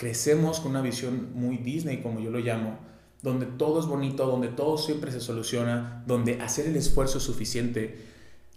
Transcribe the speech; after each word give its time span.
crecemos 0.00 0.60
con 0.60 0.70
una 0.70 0.80
visión 0.80 1.28
muy 1.34 1.58
Disney, 1.58 1.98
como 1.98 2.20
yo 2.20 2.30
lo 2.30 2.38
llamo, 2.38 2.78
donde 3.20 3.44
todo 3.44 3.80
es 3.80 3.84
bonito, 3.84 4.26
donde 4.26 4.48
todo 4.48 4.78
siempre 4.78 5.12
se 5.12 5.20
soluciona, 5.20 6.02
donde 6.06 6.40
hacer 6.40 6.66
el 6.66 6.76
esfuerzo 6.76 7.18
es 7.18 7.24
suficiente 7.24 8.06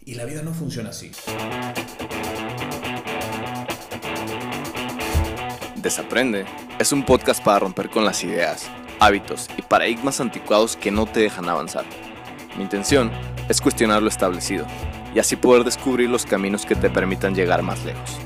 y 0.06 0.14
la 0.14 0.24
vida 0.24 0.42
no 0.42 0.54
funciona 0.54 0.92
así. 0.92 1.12
Desaprende 5.82 6.46
es 6.80 6.94
un 6.94 7.04
podcast 7.06 7.44
para 7.44 7.60
romper 7.60 7.90
con 7.90 8.06
las 8.06 8.24
ideas, 8.24 8.72
hábitos 9.02 9.50
y 9.58 9.64
paradigmas 9.64 10.22
anticuados 10.22 10.78
que 10.78 10.92
no 10.92 11.08
te 11.08 11.20
dejan 11.20 11.50
avanzar. 11.50 11.84
Mi 12.56 12.64
intención 12.64 13.12
es 13.50 13.60
cuestionar 13.60 14.02
lo 14.02 14.08
establecido 14.08 14.66
y 15.14 15.20
así 15.20 15.36
poder 15.36 15.66
descubrir 15.66 16.10
los 16.10 16.26
caminos 16.26 16.66
que 16.66 16.76
te 16.76 16.90
permitan 16.90 17.36
llegar 17.36 17.64
más 17.64 17.84
lejos. 17.84 18.18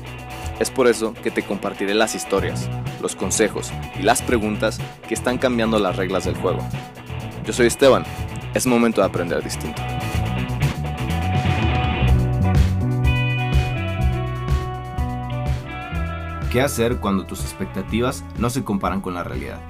Es 0.60 0.70
por 0.70 0.86
eso 0.86 1.14
que 1.14 1.30
te 1.30 1.44
compartiré 1.44 1.94
las 1.94 2.14
historias, 2.14 2.68
los 3.00 3.16
consejos 3.16 3.72
y 3.98 4.02
las 4.02 4.22
preguntas 4.22 4.78
que 5.06 5.14
están 5.14 5.38
cambiando 5.38 5.78
las 5.78 5.96
reglas 5.96 6.24
del 6.24 6.36
juego. 6.36 6.60
Yo 7.44 7.52
soy 7.52 7.66
Esteban, 7.66 8.04
es 8.54 8.66
momento 8.66 9.00
de 9.00 9.06
aprender 9.06 9.42
distinto. 9.42 9.82
¿Qué 16.50 16.62
hacer 16.62 16.96
cuando 16.96 17.26
tus 17.26 17.40
expectativas 17.40 18.24
no 18.38 18.48
se 18.48 18.64
comparan 18.64 19.00
con 19.02 19.14
la 19.14 19.22
realidad? 19.22 19.60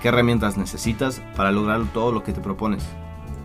¿Qué 0.00 0.08
herramientas 0.08 0.56
necesitas 0.56 1.20
para 1.36 1.50
lograr 1.50 1.84
todo 1.92 2.12
lo 2.12 2.22
que 2.22 2.32
te 2.32 2.40
propones? 2.40 2.84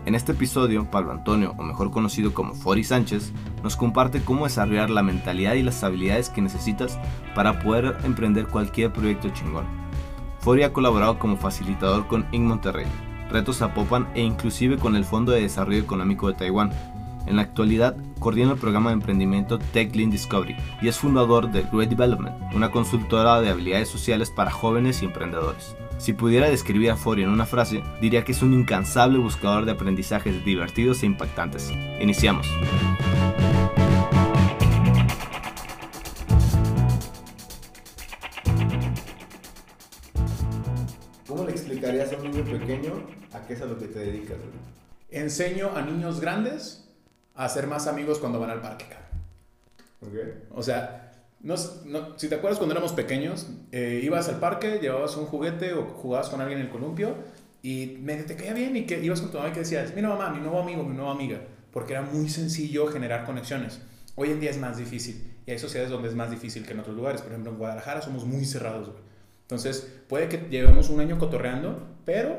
En 0.04 0.16
este 0.16 0.32
episodio, 0.32 0.90
Pablo 0.90 1.12
Antonio, 1.12 1.54
o 1.58 1.62
mejor 1.62 1.92
conocido 1.92 2.34
como 2.34 2.54
Fori 2.54 2.82
Sánchez, 2.82 3.32
nos 3.62 3.76
comparte 3.76 4.20
cómo 4.20 4.44
desarrollar 4.44 4.90
la 4.90 5.04
mentalidad 5.04 5.54
y 5.54 5.62
las 5.62 5.84
habilidades 5.84 6.28
que 6.28 6.42
necesitas 6.42 6.98
para 7.36 7.60
poder 7.60 7.96
emprender 8.02 8.48
cualquier 8.48 8.92
proyecto 8.92 9.28
chingón. 9.28 9.64
Fori 10.40 10.64
ha 10.64 10.72
colaborado 10.72 11.20
como 11.20 11.36
facilitador 11.36 12.08
con 12.08 12.26
Inc. 12.32 12.44
Monterrey, 12.44 12.86
Retos 13.30 13.58
Zapopan 13.58 14.08
e 14.14 14.22
inclusive 14.22 14.76
con 14.76 14.96
el 14.96 15.04
Fondo 15.04 15.30
de 15.30 15.42
Desarrollo 15.42 15.78
Económico 15.78 16.26
de 16.26 16.34
Taiwán. 16.34 16.72
En 17.26 17.36
la 17.36 17.42
actualidad, 17.42 17.96
coordina 18.18 18.50
el 18.50 18.58
programa 18.58 18.90
de 18.90 18.94
emprendimiento 18.94 19.60
Tech 19.60 19.94
Lean 19.94 20.10
Discovery 20.10 20.56
y 20.82 20.88
es 20.88 20.98
fundador 20.98 21.48
de 21.52 21.62
Great 21.72 21.90
Development, 21.90 22.34
una 22.52 22.72
consultora 22.72 23.40
de 23.40 23.50
habilidades 23.50 23.88
sociales 23.88 24.32
para 24.32 24.50
jóvenes 24.50 25.00
y 25.00 25.04
emprendedores. 25.04 25.76
Si 26.02 26.14
pudiera 26.14 26.50
describir 26.50 26.90
a 26.90 26.96
Fori 26.96 27.22
en 27.22 27.28
una 27.28 27.46
frase, 27.46 27.80
diría 28.00 28.24
que 28.24 28.32
es 28.32 28.42
un 28.42 28.52
incansable 28.52 29.18
buscador 29.18 29.64
de 29.64 29.70
aprendizajes 29.70 30.44
divertidos 30.44 31.04
e 31.04 31.06
impactantes. 31.06 31.70
Iniciamos. 32.00 32.44
¿Cómo 41.28 41.44
le 41.44 41.52
explicarías 41.52 42.12
a 42.12 42.16
un 42.16 42.32
niño 42.32 42.44
pequeño 42.46 42.94
a 43.32 43.46
qué 43.46 43.52
es 43.52 43.62
a 43.62 43.66
lo 43.66 43.78
que 43.78 43.86
te 43.86 44.00
dedicas? 44.00 44.38
Enseño 45.08 45.70
a 45.76 45.82
niños 45.82 46.20
grandes 46.20 46.92
a 47.36 47.44
hacer 47.44 47.68
más 47.68 47.86
amigos 47.86 48.18
cuando 48.18 48.40
van 48.40 48.50
al 48.50 48.60
parque, 48.60 48.86
Okay. 50.04 50.46
O 50.50 50.64
sea, 50.64 51.01
no, 51.42 51.54
no, 51.86 52.18
si 52.18 52.28
te 52.28 52.36
acuerdas 52.36 52.58
cuando 52.58 52.74
éramos 52.74 52.92
pequeños, 52.92 53.48
eh, 53.72 54.00
ibas 54.02 54.28
al 54.28 54.38
parque, 54.38 54.78
llevabas 54.80 55.16
un 55.16 55.26
juguete 55.26 55.72
o 55.74 55.86
jugabas 55.86 56.28
con 56.28 56.40
alguien 56.40 56.60
en 56.60 56.66
el 56.66 56.72
columpio 56.72 57.16
y 57.62 57.98
medio 58.00 58.26
te 58.26 58.36
caía 58.36 58.54
bien 58.54 58.76
y 58.76 58.86
que 58.86 59.02
ibas 59.02 59.20
con 59.20 59.30
tu 59.30 59.38
mamá 59.38 59.50
y 59.50 59.52
que 59.52 59.60
decías, 59.60 59.94
mi 59.94 60.02
nueva 60.02 60.16
mamá, 60.16 60.34
mi 60.34 60.40
nuevo 60.40 60.60
amigo, 60.60 60.84
mi 60.84 60.94
nueva 60.94 61.12
amiga, 61.12 61.40
porque 61.72 61.94
era 61.94 62.02
muy 62.02 62.28
sencillo 62.28 62.86
generar 62.86 63.24
conexiones. 63.24 63.80
Hoy 64.14 64.30
en 64.30 64.40
día 64.40 64.50
es 64.50 64.58
más 64.58 64.76
difícil 64.76 65.32
y 65.46 65.50
hay 65.50 65.58
sociedades 65.58 65.90
donde 65.90 66.08
es 66.08 66.14
más 66.14 66.30
difícil 66.30 66.64
que 66.64 66.72
en 66.72 66.80
otros 66.80 66.96
lugares. 66.96 67.22
Por 67.22 67.32
ejemplo, 67.32 67.52
en 67.52 67.58
Guadalajara 67.58 68.02
somos 68.02 68.24
muy 68.24 68.44
cerrados. 68.44 68.92
Entonces, 69.42 69.90
puede 70.08 70.28
que 70.28 70.46
llevemos 70.50 70.90
un 70.90 71.00
año 71.00 71.18
cotorreando, 71.18 71.88
pero 72.04 72.38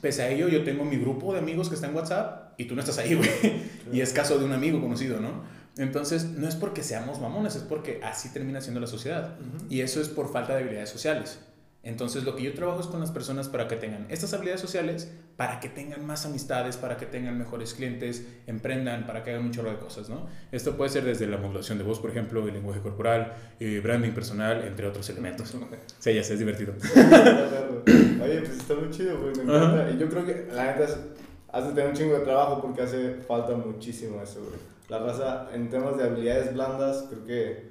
pese 0.00 0.22
a 0.22 0.30
ello 0.30 0.48
yo 0.48 0.64
tengo 0.64 0.84
mi 0.84 0.96
grupo 0.96 1.32
de 1.32 1.38
amigos 1.38 1.68
que 1.68 1.76
está 1.76 1.86
en 1.86 1.94
WhatsApp 1.94 2.54
y 2.58 2.64
tú 2.64 2.74
no 2.74 2.80
estás 2.80 2.98
ahí, 2.98 3.14
güey. 3.14 3.30
Y 3.92 4.00
es 4.00 4.12
caso 4.12 4.36
de 4.38 4.44
un 4.44 4.52
amigo 4.52 4.80
conocido, 4.80 5.20
¿no? 5.20 5.44
Entonces, 5.76 6.24
no 6.24 6.48
es 6.48 6.56
porque 6.56 6.82
seamos 6.82 7.20
mamones, 7.20 7.54
es 7.56 7.62
porque 7.62 8.00
así 8.02 8.32
termina 8.32 8.60
siendo 8.60 8.80
la 8.80 8.86
sociedad. 8.86 9.36
Y 9.68 9.80
eso 9.80 10.00
es 10.00 10.08
por 10.08 10.32
falta 10.32 10.54
de 10.54 10.60
habilidades 10.60 10.90
sociales. 10.90 11.38
Entonces, 11.86 12.24
lo 12.24 12.34
que 12.34 12.42
yo 12.42 12.52
trabajo 12.52 12.80
es 12.80 12.88
con 12.88 12.98
las 12.98 13.12
personas 13.12 13.48
para 13.48 13.68
que 13.68 13.76
tengan 13.76 14.06
estas 14.08 14.34
habilidades 14.34 14.60
sociales, 14.60 15.08
para 15.36 15.60
que 15.60 15.68
tengan 15.68 16.04
más 16.04 16.26
amistades, 16.26 16.76
para 16.76 16.96
que 16.96 17.06
tengan 17.06 17.38
mejores 17.38 17.74
clientes, 17.74 18.26
emprendan, 18.48 19.06
para 19.06 19.22
que 19.22 19.30
hagan 19.30 19.44
un 19.44 19.52
chorro 19.52 19.70
de 19.70 19.76
cosas, 19.76 20.08
¿no? 20.08 20.26
Esto 20.50 20.76
puede 20.76 20.90
ser 20.90 21.04
desde 21.04 21.28
la 21.28 21.36
modulación 21.36 21.78
de 21.78 21.84
voz, 21.84 22.00
por 22.00 22.10
ejemplo, 22.10 22.44
el 22.44 22.54
lenguaje 22.54 22.80
corporal, 22.80 23.34
eh, 23.60 23.80
branding 23.80 24.10
personal, 24.10 24.64
entre 24.64 24.88
otros 24.88 25.08
elementos. 25.10 25.54
Sí, 26.00 26.12
ya 26.12 26.24
sé, 26.24 26.34
es 26.34 26.38
divertido. 26.40 26.74
Oye, 27.84 28.40
pues 28.40 28.58
está 28.58 28.74
muy 28.74 28.90
chido, 28.90 29.20
güey, 29.20 29.36
me 29.36 29.42
encanta. 29.44 29.90
Y 29.90 29.98
yo 29.98 30.08
creo 30.08 30.26
que 30.26 30.48
la 30.52 30.66
neta 30.66 30.86
de 30.86 31.68
tener 31.72 31.88
un 31.88 31.94
chingo 31.94 32.18
de 32.18 32.24
trabajo 32.24 32.60
porque 32.60 32.82
hace 32.82 33.14
falta 33.26 33.54
muchísimo 33.54 34.20
eso, 34.20 34.40
güey. 34.40 34.75
La 34.88 34.98
raza, 34.98 35.48
en 35.52 35.68
temas 35.70 35.96
de 35.96 36.04
habilidades 36.04 36.54
blandas, 36.54 37.06
creo 37.10 37.24
que, 37.26 37.68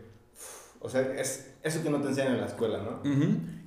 o 0.81 0.89
sea, 0.89 1.01
es 1.17 1.51
eso 1.63 1.81
que 1.81 1.89
no 1.89 2.01
te 2.01 2.09
enseñan 2.09 2.33
en 2.35 2.41
la 2.41 2.47
escuela, 2.47 2.79
¿no? 2.79 3.01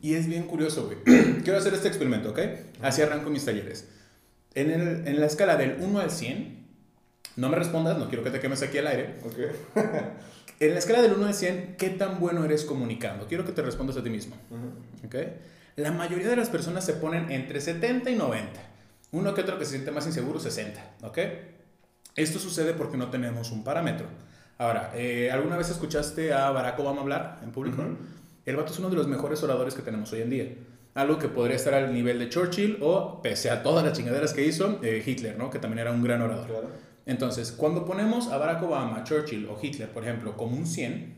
Y 0.02 0.14
es 0.14 0.26
bien 0.26 0.44
curioso, 0.44 0.86
güey. 0.86 0.98
Quiero 1.44 1.58
hacer 1.58 1.74
este 1.74 1.88
experimento, 1.88 2.30
¿ok? 2.30 2.38
Así 2.82 3.02
arranco 3.02 3.30
mis 3.30 3.44
talleres. 3.44 3.88
En, 4.54 4.70
el- 4.70 5.06
en 5.08 5.20
la 5.20 5.26
escala 5.26 5.56
del 5.56 5.76
1 5.80 5.98
al 6.00 6.10
100, 6.10 6.66
no 7.36 7.48
me 7.48 7.56
respondas, 7.56 7.96
no 7.98 8.08
quiero 8.08 8.24
que 8.24 8.30
te 8.30 8.40
quemes 8.40 8.62
aquí 8.62 8.78
al 8.78 8.86
aire. 8.88 9.16
Ok. 9.24 9.36
En 10.60 10.72
la 10.72 10.80
escala 10.80 11.00
del 11.02 11.12
1 11.12 11.24
al 11.24 11.34
100, 11.34 11.76
¿qué 11.78 11.88
tan 11.90 12.18
bueno 12.18 12.44
eres 12.44 12.64
comunicando? 12.64 13.28
Quiero 13.28 13.44
que 13.44 13.52
te 13.52 13.62
respondas 13.62 13.96
a 13.96 14.02
ti 14.02 14.10
mismo. 14.10 14.34
¿ok? 15.06 15.14
La 15.76 15.92
mayoría 15.92 16.28
de 16.28 16.34
las 16.34 16.48
personas 16.50 16.84
se 16.84 16.94
ponen 16.94 17.30
entre 17.30 17.60
70 17.60 18.10
y 18.10 18.16
90. 18.16 18.60
Uno 19.12 19.34
que 19.34 19.42
otro 19.42 19.56
que 19.56 19.64
se 19.64 19.70
siente 19.72 19.92
más 19.92 20.04
inseguro, 20.08 20.40
60, 20.40 20.96
¿ok? 21.02 21.18
Esto 22.18 22.40
sucede 22.40 22.74
porque 22.74 22.96
no 22.96 23.10
tenemos 23.10 23.52
un 23.52 23.62
parámetro. 23.62 24.08
Ahora, 24.58 24.90
eh, 24.96 25.30
¿alguna 25.30 25.56
vez 25.56 25.70
escuchaste 25.70 26.32
a 26.32 26.50
Barack 26.50 26.76
Obama 26.80 27.02
hablar 27.02 27.38
en 27.44 27.52
público? 27.52 27.80
El 28.44 28.56
vato 28.56 28.72
es 28.72 28.78
uno 28.80 28.90
de 28.90 28.96
los 28.96 29.06
mejores 29.06 29.40
oradores 29.44 29.72
que 29.72 29.82
tenemos 29.82 30.12
hoy 30.12 30.22
en 30.22 30.30
día. 30.30 30.54
Algo 30.94 31.16
que 31.20 31.28
podría 31.28 31.54
estar 31.54 31.74
al 31.74 31.94
nivel 31.94 32.18
de 32.18 32.28
Churchill 32.28 32.78
o, 32.82 33.22
pese 33.22 33.50
a 33.50 33.62
todas 33.62 33.84
las 33.84 33.96
chingaderas 33.96 34.32
que 34.32 34.44
hizo, 34.44 34.80
eh, 34.82 35.00
Hitler, 35.06 35.38
¿no? 35.38 35.48
Que 35.48 35.60
también 35.60 35.78
era 35.78 35.92
un 35.92 36.02
gran 36.02 36.20
orador. 36.20 36.46
Claro. 36.48 36.68
Entonces, 37.06 37.52
cuando 37.52 37.84
ponemos 37.84 38.32
a 38.32 38.36
Barack 38.36 38.64
Obama, 38.64 39.04
Churchill 39.04 39.46
o 39.48 39.56
Hitler, 39.62 39.88
por 39.88 40.02
ejemplo, 40.02 40.36
como 40.36 40.56
un 40.56 40.66
100, 40.66 41.14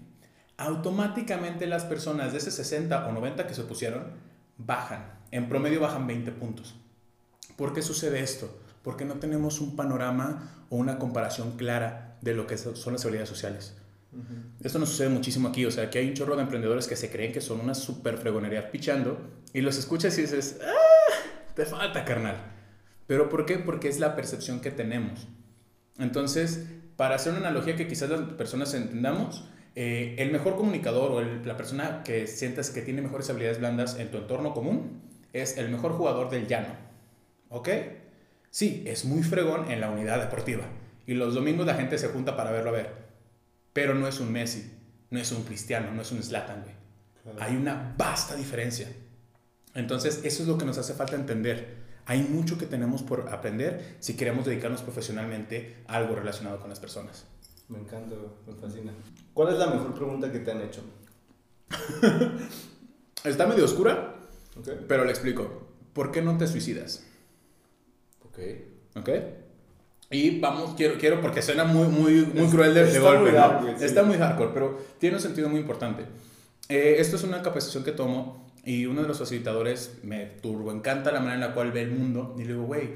automáticamente 0.59 1.67
las 1.67 1.85
personas 1.85 2.33
de 2.33 2.39
ese 2.39 2.51
60 2.51 3.07
o 3.09 3.13
90 3.13 3.47
que 3.47 3.55
se 3.55 3.63
pusieron 3.63 4.05
bajan. 4.59 5.19
En 5.31 5.49
promedio 5.49 5.81
bajan 5.81 6.07
20 6.07 6.31
puntos. 6.33 6.75
¿Por 7.57 7.73
qué 7.73 7.81
sucede 7.81 8.21
esto? 8.21 8.60
Porque 8.83 9.05
no 9.05 9.15
tenemos 9.15 9.61
un 9.61 9.77
panorama 9.77 10.65
o 10.71 10.77
una 10.77 10.99
comparación 10.99 11.53
clara 11.57 12.17
de 12.23 12.35
lo 12.35 12.47
que 12.47 12.57
son 12.59 12.93
las 12.93 13.03
habilidades 13.05 13.29
sociales. 13.29 13.77
Esto 14.63 14.79
nos 14.81 14.89
sucede 14.89 15.09
muchísimo 15.09 15.49
aquí, 15.49 15.65
o 15.67 15.71
sea, 15.71 15.89
que 15.89 15.99
hay 16.01 16.09
un 16.09 16.15
chorro 16.15 16.35
de 16.35 16.43
emprendedores 16.43 16.89
que 16.89 16.97
se 16.97 17.11
creen 17.11 17.33
que 17.33 17.41
son 17.41 17.61
una 17.61 17.75
super 17.75 18.17
fregonería 18.19 18.71
pichando 18.73 19.19
y 19.53 19.61
los 19.61 19.79
escuchas 19.79 20.17
y 20.19 20.23
dices, 20.23 20.59
¡ah! 20.65 21.53
Te 21.55 21.65
falta, 21.65 22.05
carnal. 22.05 22.37
¿Pero 23.07 23.29
por 23.29 23.47
qué? 23.47 23.59
Porque 23.59 23.89
es 23.89 24.01
la 24.01 24.17
percepción 24.17 24.61
que 24.61 24.71
tenemos. 24.71 25.29
Entonces, 25.99 26.67
para 26.97 27.15
hacer 27.17 27.33
una 27.33 27.49
analogía 27.49 27.77
que 27.77 27.87
quizás 27.87 28.11
las 28.11 28.21
personas 28.33 28.73
entendamos, 28.75 29.49
eh, 29.77 30.17
el 30.19 30.33
mejor 30.33 30.57
comunicador 30.57 31.13
o 31.13 31.21
el- 31.21 31.47
la 31.47 31.57
persona 31.57 32.03
que 32.03 32.27
sientas 32.27 32.71
que 32.71 32.83
tiene 32.83 33.03
mejores 33.03 33.31
habilidades 33.31 33.59
blandas 33.61 33.97
en 33.99 34.11
tu 34.11 34.19
entorno 34.19 34.55
común 34.55 35.03
es 35.33 35.57
el 35.57 35.69
mejor 35.71 35.93
jugador 35.93 36.31
del 36.31 36.47
llano. 36.49 36.75
¿Ok? 37.49 37.69
Sí, 38.51 38.83
es 38.87 39.05
muy 39.05 39.23
fregón 39.23 39.71
en 39.71 39.81
la 39.81 39.91
unidad 39.91 40.21
deportiva. 40.21 40.65
Y 41.07 41.15
los 41.15 41.35
domingos 41.35 41.67
la 41.67 41.75
gente 41.75 41.99
se 41.99 42.09
junta 42.09 42.37
para 42.37 42.51
verlo 42.51 42.71
a 42.71 42.75
ver. 42.75 42.93
Pero 43.73 43.95
no 43.95 44.09
es 44.09 44.21
un 44.21 44.33
Messi, 44.33 44.73
no 45.11 45.19
es 45.19 45.31
un 45.33 45.45
Cristiano, 45.45 45.93
no 45.93 46.03
es 46.03 46.13
un 46.13 46.23
Zlatan, 46.23 46.63
güey. 46.63 46.75
Claro. 47.23 47.39
Hay 47.41 47.57
una 47.57 47.95
vasta 47.97 48.35
diferencia. 48.35 48.89
Entonces, 49.75 50.23
eso 50.25 50.43
es 50.43 50.49
lo 50.49 50.59
que 50.59 50.65
nos 50.65 50.79
hace 50.79 50.95
falta 50.95 51.15
entender. 51.15 51.79
Hay 52.07 52.23
mucho 52.23 52.59
que 52.59 52.67
tenemos 52.67 53.03
por 53.03 53.29
aprender 53.29 53.97
si 54.01 54.17
queremos 54.17 54.45
dedicarnos 54.45 54.83
profesionalmente 54.83 55.85
a 55.87 55.97
algo 55.97 56.17
relacionado 56.17 56.59
con 56.59 56.69
las 56.69 56.81
personas. 56.81 57.27
Me 57.69 57.79
encanta, 57.79 58.17
me 58.47 58.55
fascina. 58.55 58.93
¿Cuál 59.33 59.53
es 59.53 59.59
la 59.61 59.69
mejor 59.69 59.95
pregunta 59.95 60.33
que 60.33 60.41
te 60.41 60.51
han 60.51 60.61
hecho? 60.63 60.83
Está 63.25 63.47
medio 63.47 63.65
oscura, 63.65 64.17
pero 64.89 65.05
le 65.05 65.11
explico. 65.11 65.69
¿Por 65.93 66.11
qué 66.11 66.21
no 66.21 66.37
te 66.37 66.49
suicidas? 66.49 67.05
Ok. 68.97 69.01
¿Ok? 69.03 69.11
Y 70.13 70.41
vamos, 70.41 70.75
quiero, 70.77 70.95
quiero 70.99 71.21
porque 71.21 71.41
suena 71.41 71.63
muy, 71.65 71.87
muy, 71.87 72.27
muy 72.35 72.49
cruel 72.49 72.75
de, 72.75 72.83
de 72.85 72.89
Está 72.89 73.01
golpe. 73.01 73.31
muy 73.31 73.39
¿no? 73.39 73.61
güey, 73.63 73.79
sí. 73.79 73.85
Está 73.85 74.03
muy 74.03 74.17
hardcore, 74.17 74.51
pero 74.53 74.79
tiene 74.99 75.17
un 75.17 75.23
sentido 75.23 75.49
muy 75.49 75.61
importante. 75.61 76.03
Eh, 76.69 76.97
esto 76.99 77.17
es 77.17 77.23
una 77.23 77.43
capacitación 77.43 77.85
que 77.85 77.93
tomo 77.93 78.51
y 78.65 78.87
uno 78.87 79.03
de 79.03 79.09
los 79.09 79.19
facilitadores 79.19 79.99
me 80.03 80.27
turbo 80.43 80.73
encanta 80.73 81.13
la 81.13 81.21
manera 81.21 81.35
en 81.37 81.41
la 81.43 81.55
cual 81.55 81.71
ve 81.73 81.83
el 81.83 81.93
mundo 81.93 82.35
y 82.37 82.43
le 82.43 82.49
digo, 82.49 82.65
güey, 82.65 82.91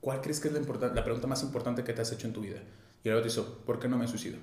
¿cuál 0.00 0.20
crees 0.20 0.38
que 0.40 0.48
es 0.48 0.54
la, 0.54 0.60
importan- 0.60 0.94
la 0.94 1.02
pregunta 1.04 1.26
más 1.26 1.42
importante 1.42 1.82
que 1.82 1.92
te 1.92 2.02
has 2.02 2.12
hecho 2.12 2.26
en 2.28 2.32
tu 2.32 2.40
vida? 2.40 2.58
Y 3.02 3.08
luego 3.08 3.22
te 3.22 3.28
hizo, 3.28 3.58
¿por 3.66 3.80
qué 3.80 3.88
no 3.88 3.98
me 3.98 4.06
suicido? 4.06 4.38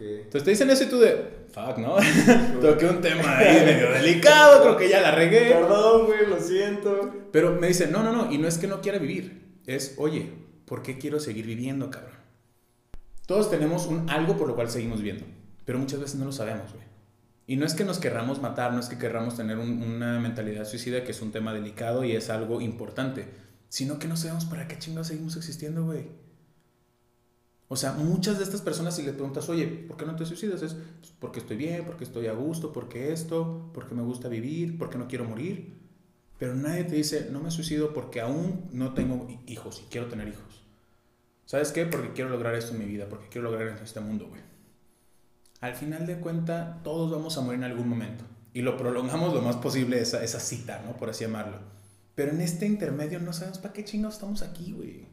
Entonces 0.00 0.44
te 0.44 0.50
dicen 0.50 0.70
eso 0.70 0.84
y 0.84 0.86
tú 0.86 0.98
de, 1.00 1.28
fuck, 1.52 1.76
¿no? 1.78 1.96
Toqué 2.62 2.86
un 2.86 3.00
tema 3.00 3.36
ahí 3.36 3.64
medio 3.64 3.90
delicado, 3.90 4.62
creo 4.62 4.76
que 4.76 4.88
ya 4.88 5.00
la 5.00 5.10
regué. 5.10 5.50
Perdón, 5.52 6.06
güey, 6.06 6.26
lo 6.26 6.40
siento. 6.40 7.12
Pero 7.32 7.56
me 7.60 7.66
dicen, 7.68 7.90
no, 7.90 8.02
no, 8.04 8.12
no, 8.12 8.32
y 8.32 8.38
no 8.38 8.46
es 8.46 8.58
que 8.58 8.68
no 8.68 8.80
quiera 8.80 8.98
vivir, 8.98 9.47
es, 9.68 9.94
oye, 9.98 10.32
¿por 10.64 10.82
qué 10.82 10.98
quiero 10.98 11.20
seguir 11.20 11.46
viviendo, 11.46 11.90
cabrón? 11.90 12.16
Todos 13.26 13.50
tenemos 13.50 13.86
un 13.86 14.08
algo 14.08 14.38
por 14.38 14.48
lo 14.48 14.54
cual 14.54 14.70
seguimos 14.70 14.98
viviendo, 14.98 15.26
pero 15.66 15.78
muchas 15.78 16.00
veces 16.00 16.16
no 16.18 16.24
lo 16.24 16.32
sabemos, 16.32 16.72
güey. 16.72 16.86
Y 17.46 17.56
no 17.56 17.66
es 17.66 17.74
que 17.74 17.84
nos 17.84 17.98
querramos 17.98 18.40
matar, 18.40 18.72
no 18.72 18.80
es 18.80 18.88
que 18.88 18.96
querramos 18.96 19.36
tener 19.36 19.58
una 19.58 20.18
mentalidad 20.20 20.64
suicida, 20.64 21.04
que 21.04 21.12
es 21.12 21.20
un 21.20 21.32
tema 21.32 21.52
delicado 21.52 22.02
y 22.02 22.12
es 22.12 22.30
algo 22.30 22.62
importante, 22.62 23.26
sino 23.68 23.98
que 23.98 24.08
no 24.08 24.16
sabemos 24.16 24.46
para 24.46 24.66
qué 24.68 24.78
chingados 24.78 25.08
seguimos 25.08 25.36
existiendo, 25.36 25.84
güey. 25.84 26.06
O 27.68 27.76
sea, 27.76 27.92
muchas 27.92 28.38
de 28.38 28.44
estas 28.44 28.62
personas 28.62 28.96
si 28.96 29.02
le 29.02 29.12
preguntas, 29.12 29.50
oye, 29.50 29.66
¿por 29.66 29.98
qué 29.98 30.06
no 30.06 30.16
te 30.16 30.24
suicidas? 30.24 30.62
Es 30.62 30.74
pues, 30.74 31.12
porque 31.18 31.40
estoy 31.40 31.58
bien, 31.58 31.84
porque 31.84 32.04
estoy 32.04 32.26
a 32.26 32.32
gusto, 32.32 32.72
porque 32.72 33.12
esto, 33.12 33.70
porque 33.74 33.94
me 33.94 34.02
gusta 34.02 34.28
vivir, 34.28 34.78
porque 34.78 34.96
no 34.96 35.08
quiero 35.08 35.26
morir. 35.26 35.87
Pero 36.38 36.54
nadie 36.54 36.84
te 36.84 36.94
dice, 36.94 37.28
no 37.30 37.40
me 37.40 37.50
suicido 37.50 37.92
porque 37.92 38.20
aún 38.20 38.68
no 38.72 38.94
tengo 38.94 39.28
hijos 39.46 39.82
y 39.84 39.90
quiero 39.90 40.06
tener 40.06 40.28
hijos. 40.28 40.62
¿Sabes 41.44 41.72
qué? 41.72 41.86
Porque 41.86 42.12
quiero 42.12 42.30
lograr 42.30 42.54
esto 42.54 42.72
en 42.72 42.78
mi 42.78 42.84
vida, 42.84 43.08
porque 43.08 43.28
quiero 43.28 43.50
lograr 43.50 43.76
en 43.76 43.82
este 43.82 44.00
mundo, 44.00 44.28
güey. 44.28 44.42
Al 45.60 45.74
final 45.74 46.06
de 46.06 46.20
cuentas, 46.20 46.82
todos 46.84 47.10
vamos 47.10 47.36
a 47.36 47.40
morir 47.40 47.58
en 47.58 47.64
algún 47.64 47.88
momento. 47.88 48.24
Y 48.52 48.62
lo 48.62 48.76
prolongamos 48.76 49.34
lo 49.34 49.42
más 49.42 49.56
posible 49.56 50.00
esa, 50.00 50.22
esa 50.22 50.40
cita, 50.40 50.82
¿no? 50.84 50.96
Por 50.96 51.10
así 51.10 51.24
llamarlo. 51.24 51.58
Pero 52.14 52.32
en 52.32 52.40
este 52.40 52.66
intermedio 52.66 53.18
no 53.18 53.32
sabemos 53.32 53.58
para 53.58 53.72
qué 53.72 53.84
chingados 53.84 54.14
estamos 54.14 54.42
aquí, 54.42 54.72
güey. 54.72 55.06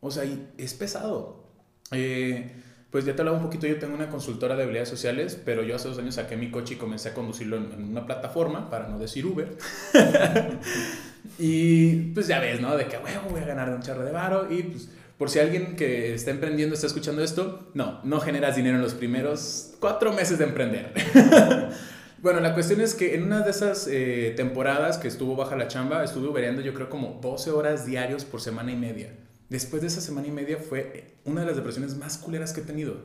O 0.00 0.10
sea, 0.10 0.24
es 0.56 0.74
pesado. 0.74 1.44
Eh, 1.90 2.52
pues 2.94 3.04
ya 3.04 3.16
te 3.16 3.22
hablaba 3.22 3.38
un 3.38 3.42
poquito, 3.42 3.66
yo 3.66 3.76
tengo 3.80 3.92
una 3.92 4.08
consultora 4.08 4.54
de 4.54 4.62
habilidades 4.62 4.88
sociales, 4.88 5.36
pero 5.44 5.64
yo 5.64 5.74
hace 5.74 5.88
dos 5.88 5.98
años 5.98 6.14
saqué 6.14 6.36
mi 6.36 6.52
coche 6.52 6.74
y 6.74 6.76
comencé 6.76 7.08
a 7.08 7.12
conducirlo 7.12 7.56
en, 7.56 7.90
una 7.90 8.06
plataforma, 8.06 8.70
para 8.70 8.86
no 8.86 9.00
decir 9.00 9.26
Uber. 9.26 9.48
y 11.40 12.12
pues 12.12 12.28
ya 12.28 12.38
ves, 12.38 12.60
¿no? 12.60 12.76
De 12.76 12.86
que, 12.86 12.96
bueno, 12.98 13.22
voy 13.28 13.40
a 13.40 13.46
ganar 13.46 13.68
un 13.70 13.82
charro 13.82 14.04
de 14.04 14.12
varo 14.12 14.46
y 14.48 14.62
pues... 14.62 14.88
Por 15.18 15.28
si 15.28 15.40
alguien 15.40 15.74
que 15.74 16.14
está 16.14 16.30
emprendiendo 16.30 16.76
está 16.76 16.86
escuchando 16.86 17.24
esto, 17.24 17.68
no, 17.74 18.00
no 18.04 18.20
generas 18.20 18.54
dinero 18.54 18.76
en 18.76 18.82
los 18.82 18.94
primeros 18.94 19.74
cuatro 19.80 20.12
meses 20.12 20.38
de 20.38 20.44
emprender. 20.44 20.92
bueno, 22.22 22.38
la 22.38 22.54
cuestión 22.54 22.80
es 22.80 22.94
que 22.94 23.16
en 23.16 23.24
una 23.24 23.40
de 23.40 23.50
esas 23.50 23.88
eh, 23.88 24.34
temporadas 24.36 24.98
que 24.98 25.08
estuvo 25.08 25.34
baja 25.34 25.56
la 25.56 25.66
chamba, 25.66 26.04
estuve 26.04 26.28
ubereando 26.28 26.62
yo 26.62 26.74
creo 26.74 26.88
como 26.90 27.18
12 27.20 27.50
horas 27.50 27.86
diarios 27.86 28.24
por 28.24 28.40
semana 28.40 28.70
y 28.70 28.76
media. 28.76 29.10
Después 29.48 29.82
de 29.82 29.88
esa 29.88 30.00
semana 30.00 30.26
y 30.26 30.30
media 30.30 30.58
fue 30.58 31.16
una 31.24 31.42
de 31.42 31.46
las 31.46 31.56
depresiones 31.56 31.96
más 31.96 32.18
culeras 32.18 32.52
que 32.52 32.60
he 32.60 32.64
tenido. 32.64 32.96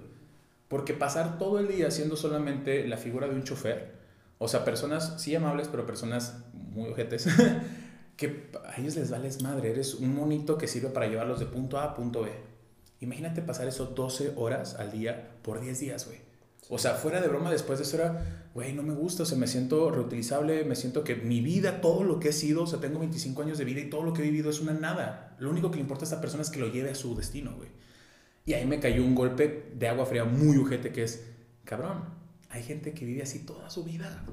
Porque 0.68 0.94
pasar 0.94 1.38
todo 1.38 1.60
el 1.60 1.68
día 1.68 1.92
siendo 1.92 2.16
solamente 2.16 2.88
la 2.88 2.98
figura 2.98 3.28
de 3.28 3.36
un 3.36 3.44
chofer, 3.44 3.98
o 4.38 4.48
sea, 4.48 4.64
personas 4.64 5.16
sí 5.22 5.36
amables, 5.36 5.68
pero 5.68 5.86
personas 5.86 6.38
muy 6.54 6.90
ojetes, 6.90 7.28
que 8.18 8.52
a 8.66 8.80
ellos 8.80 8.96
les 8.96 9.10
vales 9.10 9.42
madre, 9.42 9.72
eres 9.72 9.96
un 9.96 10.16
monito 10.16 10.58
que 10.58 10.68
sirve 10.68 10.90
para 10.90 11.08
llevarlos 11.08 11.40
de 11.40 11.46
punto 11.46 11.80
A 11.80 11.86
a 11.86 11.96
punto 11.96 12.22
B. 12.22 12.32
Imagínate 13.02 13.42
pasar 13.42 13.68
eso 13.68 13.88
12 13.88 14.34
horas 14.36 14.76
al 14.76 14.92
día 14.92 15.38
por 15.42 15.60
10 15.60 15.80
días, 15.80 16.06
güey. 16.06 16.29
O 16.72 16.78
sea, 16.78 16.94
fuera 16.94 17.20
de 17.20 17.28
broma, 17.28 17.50
después 17.50 17.80
de 17.80 17.86
eso 17.86 17.98
era, 17.98 18.48
güey, 18.54 18.74
no 18.74 18.84
me 18.84 18.94
gusta, 18.94 19.24
o 19.24 19.26
sea, 19.26 19.40
me 19.40 19.48
siento 19.48 19.90
reutilizable, 19.90 20.64
me 20.66 20.76
siento 20.76 21.04
que 21.04 21.16
mi 21.16 21.42
vida, 21.42 21.82
todo 21.82 22.04
lo 22.04 22.20
que 22.20 22.30
he 22.30 22.34
sido, 22.34 22.64
o 22.64 22.68
sea, 22.68 22.80
tengo 22.80 23.00
25 23.00 23.42
años 23.42 23.58
de 23.58 23.66
vida 23.66 23.80
y 23.80 23.90
todo 23.90 24.04
lo 24.04 24.14
que 24.14 24.22
he 24.22 24.26
vivido 24.26 24.52
es 24.52 24.60
una 24.60 24.74
nada. 24.74 25.36
Lo 25.40 25.50
único 25.50 25.72
que 25.72 25.78
le 25.78 25.82
importa 25.82 26.04
a 26.04 26.08
esta 26.08 26.22
persona 26.22 26.44
es 26.44 26.52
que 26.52 26.60
lo 26.60 26.72
lleve 26.72 26.92
a 26.92 26.96
su 26.96 27.16
destino, 27.16 27.56
güey. 27.56 27.70
Y 28.46 28.54
ahí 28.54 28.68
me 28.68 28.80
cayó 28.80 29.04
un 29.04 29.16
golpe 29.16 29.74
de 29.76 29.88
agua 29.88 30.06
fría 30.06 30.26
muy 30.26 30.60
ujete 30.60 30.92
que 30.92 31.04
es, 31.04 31.26
cabrón, 31.64 32.04
hay 32.50 32.62
gente 32.62 32.94
que 32.94 33.04
vive 33.04 33.24
así 33.24 33.40
toda 33.40 33.72
su 33.72 33.84
vida. 33.84 34.24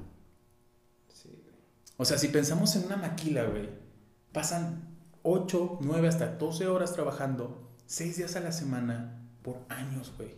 Sí, 1.11 1.43
O 1.97 2.05
sea, 2.05 2.19
si 2.19 2.27
pensamos 2.27 2.75
en 2.75 2.85
una 2.85 2.97
maquila, 2.97 3.45
güey, 3.45 3.67
pasan 4.31 4.95
8, 5.23 5.79
9, 5.81 6.07
hasta 6.07 6.35
12 6.35 6.67
horas 6.67 6.93
trabajando, 6.93 7.67
6 7.87 8.17
días 8.17 8.35
a 8.35 8.41
la 8.41 8.51
semana, 8.51 9.27
por 9.41 9.65
años, 9.69 10.13
güey. 10.17 10.35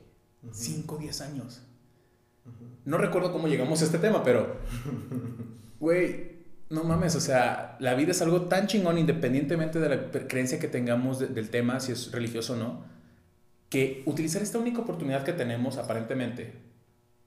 5, 0.49 0.97
10 0.97 1.21
años. 1.21 1.61
No 2.85 2.97
recuerdo 2.97 3.31
cómo 3.31 3.47
llegamos 3.47 3.81
a 3.81 3.85
este 3.85 3.99
tema, 3.99 4.23
pero, 4.23 4.57
güey, 5.79 6.39
no 6.69 6.83
mames, 6.83 7.15
o 7.15 7.19
sea, 7.19 7.77
la 7.79 7.95
vida 7.95 8.11
es 8.11 8.21
algo 8.21 8.43
tan 8.43 8.67
chingón 8.67 8.97
independientemente 8.97 9.79
de 9.79 9.89
la 9.89 10.11
creencia 10.27 10.59
que 10.59 10.67
tengamos 10.67 11.19
del 11.19 11.49
tema, 11.49 11.79
si 11.79 11.91
es 11.91 12.11
religioso 12.11 12.53
o 12.53 12.57
no, 12.57 12.83
que 13.69 14.03
utilizar 14.05 14.41
esta 14.41 14.57
única 14.57 14.81
oportunidad 14.81 15.23
que 15.23 15.33
tenemos 15.33 15.77
aparentemente 15.77 16.53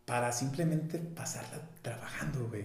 para 0.05 0.33
simplemente 0.33 0.99
pasarla 0.99 1.61
trabajando, 1.83 2.49
güey. 2.49 2.65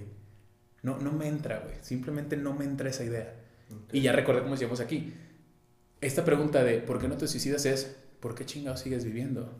No, 0.82 0.98
no 0.98 1.12
me 1.12 1.28
entra, 1.28 1.60
güey. 1.60 1.76
Simplemente 1.82 2.38
no 2.38 2.54
me 2.54 2.66
entra 2.66 2.90
esa 2.90 3.04
idea. 3.04 3.36
Y 3.92 4.02
ya 4.02 4.12
recordé 4.12 4.42
cómo 4.42 4.54
decíamos 4.54 4.80
aquí. 4.80 5.14
Esta 6.02 6.24
pregunta 6.24 6.64
de 6.64 6.80
¿por 6.80 7.00
qué 7.00 7.08
no 7.08 7.18
te 7.18 7.28
suicidas? 7.28 7.66
es 7.66 7.96
¿por 8.20 8.36
qué 8.36 8.46
chingados 8.46 8.82
sigues 8.82 9.04
viviendo? 9.04 9.60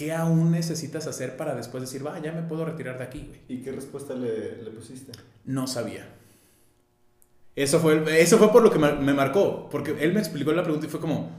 ¿Qué 0.00 0.14
aún 0.14 0.50
necesitas 0.50 1.06
hacer 1.06 1.36
para 1.36 1.54
después 1.54 1.82
decir, 1.82 2.06
va, 2.06 2.18
ya 2.22 2.32
me 2.32 2.40
puedo 2.40 2.64
retirar 2.64 2.96
de 2.96 3.04
aquí, 3.04 3.26
güey? 3.28 3.40
¿Y 3.48 3.60
qué 3.60 3.70
respuesta 3.70 4.14
le, 4.14 4.62
le 4.62 4.70
pusiste? 4.70 5.12
No 5.44 5.66
sabía. 5.66 6.08
Eso 7.54 7.80
fue, 7.80 8.02
eso 8.18 8.38
fue 8.38 8.50
por 8.50 8.62
lo 8.62 8.70
que 8.70 8.78
me, 8.78 9.12
marcó, 9.12 9.68
porque 9.68 9.94
él 10.00 10.14
me 10.14 10.20
explicó 10.20 10.52
la 10.52 10.62
pregunta 10.62 10.86
y 10.86 10.88
fue 10.88 11.00
como, 11.00 11.30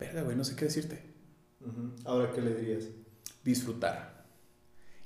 verga, 0.00 0.22
güey, 0.22 0.36
no 0.36 0.42
sé 0.42 0.56
qué 0.56 0.64
decirte. 0.64 1.00
Ahora, 2.04 2.32
¿qué 2.32 2.40
le 2.40 2.56
dirías? 2.56 2.88
Disfrutar. 3.44 4.24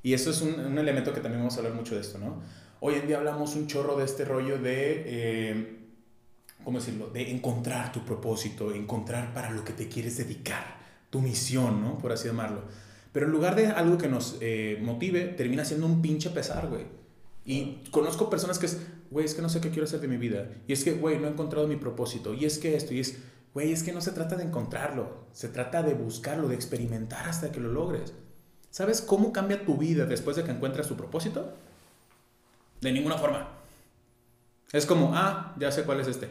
Y 0.02 0.14
eso 0.14 0.30
es 0.30 0.40
un, 0.40 0.58
un, 0.58 0.78
elemento 0.78 1.12
que 1.12 1.20
también 1.20 1.42
vamos 1.42 1.56
a 1.56 1.58
hablar 1.58 1.74
mucho 1.74 1.96
de 1.96 2.00
esto, 2.00 2.16
¿no? 2.16 2.40
Hoy 2.80 2.94
en 2.94 3.06
día 3.06 3.18
hablamos 3.18 3.56
un 3.56 3.66
chorro 3.66 3.98
de 3.98 4.06
este 4.06 4.24
rollo 4.24 4.56
de, 4.56 5.02
eh, 5.04 5.78
¿cómo 6.64 6.78
decirlo? 6.78 7.10
De 7.10 7.30
encontrar 7.30 7.92
tu 7.92 8.06
propósito, 8.06 8.72
encontrar 8.72 9.34
para 9.34 9.50
lo 9.50 9.66
que 9.66 9.74
te 9.74 9.86
quieres 9.86 10.16
dedicar 10.16 10.79
tu 11.10 11.20
misión, 11.20 11.82
¿no? 11.82 11.98
Por 11.98 12.12
así 12.12 12.28
llamarlo. 12.28 12.62
Pero 13.12 13.26
en 13.26 13.32
lugar 13.32 13.56
de 13.56 13.66
algo 13.66 13.98
que 13.98 14.08
nos 14.08 14.38
eh, 14.40 14.78
motive, 14.80 15.24
termina 15.26 15.64
siendo 15.64 15.86
un 15.86 16.00
pinche 16.00 16.30
pesar, 16.30 16.68
güey. 16.68 16.86
Y 17.44 17.82
conozco 17.90 18.30
personas 18.30 18.58
que 18.58 18.66
es, 18.66 18.80
güey, 19.10 19.26
es 19.26 19.34
que 19.34 19.42
no 19.42 19.48
sé 19.48 19.60
qué 19.60 19.70
quiero 19.70 19.84
hacer 19.84 20.00
de 20.00 20.08
mi 20.08 20.16
vida. 20.16 20.48
Y 20.68 20.72
es 20.72 20.84
que, 20.84 20.92
güey, 20.92 21.18
no 21.18 21.26
he 21.26 21.30
encontrado 21.30 21.66
mi 21.66 21.76
propósito. 21.76 22.34
Y 22.34 22.44
es 22.44 22.58
que 22.58 22.76
esto, 22.76 22.94
y 22.94 23.00
es, 23.00 23.18
güey, 23.52 23.72
es 23.72 23.82
que 23.82 23.92
no 23.92 24.00
se 24.00 24.12
trata 24.12 24.36
de 24.36 24.44
encontrarlo. 24.44 25.26
Se 25.32 25.48
trata 25.48 25.82
de 25.82 25.94
buscarlo, 25.94 26.48
de 26.48 26.54
experimentar 26.54 27.28
hasta 27.28 27.50
que 27.50 27.60
lo 27.60 27.72
logres. 27.72 28.12
¿Sabes 28.70 29.00
cómo 29.00 29.32
cambia 29.32 29.64
tu 29.64 29.76
vida 29.76 30.06
después 30.06 30.36
de 30.36 30.44
que 30.44 30.52
encuentras 30.52 30.86
tu 30.86 30.96
propósito? 30.96 31.54
De 32.80 32.92
ninguna 32.92 33.18
forma. 33.18 33.48
Es 34.72 34.86
como, 34.86 35.12
ah, 35.14 35.56
ya 35.58 35.73
sé 35.73 35.82
cuál 35.82 36.00
es 36.00 36.06
este. 36.06 36.28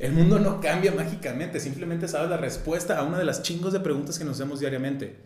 El 0.00 0.12
mundo 0.12 0.38
no 0.38 0.62
cambia 0.62 0.92
mágicamente, 0.92 1.60
simplemente 1.60 2.08
sabes 2.08 2.30
la 2.30 2.38
respuesta 2.38 2.98
a 2.98 3.02
una 3.02 3.18
de 3.18 3.24
las 3.26 3.42
chingos 3.42 3.74
de 3.74 3.80
preguntas 3.80 4.18
que 4.18 4.24
nos 4.24 4.40
hacemos 4.40 4.58
diariamente. 4.58 5.18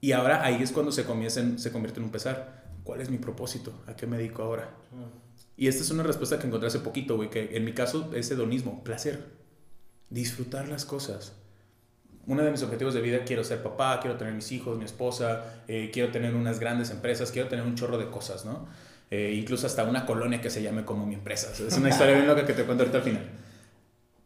Y 0.00 0.12
ahora 0.12 0.42
ahí 0.42 0.62
es 0.62 0.72
cuando 0.72 0.90
se, 0.90 1.02
se 1.02 1.72
convierte 1.72 2.00
en 2.00 2.04
un 2.04 2.10
pesar. 2.10 2.64
¿Cuál 2.84 3.02
es 3.02 3.10
mi 3.10 3.18
propósito? 3.18 3.74
¿A 3.86 3.94
qué 3.94 4.06
me 4.06 4.16
dedico 4.16 4.42
ahora? 4.42 4.70
Y 5.58 5.68
esta 5.68 5.82
es 5.82 5.90
una 5.90 6.02
respuesta 6.02 6.38
que 6.38 6.46
encontré 6.46 6.68
hace 6.68 6.78
poquito, 6.78 7.16
güey, 7.16 7.28
que 7.28 7.54
en 7.54 7.66
mi 7.66 7.74
caso 7.74 8.10
es 8.14 8.30
hedonismo, 8.30 8.82
placer. 8.82 9.26
Disfrutar 10.08 10.68
las 10.68 10.86
cosas. 10.86 11.34
Uno 12.26 12.42
de 12.44 12.50
mis 12.50 12.62
objetivos 12.62 12.94
de 12.94 13.02
vida, 13.02 13.24
quiero 13.26 13.44
ser 13.44 13.62
papá, 13.62 14.00
quiero 14.00 14.16
tener 14.16 14.32
mis 14.32 14.52
hijos, 14.52 14.78
mi 14.78 14.86
esposa, 14.86 15.62
eh, 15.68 15.90
quiero 15.92 16.10
tener 16.10 16.34
unas 16.34 16.60
grandes 16.60 16.90
empresas, 16.90 17.30
quiero 17.30 17.48
tener 17.48 17.66
un 17.66 17.74
chorro 17.74 17.98
de 17.98 18.08
cosas, 18.08 18.46
¿no? 18.46 18.68
Eh, 19.10 19.34
incluso 19.38 19.66
hasta 19.66 19.84
una 19.84 20.06
colonia 20.06 20.40
que 20.40 20.48
se 20.48 20.62
llame 20.62 20.86
como 20.86 21.04
mi 21.04 21.14
empresa. 21.14 21.52
Es 21.52 21.76
una 21.76 21.88
historia 21.90 22.14
bien 22.14 22.26
loca 22.26 22.46
que 22.46 22.54
te 22.54 22.64
cuento 22.64 22.82
ahorita 22.82 22.98
al 22.98 23.04
final. 23.04 23.30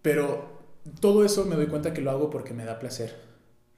Pero 0.02 0.61
todo 1.00 1.25
eso 1.25 1.45
me 1.45 1.57
doy 1.57 1.66
cuenta 1.66 1.92
que 1.92 2.00
lo 2.00 2.11
hago 2.11 2.30
porque 2.30 2.54
me 2.54 2.64
da 2.64 2.78
placer. 2.78 3.14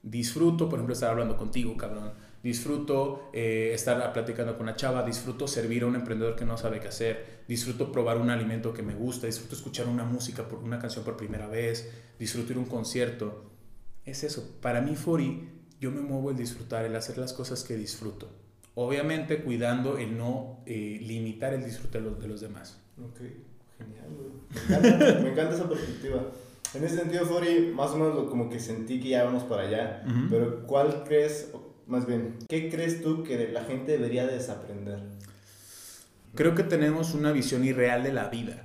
Disfruto, 0.01 0.69
por 0.69 0.79
ejemplo, 0.79 0.93
estar 0.93 1.09
hablando 1.09 1.37
contigo, 1.37 1.75
cabrón. 1.77 2.11
Disfruto 2.41 3.29
eh, 3.33 3.71
estar 3.73 4.11
platicando 4.11 4.53
con 4.57 4.63
una 4.63 4.75
chava, 4.75 5.03
disfruto 5.03 5.47
servir 5.47 5.83
a 5.83 5.87
un 5.87 5.95
emprendedor 5.95 6.35
que 6.35 6.43
no 6.43 6.57
sabe 6.57 6.81
qué 6.81 6.89
hacer, 6.89 7.43
disfruto 7.47 7.89
probar 7.89 8.17
un 8.17 8.29
alimento 8.29 8.73
que 8.73 8.83
me 8.83 8.95
gusta, 8.95 9.27
disfruto 9.27 9.55
escuchar 9.55 9.87
una 9.87 10.03
música, 10.03 10.45
por 10.47 10.59
una 10.59 10.77
canción 10.77 11.05
por 11.05 11.15
primera 11.15 11.47
vez, 11.47 11.89
disfruto 12.19 12.51
ir 12.51 12.57
un 12.57 12.65
concierto. 12.65 13.49
Es 14.03 14.25
eso. 14.25 14.57
Para 14.61 14.81
mí, 14.81 14.95
Fori, 14.97 15.47
yo 15.79 15.91
me 15.91 16.01
muevo 16.01 16.31
el 16.31 16.37
disfrutar, 16.37 16.83
el 16.83 16.95
hacer 16.97 17.17
las 17.17 17.31
cosas 17.31 17.63
que 17.63 17.77
disfruto. 17.77 18.29
Obviamente 18.75 19.41
cuidando 19.41 19.97
el 19.97 20.17
no 20.17 20.63
eh, 20.65 20.99
limitar 21.01 21.53
el 21.53 21.63
disfrute 21.63 21.99
de 21.99 22.03
los, 22.03 22.19
de 22.19 22.27
los 22.27 22.41
demás. 22.41 22.81
Okay. 23.11 23.52
Genial, 23.83 25.23
Me 25.23 25.31
encanta, 25.31 25.55
esa 25.55 25.69
perspectiva. 25.69 26.21
En 26.73 26.83
ese 26.83 26.97
sentido, 26.97 27.25
Fori, 27.25 27.71
más 27.73 27.91
o 27.91 27.97
menos 27.97 28.29
como 28.29 28.49
que 28.49 28.59
sentí 28.59 28.99
que 28.99 29.09
ya 29.09 29.23
vamos 29.23 29.43
para 29.43 29.63
allá. 29.63 30.03
Pero, 30.29 30.65
¿cuál 30.65 31.03
crees, 31.03 31.51
más 31.87 32.05
bien, 32.07 32.37
qué 32.49 32.69
crees 32.69 33.01
tú 33.01 33.23
que 33.23 33.49
la 33.49 33.63
gente 33.63 33.91
debería 33.91 34.25
desaprender? 34.25 34.99
Creo 36.35 36.55
que 36.55 36.63
tenemos 36.63 37.13
una 37.13 37.31
visión 37.31 37.63
irreal 37.63 38.03
de 38.03 38.13
la 38.13 38.29
vida. 38.29 38.63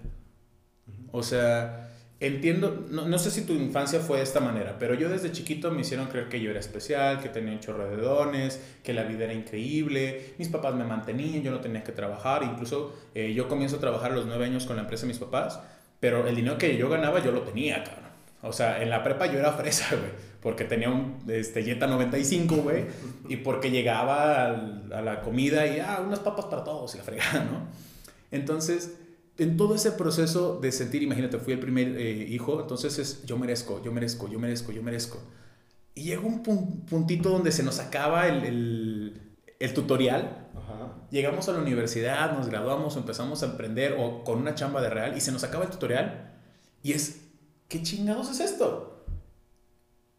O 1.12 1.22
sea, 1.22 1.87
entiendo, 2.20 2.86
no, 2.90 3.06
no, 3.06 3.18
sé 3.18 3.30
si 3.30 3.42
tu 3.42 3.52
infancia 3.52 4.00
fue 4.00 4.18
de 4.18 4.24
esta 4.24 4.40
manera, 4.40 4.76
pero 4.78 4.94
yo 4.94 5.08
desde 5.08 5.30
chiquito 5.30 5.70
me 5.70 5.82
hicieron 5.82 6.06
creer 6.08 6.28
que 6.28 6.40
yo 6.40 6.50
era 6.50 6.58
especial, 6.58 7.20
que 7.20 7.28
tenía 7.28 7.52
un 7.52 7.60
chorro 7.60 7.88
de 7.88 7.96
dones, 7.96 8.60
que 8.82 8.92
la 8.92 9.04
vida 9.04 9.24
era 9.24 9.34
increíble, 9.34 10.34
mis 10.38 10.48
papás 10.48 10.74
me 10.74 10.84
mantenían, 10.84 11.42
yo 11.42 11.52
no 11.52 11.60
tenía 11.60 11.84
que 11.84 11.92
trabajar, 11.92 12.42
incluso 12.42 12.94
eh, 13.14 13.32
yo 13.34 13.48
comienzo 13.48 13.76
a 13.76 13.80
trabajar 13.80 14.12
a 14.12 14.16
los 14.16 14.26
nueve 14.26 14.46
años 14.46 14.66
con 14.66 14.76
la 14.76 14.82
empresa 14.82 15.02
de 15.02 15.08
mis 15.08 15.18
papás, 15.18 15.60
pero 16.00 16.26
el 16.26 16.34
dinero 16.34 16.58
que 16.58 16.76
yo 16.76 16.88
ganaba 16.88 17.22
yo 17.22 17.30
lo 17.30 17.42
tenía, 17.42 17.84
cabrón. 17.84 18.08
O 18.42 18.52
sea, 18.52 18.82
en 18.82 18.90
la 18.90 19.02
prepa 19.02 19.26
yo 19.26 19.38
era 19.38 19.52
fresa, 19.52 19.86
güey, 19.96 20.10
porque 20.42 20.64
tenía 20.64 20.90
un 20.90 21.22
este, 21.28 21.62
Jetta 21.62 21.86
95, 21.86 22.56
güey, 22.56 22.84
y 23.28 23.36
porque 23.36 23.70
llegaba 23.70 24.46
a 24.46 25.02
la 25.02 25.20
comida 25.20 25.66
y, 25.66 25.78
ah, 25.78 26.02
unas 26.04 26.20
papas 26.20 26.46
para 26.46 26.64
todos 26.64 26.94
y 26.94 26.98
la 26.98 27.04
fregada, 27.04 27.44
¿no? 27.44 27.68
Entonces, 28.30 28.96
en 29.38 29.56
todo 29.56 29.76
ese 29.76 29.92
proceso 29.92 30.58
de 30.60 30.72
sentir, 30.72 31.02
imagínate, 31.02 31.38
fui 31.38 31.52
el 31.52 31.60
primer 31.60 31.96
eh, 31.96 32.26
hijo, 32.28 32.60
entonces 32.60 32.98
es 32.98 33.24
yo 33.24 33.38
merezco, 33.38 33.80
yo 33.82 33.92
merezco, 33.92 34.28
yo 34.28 34.38
merezco, 34.40 34.72
yo 34.72 34.82
merezco. 34.82 35.18
Y 35.94 36.02
llegó 36.02 36.28
un 36.28 36.42
puntito 36.42 37.30
donde 37.30 37.52
se 37.52 37.62
nos 37.62 37.78
acaba 37.78 38.26
el, 38.28 39.20
el, 39.58 39.74
tutorial. 39.74 40.46
Llegamos 41.10 41.48
a 41.48 41.52
la 41.52 41.60
universidad, 41.60 42.36
nos 42.36 42.48
graduamos, 42.48 42.96
empezamos 42.96 43.42
a 43.42 43.46
emprender 43.46 43.96
o 43.98 44.22
con 44.22 44.38
una 44.38 44.54
chamba 44.54 44.82
de 44.82 44.90
real 44.90 45.16
y 45.16 45.20
se 45.20 45.32
nos 45.32 45.42
acaba 45.42 45.64
el 45.64 45.70
tutorial. 45.70 46.36
Y 46.82 46.92
es, 46.92 47.22
¿qué 47.68 47.82
chingados 47.82 48.30
es 48.30 48.40
esto? 48.40 48.97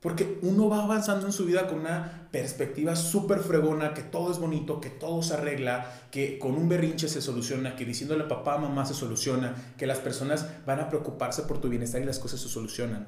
Porque 0.01 0.39
uno 0.43 0.69
va 0.69 0.83
avanzando 0.83 1.25
en 1.25 1.33
su 1.33 1.45
vida 1.45 1.67
con 1.67 1.79
una 1.79 2.29
perspectiva 2.31 2.95
súper 2.95 3.39
fregona, 3.39 3.93
que 3.93 4.01
todo 4.01 4.31
es 4.31 4.37
bonito, 4.39 4.79
que 4.79 4.89
todo 4.89 5.21
se 5.21 5.33
arregla, 5.33 5.91
que 6.09 6.39
con 6.39 6.55
un 6.55 6.69
berrinche 6.69 7.09
se 7.09 7.21
soluciona, 7.21 7.75
que 7.75 7.83
diciéndole 7.83 8.23
a 8.23 8.27
papá, 8.29 8.57
mamá 8.57 8.85
se 8.85 8.93
soluciona, 8.93 9.55
que 9.77 9.87
las 9.87 9.97
personas 9.97 10.47
van 10.65 10.79
a 10.79 10.87
preocuparse 10.87 11.43
por 11.43 11.59
tu 11.59 11.67
bienestar 11.67 12.01
y 12.01 12.05
las 12.05 12.19
cosas 12.19 12.39
se 12.39 12.47
solucionan. 12.47 13.07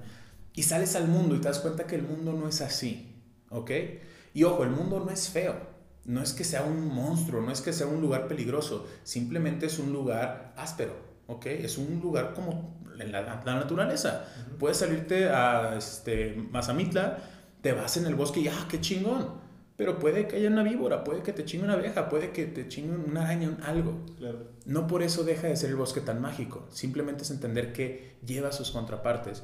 Y 0.54 0.64
sales 0.64 0.96
al 0.98 1.08
mundo 1.08 1.36
y 1.36 1.40
te 1.40 1.48
das 1.48 1.60
cuenta 1.60 1.88
que 1.88 1.96
el 1.96 2.04
mundo 2.04 2.34
no 2.34 2.50
es 2.50 2.60
así, 2.60 3.16
¿ok? 3.50 3.72
Y 4.34 4.44
ojo, 4.44 4.64
el 4.64 4.72
mundo 4.72 5.00
no 5.00 5.12
es 5.12 5.30
feo, 5.30 5.56
no 6.04 6.22
es 6.22 6.34
que 6.34 6.44
sea 6.44 6.64
un 6.64 6.88
monstruo, 6.88 7.42
no 7.42 7.52
es 7.52 7.62
que 7.62 7.72
sea 7.72 7.88
un 7.88 8.02
lugar 8.02 8.28
peligroso, 8.28 8.86
simplemente 9.04 9.68
es 9.68 9.80
un 9.80 9.94
lugar 9.94 10.54
áspero, 10.58 10.96
¿ok? 11.28 11.46
Es 11.46 11.78
un 11.78 12.02
lugar 12.02 12.34
como 12.34 12.81
en 13.02 13.12
la, 13.12 13.42
naturaleza. 13.46 14.26
Puedes 14.60 14.78
salirte 14.78 15.30
a 15.30 15.76
este, 15.78 16.36
Mazamitla, 16.52 17.18
te 17.62 17.74
vas 17.74 17.98
en 17.98 18.06
el 18.06 18.16
bosque 18.16 18.42
y 18.42 18.48
¡ah, 18.48 18.68
qué 18.70 18.80
chingón! 18.80 19.42
Pero 19.82 19.98
puede 19.98 20.28
que 20.28 20.36
haya 20.36 20.50
una 20.50 20.62
víbora, 20.62 21.04
puede 21.04 21.24
que 21.24 21.34
te 21.34 21.44
chingue 21.44 21.66
una 21.66 21.74
abeja, 21.74 22.08
puede 22.08 22.32
que 22.32 22.46
te 22.46 22.68
chingue 22.68 22.96
una 22.96 23.24
araña, 23.24 23.58
algo. 23.64 24.06
No 24.66 24.86
por 24.86 25.02
eso 25.02 25.24
deja 25.24 25.48
de 25.48 25.56
ser 25.56 25.72
el 25.72 25.76
bosque 25.76 26.02
tan 26.02 26.22
mágico. 26.22 26.68
Simplemente 26.70 27.24
es 27.24 27.32
entender 27.32 27.74
que 27.74 28.18
lleva 28.24 28.52
sus 28.52 28.70
contrapartes. 28.70 29.42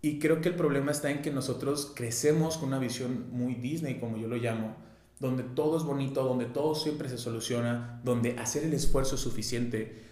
Y 0.00 0.18
creo 0.20 0.40
que 0.40 0.48
el 0.48 0.54
problema 0.54 0.90
está 0.90 1.10
en 1.10 1.20
que 1.20 1.30
nosotros 1.30 1.92
crecemos 1.94 2.56
con 2.56 2.68
una 2.68 2.78
visión 2.78 3.26
muy 3.30 3.56
Disney, 3.56 3.98
como 4.00 4.16
yo 4.16 4.26
lo 4.26 4.36
llamo, 4.36 4.74
donde 5.20 5.42
todo 5.42 5.76
es 5.76 5.82
bonito, 5.82 6.24
donde 6.24 6.46
todo 6.46 6.74
siempre 6.74 7.10
se 7.10 7.18
soluciona, 7.18 8.00
donde 8.04 8.38
hacer 8.38 8.64
el 8.64 8.72
esfuerzo 8.72 9.16
es 9.16 9.20
suficiente. 9.20 10.02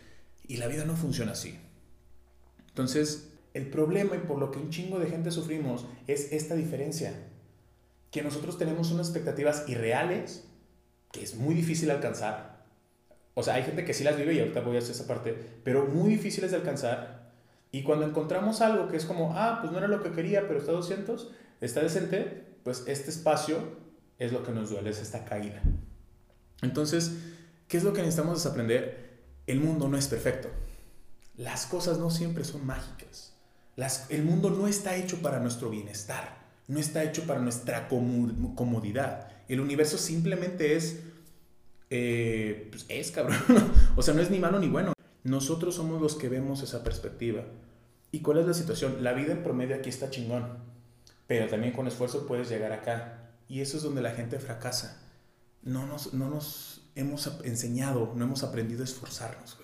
Y 0.46 0.58
la 0.58 0.66
vida 0.66 0.84
no 0.84 0.96
funciona 0.96 1.32
así. 1.32 1.58
Entonces, 2.72 3.32
el 3.54 3.68
problema 3.68 4.16
y 4.16 4.20
por 4.20 4.38
lo 4.38 4.50
que 4.50 4.58
un 4.58 4.70
chingo 4.70 4.98
de 4.98 5.06
gente 5.06 5.30
sufrimos 5.30 5.86
es 6.06 6.32
esta 6.32 6.54
diferencia. 6.54 7.12
Que 8.10 8.22
nosotros 8.22 8.58
tenemos 8.58 8.90
unas 8.90 9.08
expectativas 9.08 9.68
irreales 9.68 10.44
que 11.12 11.22
es 11.22 11.36
muy 11.36 11.54
difícil 11.54 11.90
alcanzar. 11.90 12.64
O 13.34 13.42
sea, 13.42 13.54
hay 13.54 13.62
gente 13.62 13.84
que 13.84 13.94
sí 13.94 14.04
las 14.04 14.16
vive 14.16 14.34
y 14.34 14.40
ahorita 14.40 14.60
voy 14.60 14.76
a 14.76 14.78
hacer 14.78 14.92
esa 14.92 15.06
parte, 15.06 15.36
pero 15.64 15.86
muy 15.86 16.10
difíciles 16.10 16.50
de 16.50 16.56
alcanzar. 16.56 17.32
Y 17.70 17.82
cuando 17.82 18.06
encontramos 18.06 18.60
algo 18.60 18.88
que 18.88 18.96
es 18.96 19.04
como, 19.04 19.34
ah, 19.36 19.58
pues 19.60 19.72
no 19.72 19.78
era 19.78 19.88
lo 19.88 20.02
que 20.02 20.12
quería, 20.12 20.46
pero 20.46 20.60
está 20.60 20.72
200, 20.72 21.30
está 21.60 21.80
decente, 21.82 22.44
pues 22.64 22.84
este 22.86 23.10
espacio 23.10 23.58
es 24.18 24.32
lo 24.32 24.42
que 24.42 24.52
nos 24.52 24.70
duele, 24.70 24.90
es 24.90 25.00
esta 25.00 25.24
caída. 25.24 25.62
Entonces, 26.62 27.16
¿qué 27.68 27.76
es 27.76 27.84
lo 27.84 27.92
que 27.92 28.00
necesitamos 28.00 28.42
desaprender? 28.42 29.20
El 29.46 29.60
mundo 29.60 29.88
no 29.88 29.96
es 29.96 30.06
perfecto. 30.06 30.48
Las 31.42 31.66
cosas 31.66 31.98
no 31.98 32.08
siempre 32.08 32.44
son 32.44 32.64
mágicas. 32.64 33.32
el 34.10 34.22
mundo 34.22 34.48
no 34.50 34.68
está 34.68 34.94
hecho 34.94 35.20
para 35.22 35.40
nuestro 35.40 35.70
bienestar, 35.70 36.38
no 36.68 36.78
está 36.78 37.02
hecho 37.02 37.26
para 37.26 37.40
nuestra 37.40 37.88
comodidad. 37.88 39.28
El 39.48 39.60
universo 39.60 39.98
simplemente 39.98 40.76
es, 40.76 41.00
eh, 41.90 42.68
pues 42.70 42.86
es 42.88 43.10
cabrón. 43.10 43.38
o 43.96 44.02
sea, 44.02 44.14
no 44.14 44.22
es 44.22 44.30
ni 44.30 44.38
malo 44.38 44.60
ni 44.60 44.68
bueno. 44.68 44.92
Nosotros 45.24 45.74
somos 45.74 46.00
los 46.00 46.14
que 46.14 46.28
vemos 46.28 46.62
esa 46.62 46.84
perspectiva. 46.84 47.42
¿Y 48.12 48.20
cuál 48.20 48.38
es 48.38 48.46
la 48.46 48.54
situación? 48.54 49.02
La 49.02 49.12
vida 49.12 49.32
en 49.32 49.42
promedio 49.42 49.74
aquí 49.74 49.88
está 49.88 50.10
chingón, 50.10 50.58
pero 51.26 51.48
también 51.48 51.72
con 51.72 51.88
esfuerzo 51.88 52.28
puedes 52.28 52.48
llegar 52.50 52.70
acá. 52.70 53.32
Y 53.48 53.62
eso 53.62 53.78
es 53.78 53.82
donde 53.82 54.00
la 54.00 54.12
gente 54.12 54.38
fracasa. 54.38 55.02
No 55.64 55.88
nos, 55.88 56.14
no 56.14 56.30
nos 56.30 56.82
hemos 56.94 57.28
enseñado, 57.42 58.12
no 58.14 58.26
hemos 58.26 58.44
aprendido 58.44 58.82
a 58.82 58.84
esforzarnos, 58.84 59.56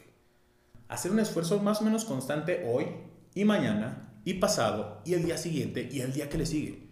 hacer 0.89 1.13
un 1.13 1.21
esfuerzo 1.21 1.59
más 1.61 1.81
o 1.81 1.85
menos 1.85 2.05
constante 2.05 2.65
hoy 2.67 2.87
y 3.35 3.45
mañana 3.45 4.21
y 4.25 4.35
pasado 4.35 5.03
y 5.05 5.15
el 5.15 5.25
día 5.25 5.39
siguiente 5.39 5.89
y 5.91 6.01
el 6.01 6.13
día 6.13 6.29
que 6.29 6.39
le 6.39 6.47
sigue. 6.47 6.89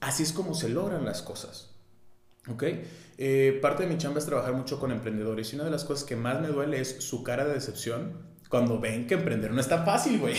Así 0.00 0.22
es 0.22 0.32
como 0.32 0.54
se 0.54 0.68
logran 0.68 1.04
las 1.04 1.22
cosas. 1.22 1.74
¿Ok? 2.48 2.64
Eh, 3.18 3.58
parte 3.62 3.84
de 3.84 3.88
mi 3.88 3.98
chamba 3.98 4.18
es 4.18 4.26
trabajar 4.26 4.52
mucho 4.52 4.78
con 4.78 4.92
emprendedores 4.92 5.52
y 5.52 5.56
una 5.56 5.64
de 5.64 5.70
las 5.70 5.84
cosas 5.84 6.04
que 6.04 6.16
más 6.16 6.40
me 6.40 6.48
duele 6.48 6.80
es 6.80 7.02
su 7.02 7.22
cara 7.22 7.44
de 7.44 7.54
decepción 7.54 8.35
cuando 8.48 8.78
ven 8.78 9.06
que 9.06 9.14
emprender 9.14 9.50
no 9.50 9.60
es 9.60 9.68
tan 9.68 9.84
fácil, 9.84 10.18
güey. 10.18 10.34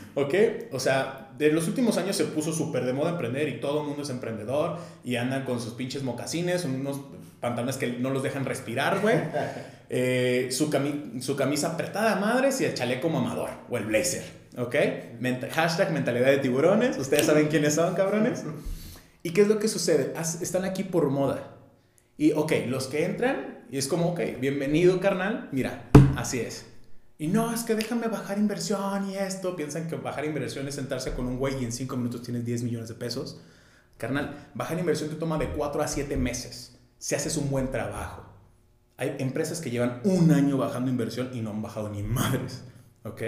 ¿Ok? 0.14 0.34
O 0.72 0.80
sea, 0.80 1.30
de 1.38 1.52
los 1.52 1.66
últimos 1.68 1.96
años 1.96 2.16
se 2.16 2.24
puso 2.24 2.52
súper 2.52 2.84
de 2.84 2.92
moda 2.92 3.10
emprender 3.10 3.48
y 3.48 3.60
todo 3.60 3.80
el 3.80 3.86
mundo 3.86 4.02
es 4.02 4.10
emprendedor 4.10 4.76
y 5.04 5.16
andan 5.16 5.44
con 5.44 5.60
sus 5.60 5.74
pinches 5.74 6.02
mocasines, 6.02 6.64
unos 6.64 7.00
pantalones 7.40 7.76
que 7.76 7.88
no 7.88 8.10
los 8.10 8.22
dejan 8.22 8.44
respirar, 8.44 9.00
güey. 9.00 9.16
Eh, 9.92 10.50
su, 10.52 10.70
su, 11.20 11.34
camisa 11.34 11.72
apretada 11.72 12.12
a 12.12 12.14
madres 12.20 12.60
y 12.60 12.64
el 12.64 12.74
chaleco 12.74 13.08
mamador 13.08 13.50
o 13.68 13.76
el 13.76 13.86
blazer, 13.86 14.22
¿ok? 14.56 14.76
hashtag 15.50 15.90
mentalidad 15.90 16.28
de 16.28 16.38
tiburones, 16.38 16.96
ustedes 16.96 17.26
saben 17.26 17.48
quiénes 17.48 17.74
son, 17.74 17.96
cabrones. 17.96 18.44
¿Y 19.24 19.30
qué 19.30 19.40
es 19.40 19.48
lo 19.48 19.58
que 19.58 19.66
sucede? 19.66 20.14
Están 20.40 20.64
aquí 20.64 20.84
por 20.84 21.10
moda. 21.10 21.56
Y, 22.16 22.30
ok, 22.34 22.52
los 22.68 22.86
que 22.86 23.04
entran, 23.04 23.64
y 23.68 23.78
es 23.78 23.88
como, 23.88 24.10
ok, 24.10 24.20
bienvenido, 24.38 25.00
carnal, 25.00 25.48
mira, 25.50 25.90
así 26.14 26.38
es. 26.38 26.69
Y 27.20 27.26
no, 27.26 27.52
es 27.52 27.64
que 27.64 27.74
déjame 27.74 28.08
bajar 28.08 28.38
inversión 28.38 29.10
y 29.10 29.14
esto. 29.14 29.54
Piensan 29.54 29.88
que 29.88 29.96
bajar 29.96 30.24
inversión 30.24 30.66
es 30.66 30.76
sentarse 30.76 31.12
con 31.12 31.26
un 31.26 31.36
güey 31.36 31.60
y 31.60 31.66
en 31.66 31.70
5 31.70 31.94
minutos 31.98 32.22
tienes 32.22 32.46
10 32.46 32.62
millones 32.62 32.88
de 32.88 32.94
pesos. 32.94 33.42
Carnal, 33.98 34.48
bajar 34.54 34.78
inversión 34.78 35.10
te 35.10 35.16
toma 35.16 35.36
de 35.36 35.50
4 35.50 35.82
a 35.82 35.86
7 35.86 36.16
meses 36.16 36.78
si 36.96 37.14
haces 37.14 37.36
un 37.36 37.50
buen 37.50 37.70
trabajo. 37.70 38.24
Hay 38.96 39.16
empresas 39.18 39.60
que 39.60 39.70
llevan 39.70 40.00
un 40.04 40.30
año 40.32 40.56
bajando 40.56 40.90
inversión 40.90 41.28
y 41.34 41.42
no 41.42 41.50
han 41.50 41.60
bajado 41.60 41.90
ni 41.90 42.02
madres. 42.02 42.64
¿Ok? 43.04 43.20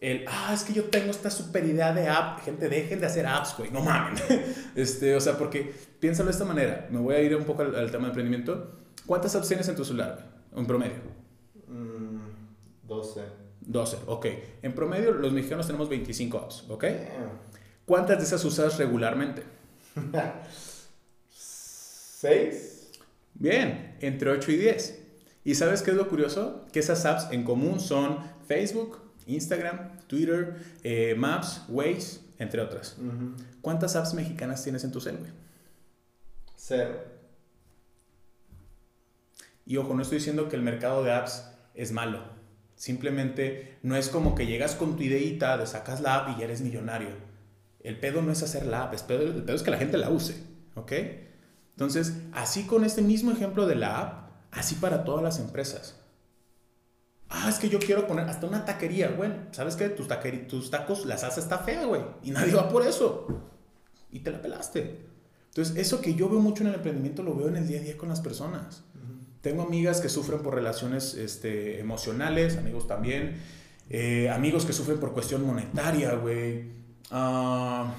El, 0.00 0.26
ah, 0.28 0.50
es 0.52 0.64
que 0.64 0.74
yo 0.74 0.84
tengo 0.84 1.10
esta 1.10 1.30
super 1.30 1.64
idea 1.64 1.94
de 1.94 2.10
app. 2.10 2.44
Gente, 2.44 2.68
dejen 2.68 3.00
de 3.00 3.06
hacer 3.06 3.26
apps, 3.26 3.54
güey. 3.56 3.70
No 3.70 3.80
mames. 3.80 4.22
Este, 4.76 5.16
o 5.16 5.20
sea, 5.22 5.38
porque 5.38 5.74
piénsalo 6.00 6.26
de 6.26 6.32
esta 6.32 6.44
manera. 6.44 6.86
Me 6.90 6.98
voy 6.98 7.14
a 7.14 7.22
ir 7.22 7.34
un 7.34 7.44
poco 7.44 7.62
al, 7.62 7.90
tema 7.90 8.02
de 8.02 8.08
emprendimiento. 8.08 8.72
¿Cuántas 9.06 9.34
apps 9.34 9.48
tienes 9.48 9.66
en 9.68 9.74
tu 9.74 9.86
celular? 9.86 10.42
En 10.54 10.66
promedio. 10.66 11.25
12. 12.86 13.20
Mm, 13.20 13.24
12, 13.60 13.96
ok. 14.06 14.26
En 14.62 14.74
promedio, 14.74 15.12
los 15.12 15.32
mexicanos 15.32 15.66
tenemos 15.66 15.88
25 15.88 16.38
apps, 16.38 16.64
¿ok? 16.68 16.84
¿Cuántas 17.84 18.18
de 18.18 18.24
esas 18.24 18.44
usas 18.44 18.78
regularmente? 18.78 19.42
6. 21.30 22.90
Bien, 23.34 23.96
entre 24.00 24.30
8 24.30 24.52
y 24.52 24.56
10. 24.56 25.02
¿Y 25.44 25.54
sabes 25.54 25.82
qué 25.82 25.90
es 25.92 25.96
lo 25.96 26.08
curioso? 26.08 26.64
Que 26.72 26.80
esas 26.80 27.04
apps 27.06 27.28
en 27.30 27.44
común 27.44 27.78
son 27.78 28.18
Facebook, 28.46 28.98
Instagram, 29.26 29.98
Twitter, 30.06 30.56
eh, 30.82 31.14
Maps, 31.16 31.62
Waze, 31.68 32.20
entre 32.38 32.60
otras. 32.60 32.96
¿Cuántas 33.60 33.94
apps 33.96 34.14
mexicanas 34.14 34.62
tienes 34.64 34.82
en 34.84 34.92
tu 34.92 35.00
celular? 35.00 35.32
Cero. 36.56 36.98
Y 39.64 39.76
ojo, 39.76 39.94
no 39.94 40.02
estoy 40.02 40.18
diciendo 40.18 40.48
que 40.48 40.56
el 40.56 40.62
mercado 40.62 41.04
de 41.04 41.12
apps 41.12 41.44
es 41.74 41.92
malo. 41.92 42.35
Simplemente 42.76 43.78
no 43.82 43.96
es 43.96 44.08
como 44.08 44.34
que 44.34 44.46
llegas 44.46 44.74
con 44.74 44.96
tu 44.96 45.02
ideita, 45.02 45.56
de 45.56 45.66
sacas 45.66 46.02
la 46.02 46.16
app 46.16 46.28
y 46.28 46.38
ya 46.38 46.44
eres 46.44 46.60
millonario. 46.60 47.08
El 47.80 47.98
pedo 47.98 48.20
no 48.20 48.30
es 48.30 48.42
hacer 48.42 48.66
la 48.66 48.84
app, 48.84 48.94
el 48.94 49.00
pedo, 49.00 49.54
es 49.54 49.62
que 49.62 49.70
la 49.70 49.78
gente 49.78 49.96
la 49.96 50.10
use. 50.10 50.36
¿Ok? 50.74 50.92
Entonces, 51.70 52.18
así 52.32 52.64
con 52.64 52.84
este 52.84 53.00
mismo 53.00 53.32
ejemplo 53.32 53.66
de 53.66 53.76
la 53.76 54.00
app, 54.00 54.30
así 54.50 54.74
para 54.74 55.04
todas 55.04 55.22
las 55.22 55.38
empresas. 55.38 55.98
Ah, 57.28 57.48
es 57.48 57.58
que 57.58 57.70
yo 57.70 57.78
quiero 57.78 58.06
poner 58.06 58.28
hasta 58.28 58.46
una 58.46 58.64
taquería. 58.64 59.10
Bueno, 59.10 59.34
¿sabes 59.52 59.74
qué? 59.74 59.88
Tus, 59.88 60.06
tus 60.46 60.70
tacos, 60.70 61.06
las 61.06 61.24
haces 61.24 61.44
está 61.44 61.58
fea, 61.58 61.86
güey. 61.86 62.02
Y 62.22 62.30
nadie 62.30 62.54
va 62.54 62.68
por 62.68 62.86
eso. 62.86 63.26
Y 64.10 64.20
te 64.20 64.30
la 64.30 64.42
pelaste. 64.42 65.06
Entonces, 65.48 65.76
eso 65.76 66.02
que 66.02 66.14
yo 66.14 66.28
veo 66.28 66.40
mucho 66.40 66.62
en 66.62 66.68
el 66.68 66.74
emprendimiento 66.74 67.22
lo 67.22 67.34
veo 67.34 67.48
en 67.48 67.56
el 67.56 67.66
día 67.66 67.80
a 67.80 67.82
día 67.82 67.96
con 67.96 68.10
las 68.10 68.20
personas. 68.20 68.84
Tengo 69.46 69.62
amigas 69.62 70.00
que 70.00 70.08
sufren 70.08 70.40
por 70.40 70.56
relaciones 70.56 71.14
este, 71.14 71.78
emocionales, 71.78 72.56
amigos 72.56 72.88
también. 72.88 73.40
Eh, 73.88 74.28
amigos 74.28 74.64
que 74.64 74.72
sufren 74.72 74.98
por 74.98 75.12
cuestión 75.12 75.46
monetaria, 75.46 76.14
güey. 76.14 76.64
Ah, 77.12 77.94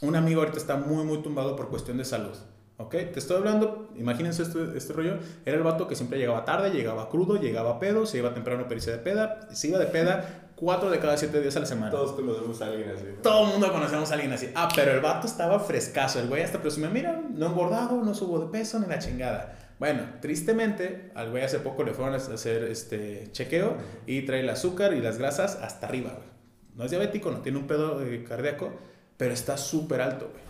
un 0.00 0.16
amigo 0.16 0.40
ahorita 0.40 0.58
está 0.58 0.76
muy, 0.76 1.04
muy 1.04 1.18
tumbado 1.18 1.54
por 1.54 1.68
cuestión 1.68 1.96
de 1.98 2.04
salud. 2.04 2.34
¿Ok? 2.78 2.90
Te 2.90 3.20
estoy 3.20 3.36
hablando, 3.36 3.92
imagínense 3.96 4.42
este, 4.42 4.76
este 4.76 4.92
rollo. 4.92 5.18
Era 5.46 5.58
el 5.58 5.62
vato 5.62 5.86
que 5.86 5.94
siempre 5.94 6.18
llegaba 6.18 6.44
tarde, 6.44 6.70
llegaba 6.70 7.08
crudo, 7.08 7.36
llegaba 7.36 7.78
pedo, 7.78 8.04
se 8.04 8.18
iba 8.18 8.34
temprano 8.34 8.64
a 8.64 8.68
pericia 8.68 8.90
de 8.90 8.98
peda, 8.98 9.48
se 9.52 9.68
iba 9.68 9.78
de 9.78 9.86
peda 9.86 10.50
cuatro 10.56 10.90
de 10.90 10.98
cada 10.98 11.16
siete 11.16 11.40
días 11.40 11.54
a 11.54 11.60
la 11.60 11.66
semana. 11.66 11.92
Todos 11.92 12.14
conocemos 12.14 12.60
a 12.62 12.66
alguien 12.66 12.90
así. 12.90 13.04
Todo 13.22 13.44
el 13.44 13.52
mundo 13.52 13.70
conocemos 13.70 14.10
a 14.10 14.14
alguien 14.14 14.32
así. 14.32 14.50
Ah, 14.56 14.68
pero 14.74 14.90
el 14.90 15.00
vato 15.00 15.28
estaba 15.28 15.60
frescazo. 15.60 16.18
El 16.18 16.26
güey 16.26 16.42
hasta 16.42 16.60
presumía, 16.60 16.90
mira, 16.90 17.22
no 17.32 17.46
engordado, 17.46 18.02
no 18.02 18.12
subo 18.12 18.40
de 18.40 18.46
peso 18.46 18.80
ni 18.80 18.88
la 18.88 18.98
chingada. 18.98 19.61
Bueno, 19.78 20.02
tristemente, 20.20 21.10
al 21.14 21.30
güey 21.30 21.42
hace 21.42 21.58
poco 21.58 21.82
le 21.82 21.92
fueron 21.92 22.14
a 22.14 22.18
hacer 22.18 22.64
este 22.64 23.28
chequeo 23.32 23.76
y 24.06 24.22
trae 24.22 24.40
el 24.40 24.48
azúcar 24.48 24.94
y 24.94 25.00
las 25.00 25.18
grasas 25.18 25.56
hasta 25.56 25.86
arriba, 25.86 26.12
güey. 26.14 26.28
No 26.76 26.84
es 26.84 26.90
diabético, 26.90 27.30
no 27.30 27.40
tiene 27.40 27.58
un 27.58 27.66
pedo 27.66 28.02
eh, 28.04 28.24
cardíaco, 28.24 28.72
pero 29.16 29.34
está 29.34 29.56
súper 29.56 30.00
alto, 30.00 30.30
güey. 30.30 30.42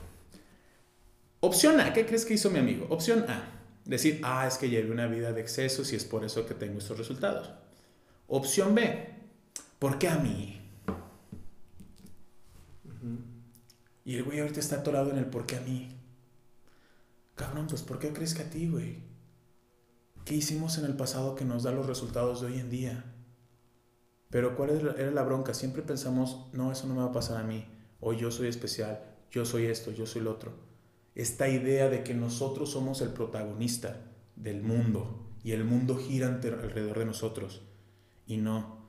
Opción 1.40 1.80
A, 1.80 1.92
¿qué 1.92 2.06
crees 2.06 2.24
que 2.24 2.34
hizo 2.34 2.50
mi 2.50 2.60
amigo? 2.60 2.86
Opción 2.90 3.24
A, 3.28 3.42
decir, 3.84 4.20
ah, 4.22 4.46
es 4.46 4.58
que 4.58 4.68
llevé 4.68 4.90
una 4.92 5.08
vida 5.08 5.32
de 5.32 5.40
excesos 5.40 5.92
y 5.92 5.96
es 5.96 6.04
por 6.04 6.24
eso 6.24 6.46
que 6.46 6.54
tengo 6.54 6.78
estos 6.78 6.98
resultados. 6.98 7.50
Opción 8.28 8.74
B, 8.74 9.08
¿por 9.78 9.98
qué 9.98 10.08
a 10.08 10.16
mí? 10.16 10.60
Y 14.04 14.16
el 14.16 14.22
güey 14.22 14.40
ahorita 14.40 14.60
está 14.60 14.76
atorado 14.76 15.10
en 15.10 15.18
el 15.18 15.26
por 15.26 15.46
qué 15.46 15.56
a 15.56 15.60
mí. 15.60 15.88
Cabrón, 17.34 17.66
pues 17.68 17.82
¿por 17.82 17.98
qué 17.98 18.12
crees 18.12 18.34
que 18.34 18.42
a 18.42 18.50
ti, 18.50 18.68
güey? 18.68 19.02
¿Qué 20.24 20.34
hicimos 20.34 20.78
en 20.78 20.84
el 20.84 20.96
pasado 20.96 21.34
que 21.34 21.44
nos 21.44 21.62
da 21.62 21.72
los 21.72 21.86
resultados 21.86 22.40
de 22.40 22.48
hoy 22.48 22.58
en 22.60 22.70
día? 22.70 23.04
Pero 24.30 24.56
¿cuál 24.56 24.94
era 24.96 25.10
la 25.10 25.22
bronca? 25.24 25.52
Siempre 25.52 25.82
pensamos, 25.82 26.46
no, 26.52 26.72
eso 26.72 26.86
no 26.86 26.94
me 26.94 27.00
va 27.00 27.08
a 27.08 27.12
pasar 27.12 27.40
a 27.40 27.44
mí. 27.44 27.66
O 28.00 28.12
yo 28.12 28.30
soy 28.30 28.48
especial, 28.48 29.02
yo 29.30 29.44
soy 29.44 29.66
esto, 29.66 29.90
yo 29.90 30.06
soy 30.06 30.22
lo 30.22 30.32
otro. 30.32 30.52
Esta 31.14 31.48
idea 31.48 31.88
de 31.88 32.02
que 32.02 32.14
nosotros 32.14 32.70
somos 32.70 33.00
el 33.02 33.10
protagonista 33.10 34.00
del 34.36 34.62
mundo 34.62 35.26
y 35.44 35.52
el 35.52 35.64
mundo 35.64 35.96
gira 35.96 36.28
alrededor 36.28 36.98
de 36.98 37.04
nosotros. 37.04 37.62
Y 38.26 38.38
no. 38.38 38.88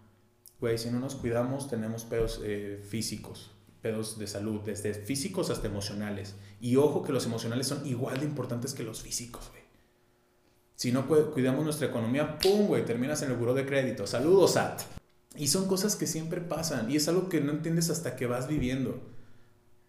Güey, 0.60 0.78
si 0.78 0.90
no 0.90 1.00
nos 1.00 1.16
cuidamos, 1.16 1.70
tenemos 1.70 2.06
pedos 2.06 2.40
eh, 2.44 2.82
físicos, 2.88 3.52
pedos 3.84 4.18
de 4.18 4.26
salud, 4.26 4.62
desde 4.62 4.94
físicos 4.94 5.52
hasta 5.52 5.68
emocionales. 5.68 6.36
Y 6.62 6.78
ojo 6.78 7.04
que 7.04 7.12
los 7.12 7.26
emocionales 7.26 7.68
son 7.68 7.86
igual 7.86 8.20
de 8.20 8.26
importantes 8.26 8.74
que 8.74 8.84
los 8.84 9.02
físicos, 9.02 9.50
güey. 9.52 9.62
Si 10.76 10.92
no 10.92 11.06
cuidamos 11.06 11.64
nuestra 11.64 11.88
economía, 11.88 12.40
¡pum, 12.40 12.66
güey! 12.68 12.86
Terminas 12.86 13.22
en 13.22 13.32
el 13.32 13.38
buró 13.38 13.54
de 13.54 13.66
crédito. 13.66 14.08
Saludos, 14.08 14.54
SAT. 14.54 14.82
Y 15.36 15.48
son 15.48 15.68
cosas 15.68 15.96
que 15.96 16.08
siempre 16.08 16.42
pasan. 16.42 16.90
Y 16.90 16.96
es 16.96 17.08
algo 17.08 17.30
que 17.30 17.42
no 17.42 17.52
entiendes 17.52 17.90
hasta 17.90 18.16
que 18.16 18.26
vas 18.26 18.48
viviendo. 18.48 19.00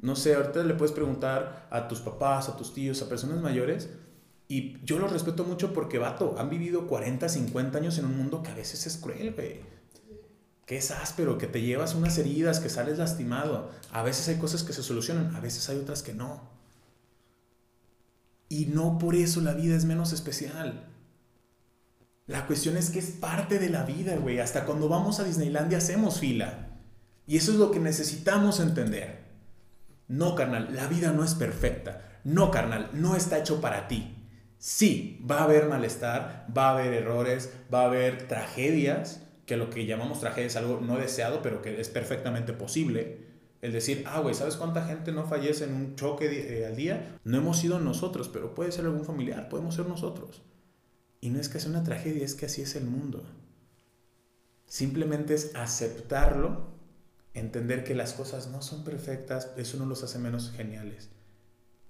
No 0.01 0.17
sé, 0.17 0.35
ahorita 0.35 0.65
le 0.65 0.75
puedes 0.75 0.93
preguntar 0.93 1.69
a 1.71 1.89
tus 1.89 2.01
papás, 2.01 2.49
a 2.49 2.57
tus 2.57 2.75
tíos, 2.75 3.01
a 3.01 3.09
personas 3.09 3.41
mayores. 3.41 3.89
Y 4.49 4.85
yo 4.85 4.99
los 4.99 5.13
respeto 5.13 5.45
mucho 5.45 5.73
porque, 5.73 5.99
vato, 5.99 6.35
han 6.39 6.51
vivido 6.51 6.87
40, 6.87 7.29
50 7.29 7.79
años 7.79 7.99
en 7.99 8.05
un 8.05 8.17
mundo 8.17 8.43
que 8.43 8.51
a 8.51 8.55
veces 8.55 8.87
es 8.87 8.97
cruel, 8.97 9.33
güey. 9.35 9.74
Que 10.67 10.79
es 10.79 10.91
áspero, 10.91 11.39
que 11.39 11.47
te 11.47 11.61
llevas 11.61 11.95
unas 11.95 12.17
heridas, 12.19 12.61
que 12.61 12.69
sales 12.69 12.99
lastimado. 12.99 13.71
A 13.93 14.03
veces 14.03 14.29
hay 14.29 14.37
cosas 14.37 14.63
que 14.63 14.73
se 14.73 14.83
solucionan, 14.83 15.35
a 15.37 15.41
veces 15.41 15.69
hay 15.69 15.79
otras 15.79 16.03
que 16.03 16.15
no. 16.15 16.41
Y 18.49 18.67
no 18.67 18.99
por 18.99 19.15
eso 19.15 19.41
la 19.41 19.55
vida 19.55 19.77
es 19.77 19.85
menos 19.85 20.13
especial. 20.13 20.87
La 22.27 22.47
cuestión 22.47 22.77
es 22.77 22.91
que 22.91 22.99
es 22.99 23.11
parte 23.11 23.59
de 23.59 23.69
la 23.69 23.85
vida, 23.85 24.17
güey. 24.17 24.41
Hasta 24.41 24.65
cuando 24.65 24.89
vamos 24.89 25.21
a 25.21 25.25
Disneylandia 25.25 25.79
hacemos 25.79 26.21
fila. 26.21 26.69
Y 27.27 27.37
eso 27.37 27.53
es 27.53 27.59
lo 27.59 27.71
que 27.71 27.81
necesitamos 27.81 28.61
entender. 28.61 29.25
No, 30.09 30.35
carnal, 30.35 30.75
la 30.75 30.87
vida 30.87 31.13
no 31.13 31.25
es 31.25 31.35
perfecta. 31.35 32.21
No, 32.25 32.51
carnal, 32.51 32.91
no 32.95 33.17
está 33.17 33.39
hecho 33.39 33.61
para 33.61 33.89
ti. 33.89 34.15
Sí, 34.59 35.23
va 35.31 35.41
a 35.41 35.45
haber 35.45 35.69
malestar, 35.69 36.47
va 36.57 36.69
a 36.69 36.73
haber 36.73 36.95
errores, 36.95 37.53
va 37.73 37.83
a 37.83 37.87
haber 37.87 38.29
tragedias, 38.29 39.21
que 39.47 39.57
lo 39.57 39.71
que 39.71 39.87
llamamos 39.87 40.21
tragedia 40.21 40.47
es 40.47 40.57
algo 40.57 40.81
no 40.81 40.97
deseado, 40.97 41.43
pero 41.43 41.63
que 41.63 41.81
es 41.81 41.89
perfectamente 41.89 42.53
posible. 42.53 43.35
El 43.61 43.73
decir, 43.73 44.05
ah, 44.07 44.21
güey, 44.21 44.35
¿sabes 44.35 44.57
cuánta 44.57 44.87
gente 44.87 45.13
no 45.13 45.25
fallece 45.27 45.65
en 45.65 45.75
un 45.75 45.97
choque 45.97 46.59
eh, 46.61 46.67
al 46.67 46.77
día? 46.77 47.19
No 47.25 47.39
hemos 47.39 47.59
sido 47.59 47.81
nosotros, 47.81 48.29
pero 48.29 48.55
puede 48.55 48.73
ser 48.73 48.85
algún 48.85 49.05
familiar, 49.05 49.49
podemos 49.49 49.75
ser 49.75 49.87
nosotros. 49.87 50.43
Y 51.21 51.31
no 51.31 51.41
es 51.41 51.49
que 51.49 51.61
sea 51.61 51.71
una 51.71 51.85
tragedia, 51.85 52.25
es 52.25 52.35
que 52.35 52.47
así 52.47 52.63
es 52.63 52.77
el 52.77 52.85
mundo. 52.85 53.25
Simplemente 54.67 55.35
es 55.35 55.55
aceptarlo, 55.55 56.75
entender 57.33 57.85
que 57.85 57.95
las 57.95 58.13
cosas 58.13 58.49
no 58.49 58.61
son 58.61 58.85
perfectas, 58.85 59.51
eso 59.57 59.79
no 59.79 59.87
los 59.87 60.03
hace 60.03 60.19
menos 60.19 60.51
geniales. 60.51 61.09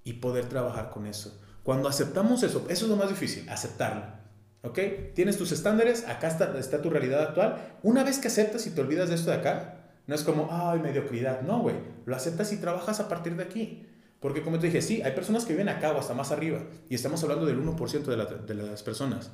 Y 0.04 0.14
poder 0.14 0.48
trabajar 0.48 0.90
con 0.90 1.06
eso. 1.06 1.40
Cuando 1.64 1.88
aceptamos 1.88 2.42
eso, 2.42 2.66
eso 2.68 2.84
es 2.84 2.90
lo 2.90 2.96
más 2.96 3.08
difícil, 3.08 3.48
aceptarlo. 3.48 4.23
¿Ok? 4.64 4.78
Tienes 5.14 5.36
tus 5.36 5.52
estándares, 5.52 6.08
acá 6.08 6.28
está, 6.28 6.58
está 6.58 6.80
tu 6.80 6.88
realidad 6.88 7.22
actual. 7.22 7.76
Una 7.82 8.02
vez 8.02 8.18
que 8.18 8.28
aceptas 8.28 8.66
y 8.66 8.70
te 8.70 8.80
olvidas 8.80 9.10
de 9.10 9.14
esto 9.14 9.30
de 9.30 9.36
acá, 9.36 9.84
no 10.06 10.14
es 10.14 10.22
como, 10.22 10.48
ay, 10.50 10.80
mediocridad. 10.80 11.42
No, 11.42 11.60
güey. 11.60 11.76
Lo 12.06 12.16
aceptas 12.16 12.52
y 12.52 12.56
trabajas 12.56 12.98
a 12.98 13.08
partir 13.08 13.36
de 13.36 13.42
aquí. 13.42 13.86
Porque 14.20 14.42
como 14.42 14.58
te 14.58 14.66
dije, 14.66 14.80
sí, 14.80 15.02
hay 15.02 15.12
personas 15.12 15.44
que 15.44 15.52
viven 15.52 15.68
acá 15.68 15.92
o 15.92 15.98
hasta 15.98 16.14
más 16.14 16.32
arriba. 16.32 16.60
Y 16.88 16.94
estamos 16.94 17.22
hablando 17.22 17.44
del 17.44 17.62
1% 17.62 18.04
de, 18.04 18.54
de, 18.54 18.54
las 18.54 18.82
personas. 18.82 19.30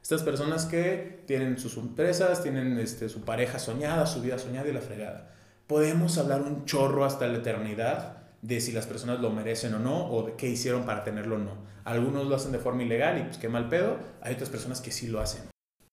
Estas 0.00 0.22
personas 0.22 0.66
que 0.66 1.24
tienen 1.26 1.58
sus 1.58 1.76
empresas, 1.76 2.40
tienen 2.40 2.78
este, 2.78 3.08
su 3.08 3.24
pareja 3.24 3.58
soñada, 3.58 4.06
su 4.06 4.22
vida 4.22 4.38
soñada 4.38 4.68
y 4.68 4.72
la 4.72 4.80
fregada. 4.80 5.34
Podemos 5.66 6.16
hablar 6.16 6.42
un 6.42 6.64
chorro 6.64 7.04
hasta 7.04 7.26
la 7.26 7.38
eternidad 7.38 8.19
de 8.42 8.60
si 8.60 8.72
las 8.72 8.86
personas 8.86 9.20
lo 9.20 9.30
merecen 9.30 9.74
o 9.74 9.78
no, 9.78 10.06
o 10.10 10.24
de 10.24 10.34
qué 10.34 10.48
hicieron 10.48 10.84
para 10.84 11.04
tenerlo 11.04 11.36
o 11.36 11.38
no. 11.38 11.52
Algunos 11.84 12.26
lo 12.26 12.36
hacen 12.36 12.52
de 12.52 12.58
forma 12.58 12.82
ilegal 12.82 13.18
y 13.18 13.22
pues 13.24 13.38
qué 13.38 13.48
mal 13.48 13.68
pedo. 13.68 13.98
Hay 14.22 14.34
otras 14.34 14.48
personas 14.48 14.80
que 14.80 14.90
sí 14.90 15.08
lo 15.08 15.20
hacen. 15.20 15.42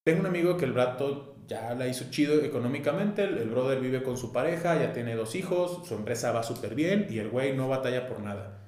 Tengo 0.04 0.20
un 0.20 0.26
amigo 0.26 0.56
que 0.56 0.64
el 0.64 0.74
rato 0.74 1.36
ya 1.46 1.74
la 1.74 1.86
hizo 1.86 2.10
chido 2.10 2.42
económicamente, 2.42 3.24
el, 3.24 3.48
brother 3.48 3.80
vive 3.80 4.02
con 4.02 4.16
su 4.16 4.32
pareja, 4.32 4.78
ya 4.78 4.92
tiene 4.92 5.16
dos 5.16 5.34
hijos, 5.34 5.86
su 5.86 5.94
empresa 5.94 6.30
va 6.32 6.42
súper 6.42 6.74
bien 6.74 7.06
y 7.10 7.18
el 7.18 7.30
güey 7.30 7.56
no 7.56 7.68
batalla 7.68 8.06
por 8.06 8.20
nada. 8.20 8.58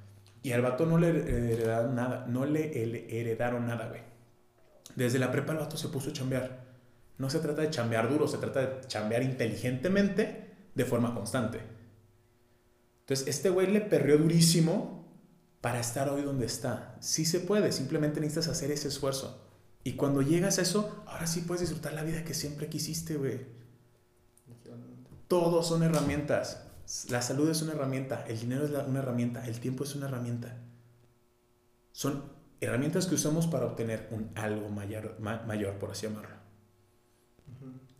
Y 0.43 0.53
al 0.53 0.63
vato 0.63 0.87
no 0.87 0.97
le 0.97 1.09
heredaron 1.09 1.95
nada, 1.95 2.25
no 2.27 2.47
le 2.47 2.73
heredaron 3.21 3.67
nada, 3.67 3.89
güey. 3.89 4.01
Desde 4.97 5.19
la 5.19 5.31
prepa 5.31 5.53
el 5.53 5.59
vato 5.59 5.77
se 5.77 5.89
puso 5.89 6.11
a 6.11 6.13
chambear. 6.13 6.61
No 7.19 7.29
se 7.29 7.39
trata 7.39 7.61
de 7.61 7.71
chambear 7.71 8.09
duro, 8.09 8.27
se 8.27 8.39
trata 8.39 8.61
de 8.61 8.87
chambear 8.87 9.23
inteligentemente 9.23 10.49
de 10.75 10.85
forma 10.85 11.15
constante. 11.15 11.61
Entonces, 13.11 13.27
este 13.27 13.51
güey 13.51 13.67
le 13.67 13.81
perrió 13.81 14.19
durísimo 14.19 15.05
para 15.61 15.81
estar 15.81 16.09
hoy 16.11 16.23
donde 16.23 16.47
está. 16.47 16.97
Sí 17.01 17.25
se 17.25 17.41
puede, 17.41 17.73
simplemente 17.73 18.21
necesitas 18.21 18.47
hacer 18.47 18.71
ese 18.71 18.87
esfuerzo. 18.87 19.49
Y 19.83 19.95
cuando 19.95 20.23
llegas 20.23 20.61
a 20.61 20.63
eso, 20.63 21.03
ahora 21.09 21.27
sí 21.27 21.41
puedes 21.41 21.63
disfrutar 21.63 21.93
la 21.93 22.05
vida 22.05 22.23
que 22.23 22.35
siempre 22.35 22.69
quisiste, 22.69 23.17
güey. 23.17 23.41
Todos 25.27 25.67
son 25.67 25.83
herramientas. 25.83 26.69
La 27.09 27.21
salud 27.21 27.51
es 27.51 27.63
una 27.63 27.73
herramienta, 27.73 28.25
el 28.29 28.39
dinero 28.39 28.65
es 28.65 28.71
una 28.71 29.01
herramienta, 29.01 29.45
el 29.45 29.59
tiempo 29.59 29.83
es 29.83 29.97
una 29.97 30.07
herramienta. 30.07 30.57
Son 31.91 32.23
herramientas 32.61 33.07
que 33.07 33.17
usamos 33.17 33.49
para 33.49 33.67
obtener 33.67 34.07
un 34.13 34.31
algo 34.37 34.69
mayor, 34.69 35.19
mayor 35.19 35.81
por 35.81 35.91
así 35.91 36.07
llamarlo. 36.07 36.37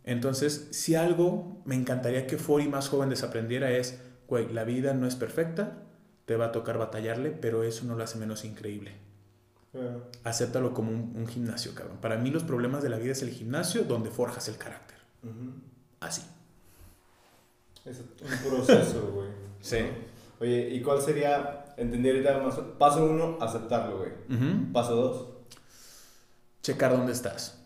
Entonces, 0.05 0.69
si 0.71 0.95
algo 0.95 1.61
me 1.65 1.75
encantaría 1.75 2.27
que 2.27 2.37
Fori 2.37 2.69
más 2.69 2.87
joven 2.87 3.09
desaprendiera 3.09 3.71
es, 3.71 3.99
güey, 4.31 4.47
la 4.47 4.63
vida 4.63 4.93
no 4.93 5.07
es 5.07 5.17
perfecta, 5.17 5.73
te 6.25 6.37
va 6.37 6.45
a 6.45 6.51
tocar 6.53 6.77
batallarle, 6.77 7.31
pero 7.31 7.63
eso 7.63 7.83
no 7.83 7.95
lo 7.95 8.03
hace 8.05 8.17
menos 8.17 8.45
increíble. 8.45 8.93
Acéptalo 10.23 10.73
como 10.73 10.89
un, 10.91 11.27
gimnasio, 11.27 11.75
cabrón. 11.75 11.97
Para 11.97 12.15
mí 12.15 12.31
los 12.31 12.43
problemas 12.43 12.81
de 12.81 12.87
la 12.87 12.97
vida 12.97 13.11
es 13.11 13.21
el 13.23 13.31
gimnasio 13.31 13.83
donde 13.83 14.09
forjas 14.09 14.47
el 14.47 14.55
carácter. 14.55 14.97
Así. 15.99 16.21
Es 17.83 17.99
un 17.99 18.49
proceso, 18.49 19.11
güey. 19.13 19.27
sí. 19.59 19.79
Oye, 20.39 20.69
¿y 20.69 20.81
cuál 20.81 21.01
sería, 21.01 21.65
entender 21.75 22.23
más? 22.41 22.55
Paso 22.79 23.03
uno, 23.03 23.37
aceptarlo, 23.41 23.97
güey. 23.97 24.11
Paso 24.71 24.95
dos. 24.95 25.27
Checar 26.63 26.95
dónde 26.95 27.11
estás. 27.11 27.61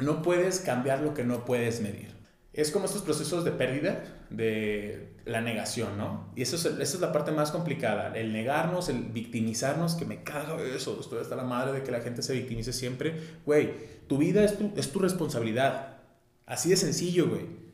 No 0.00 0.20
puedes 0.20 0.58
cambiar 0.58 1.00
lo 1.00 1.14
que 1.14 1.22
no 1.22 1.44
puedes 1.44 1.80
medir 1.80 2.14
es 2.54 2.70
como 2.70 2.86
estos 2.86 3.02
procesos 3.02 3.44
de 3.44 3.50
pérdida 3.50 4.04
de 4.36 5.14
la 5.24 5.40
negación, 5.40 5.96
¿no? 5.96 6.30
Y 6.36 6.42
eso 6.42 6.56
es, 6.56 6.64
esa 6.66 6.82
es 6.82 7.00
la 7.00 7.12
parte 7.12 7.32
más 7.32 7.50
complicada, 7.50 8.16
el 8.16 8.32
negarnos, 8.32 8.88
el 8.88 9.04
victimizarnos, 9.04 9.94
que 9.94 10.04
me 10.04 10.22
cago 10.22 10.58
eso, 10.58 10.98
estoy 11.00 11.20
hasta 11.20 11.36
la 11.36 11.44
madre 11.44 11.72
de 11.72 11.82
que 11.82 11.90
la 11.90 12.00
gente 12.00 12.22
se 12.22 12.34
victimice 12.34 12.72
siempre. 12.72 13.14
Güey, 13.46 13.72
tu 14.06 14.18
vida 14.18 14.44
es 14.44 14.58
tu, 14.58 14.72
es 14.76 14.92
tu 14.92 14.98
responsabilidad, 14.98 15.98
así 16.46 16.70
de 16.70 16.76
sencillo, 16.76 17.28
güey. 17.28 17.64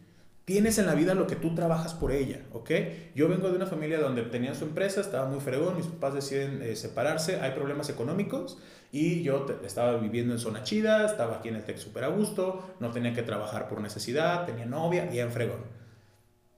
Tienes 0.45 0.79
en 0.79 0.87
la 0.87 0.95
vida 0.95 1.15
lo 1.15 1.29
que 1.29 1.37
tú 1.37 1.55
trabajas 1.55 1.95
por 1.95 2.11
ella, 2.11 2.41
¿ok? 2.53 2.71
Yo 3.15 3.29
vengo 3.29 3.49
de 3.49 3.57
una 3.57 3.67
familia 3.67 4.01
donde 4.01 4.23
tenían 4.23 4.57
su 4.57 4.65
empresa, 4.65 5.01
estaba 5.01 5.29
muy 5.29 5.39
fregón, 5.39 5.77
mis 5.77 5.87
papás 5.87 6.15
deciden 6.15 6.61
eh, 6.63 6.75
separarse, 6.75 7.41
hay 7.41 7.53
problemas 7.53 7.89
económicos 7.89 8.59
y 8.91 9.23
yo 9.23 9.47
estaba 9.65 9.97
viviendo 9.99 10.35
en 10.35 10.41
zona 10.41 10.65
chida, 10.65 11.07
estaba 11.07 11.37
aquí 11.37 11.51
en 11.51 11.57
el 11.57 11.65
Tec 11.65 11.77
súper 11.77 12.03
a 12.03 12.09
gusto, 12.09 12.75
no 12.81 12.91
tenía 12.91 13.15
que 13.15 13.23
trabajar 13.23 13.69
por 13.69 13.81
necesidad, 13.81 14.45
tenía 14.45 14.67
novia, 14.67 15.05
bien 15.05 15.31
fregón. 15.31 15.80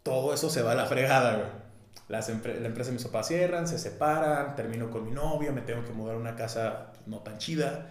Todo 0.02 0.34
eso 0.34 0.50
se 0.50 0.62
va 0.62 0.72
a 0.72 0.74
la 0.74 0.86
fregada, 0.86 1.36
güey. 1.36 1.62
La 2.08 2.18
empresa 2.66 2.90
de 2.90 2.94
mis 2.94 3.04
papás 3.04 3.28
cierran, 3.28 3.66
se 3.66 3.78
separan, 3.78 4.54
termino 4.54 4.90
con 4.90 5.04
mi 5.04 5.10
novia, 5.12 5.52
me 5.52 5.62
tengo 5.62 5.84
que 5.84 5.92
mudar 5.92 6.16
a 6.16 6.18
una 6.18 6.34
casa 6.36 6.90
pues, 6.92 7.06
no 7.06 7.20
tan 7.20 7.38
chida 7.38 7.88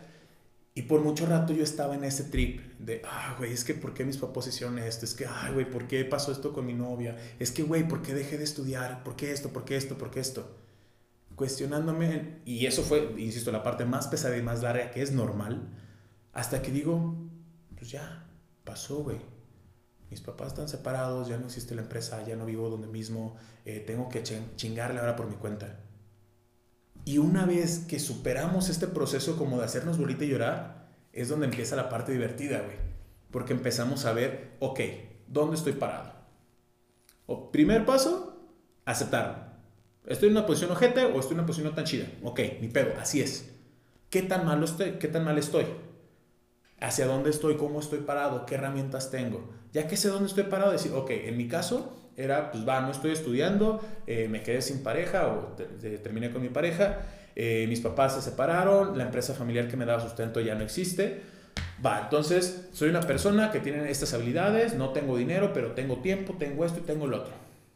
y 0.74 0.84
por 0.84 1.02
mucho 1.02 1.26
rato 1.26 1.52
yo 1.54 1.63
estaba 1.63 1.95
en 1.95 2.06
ese 2.06 2.26
trip 2.26 2.62
de, 2.80 3.02
ah, 3.06 3.36
güey, 3.38 3.52
es 3.52 3.65
que 3.65 3.74
¿por 3.74 3.93
qué 3.93 4.06
mis 4.06 4.17
papás 4.17 4.47
hicieron 4.47 4.80
esto? 4.80 5.04
Es 5.04 5.13
que, 5.13 5.26
ay, 5.26 5.54
güey, 5.54 5.69
¿por 5.69 5.86
qué 5.88 6.06
pasó 6.06 6.32
esto 6.32 6.54
con 6.54 6.65
mi 6.65 6.74
novia? 6.74 7.17
Es 7.39 7.52
que, 7.52 7.63
güey, 7.63 7.86
¿por 7.88 8.02
qué 8.02 8.13
dejé 8.13 8.38
de 8.38 8.45
estudiar? 8.45 9.04
¿Por 9.04 9.17
qué 9.17 9.32
esto? 9.32 9.50
¿Por 9.50 9.65
qué 9.65 9.76
esto? 9.76 9.97
¿Por 9.97 10.12
qué 10.12 10.21
esto? 10.21 10.58
Cuestionándome, 11.36 12.39
y 12.45 12.65
eso 12.67 12.84
fue, 12.84 13.13
insisto, 13.17 13.52
la 13.52 13.63
parte 13.63 13.84
más 13.84 14.08
pesada 14.08 14.38
y 14.38 14.41
más 14.41 14.62
larga 14.62 14.91
que 14.91 15.02
es 15.02 15.12
normal, 15.12 15.67
hasta 16.32 16.62
que 16.62 16.71
digo, 16.71 17.15
pues 17.76 17.91
ya, 17.91 18.26
pasó, 18.63 19.04
güey. 19.04 19.17
Mis 20.12 20.21
papás 20.21 20.50
están 20.50 20.69
separados, 20.69 21.28
ya 21.28 21.38
no 21.38 21.47
existe 21.47 21.74
la 21.74 21.82
empresa, 21.82 22.24
ya 22.28 22.36
no 22.36 22.45
vivo 22.45 22.69
donde 22.69 22.88
mismo, 22.88 23.36
eh, 23.65 23.80
tengo 23.80 24.10
que 24.10 24.21
chingarle 24.56 25.00
ahora 25.00 25.15
por 25.15 25.28
mi 25.28 25.36
cuenta 25.36 25.80
y 27.06 27.17
una 27.17 27.45
vez 27.45 27.86
que 27.88 28.00
superamos 28.00 28.69
este 28.69 28.88
proceso 28.88 29.38
como 29.38 29.58
de 29.58 29.65
hacernos 29.65 29.97
bolita 29.97 30.24
y 30.24 30.30
llorar, 30.30 30.88
es 31.13 31.30
donde 31.30 31.47
empieza 31.47 31.76
la 31.76 31.89
parte 31.89 32.12
divertida, 32.12 32.60
güey. 32.60 32.78
Porque 33.32 33.54
empezamos 33.54 34.06
a 34.06 34.13
ver, 34.13 34.52
ok, 34.60 34.80
¿dónde 35.28 35.56
estoy 35.56 35.74
parado? 35.74 36.13
O, 37.26 37.52
primer 37.52 37.86
paso, 37.86 38.39
aceptar. 38.86 39.60
¿Estoy 40.06 40.30
en 40.30 40.38
una 40.38 40.45
posición 40.45 40.71
ojete 40.71 41.06
o 41.06 41.19
estoy 41.19 41.34
en 41.34 41.39
una 41.39 41.47
posición 41.47 41.69
no 41.69 41.76
tan 41.76 41.86
chida? 41.86 42.06
Ok, 42.24 42.39
mi 42.60 42.67
pedo, 42.67 42.93
así 43.00 43.21
es. 43.21 43.50
¿Qué 44.10 44.21
tan, 44.21 44.45
malo 44.45 44.65
estoy? 44.65 44.93
¿Qué 44.93 45.08
tan 45.08 45.24
mal 45.24 45.38
estoy? 45.38 45.65
¿Hacia 46.82 47.06
dónde 47.06 47.30
estoy? 47.30 47.56
¿Cómo 47.56 47.80
estoy 47.80 48.00
parado? 48.00 48.46
¿Qué 48.46 48.56
herramientas 48.56 49.12
tengo? 49.12 49.50
Ya 49.72 49.88
que 49.88 49.96
sé 49.96 50.10
dónde 50.10 50.28
estoy 50.28 50.44
parado, 50.46 50.72
decir, 50.72 50.91
ok, 50.94 51.12
en 51.12 51.38
mi 51.38 51.48
caso, 51.48 51.96
era, 52.17 52.52
pues 52.52 52.67
va, 52.67 52.82
no 52.82 52.91
estoy 52.91 53.12
estudiando, 53.12 53.80
eh, 54.08 54.28
me 54.28 54.41
quedé 54.44 54.62
sin 54.62 54.84
pareja 54.84 55.28
o 55.28 55.56
terminé 56.04 56.32
con 56.32 56.41
mi 56.41 56.50
pareja, 56.50 57.00
eh, 57.36 57.65
mis 57.70 57.80
papás 57.80 58.15
se 58.15 58.22
separaron, 58.22 58.98
la 58.98 59.06
empresa 59.06 59.34
familiar 59.34 59.67
que 59.67 59.78
me 59.78 59.86
daba 59.86 60.02
sustento 60.02 60.41
ya 60.41 60.56
no 60.56 60.63
existe. 60.63 61.22
Va, 61.86 62.02
entonces 62.04 62.67
soy 62.74 62.89
una 62.89 63.02
persona 63.02 63.52
que 63.52 63.60
tiene 63.60 63.89
estas 63.89 64.13
habilidades, 64.13 64.76
no 64.76 64.89
tengo 64.89 65.17
dinero, 65.17 65.52
pero 65.54 65.72
tengo 65.72 65.98
tiempo, 65.98 66.36
tengo 66.38 66.65
esto 66.65 66.80
y 66.80 66.84
tengo 66.84 67.08
lo 67.08 67.17
otro. 67.17 67.34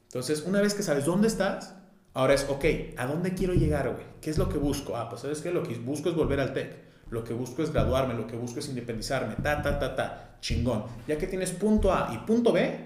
Entonces, 0.08 0.44
una 0.46 0.62
vez 0.62 0.74
que 0.74 0.84
sabes 0.84 1.06
dónde 1.06 1.28
estás, 1.28 1.76
ahora 2.14 2.34
es, 2.34 2.46
ok, 2.50 2.66
¿a 2.98 3.06
dónde 3.08 3.34
quiero 3.34 3.54
llegar, 3.54 3.90
güey? 3.90 4.06
¿Qué 4.22 4.30
es 4.30 4.38
lo 4.38 4.50
que 4.50 4.58
busco? 4.58 4.96
Ah, 4.96 5.10
pues 5.10 5.22
sabes 5.22 5.42
que 5.42 5.52
lo 5.52 5.64
que 5.64 5.76
busco 5.76 6.10
es 6.10 6.16
volver 6.16 6.40
al 6.40 6.54
TEC, 6.54 6.76
lo 7.16 7.24
que 7.24 7.34
busco 7.34 7.64
es 7.64 7.72
graduarme, 7.72 8.14
lo 8.14 8.28
que 8.28 8.36
busco 8.36 8.60
es 8.60 8.70
independizarme, 8.70 9.36
ta, 9.42 9.62
ta, 9.62 9.80
ta, 9.80 9.96
ta, 9.96 10.38
chingón. 10.42 10.84
Ya 11.08 11.18
que 11.18 11.26
tienes 11.26 11.52
punto 11.52 11.92
A 11.92 12.12
y 12.14 12.18
punto 12.28 12.52
B, 12.52 12.78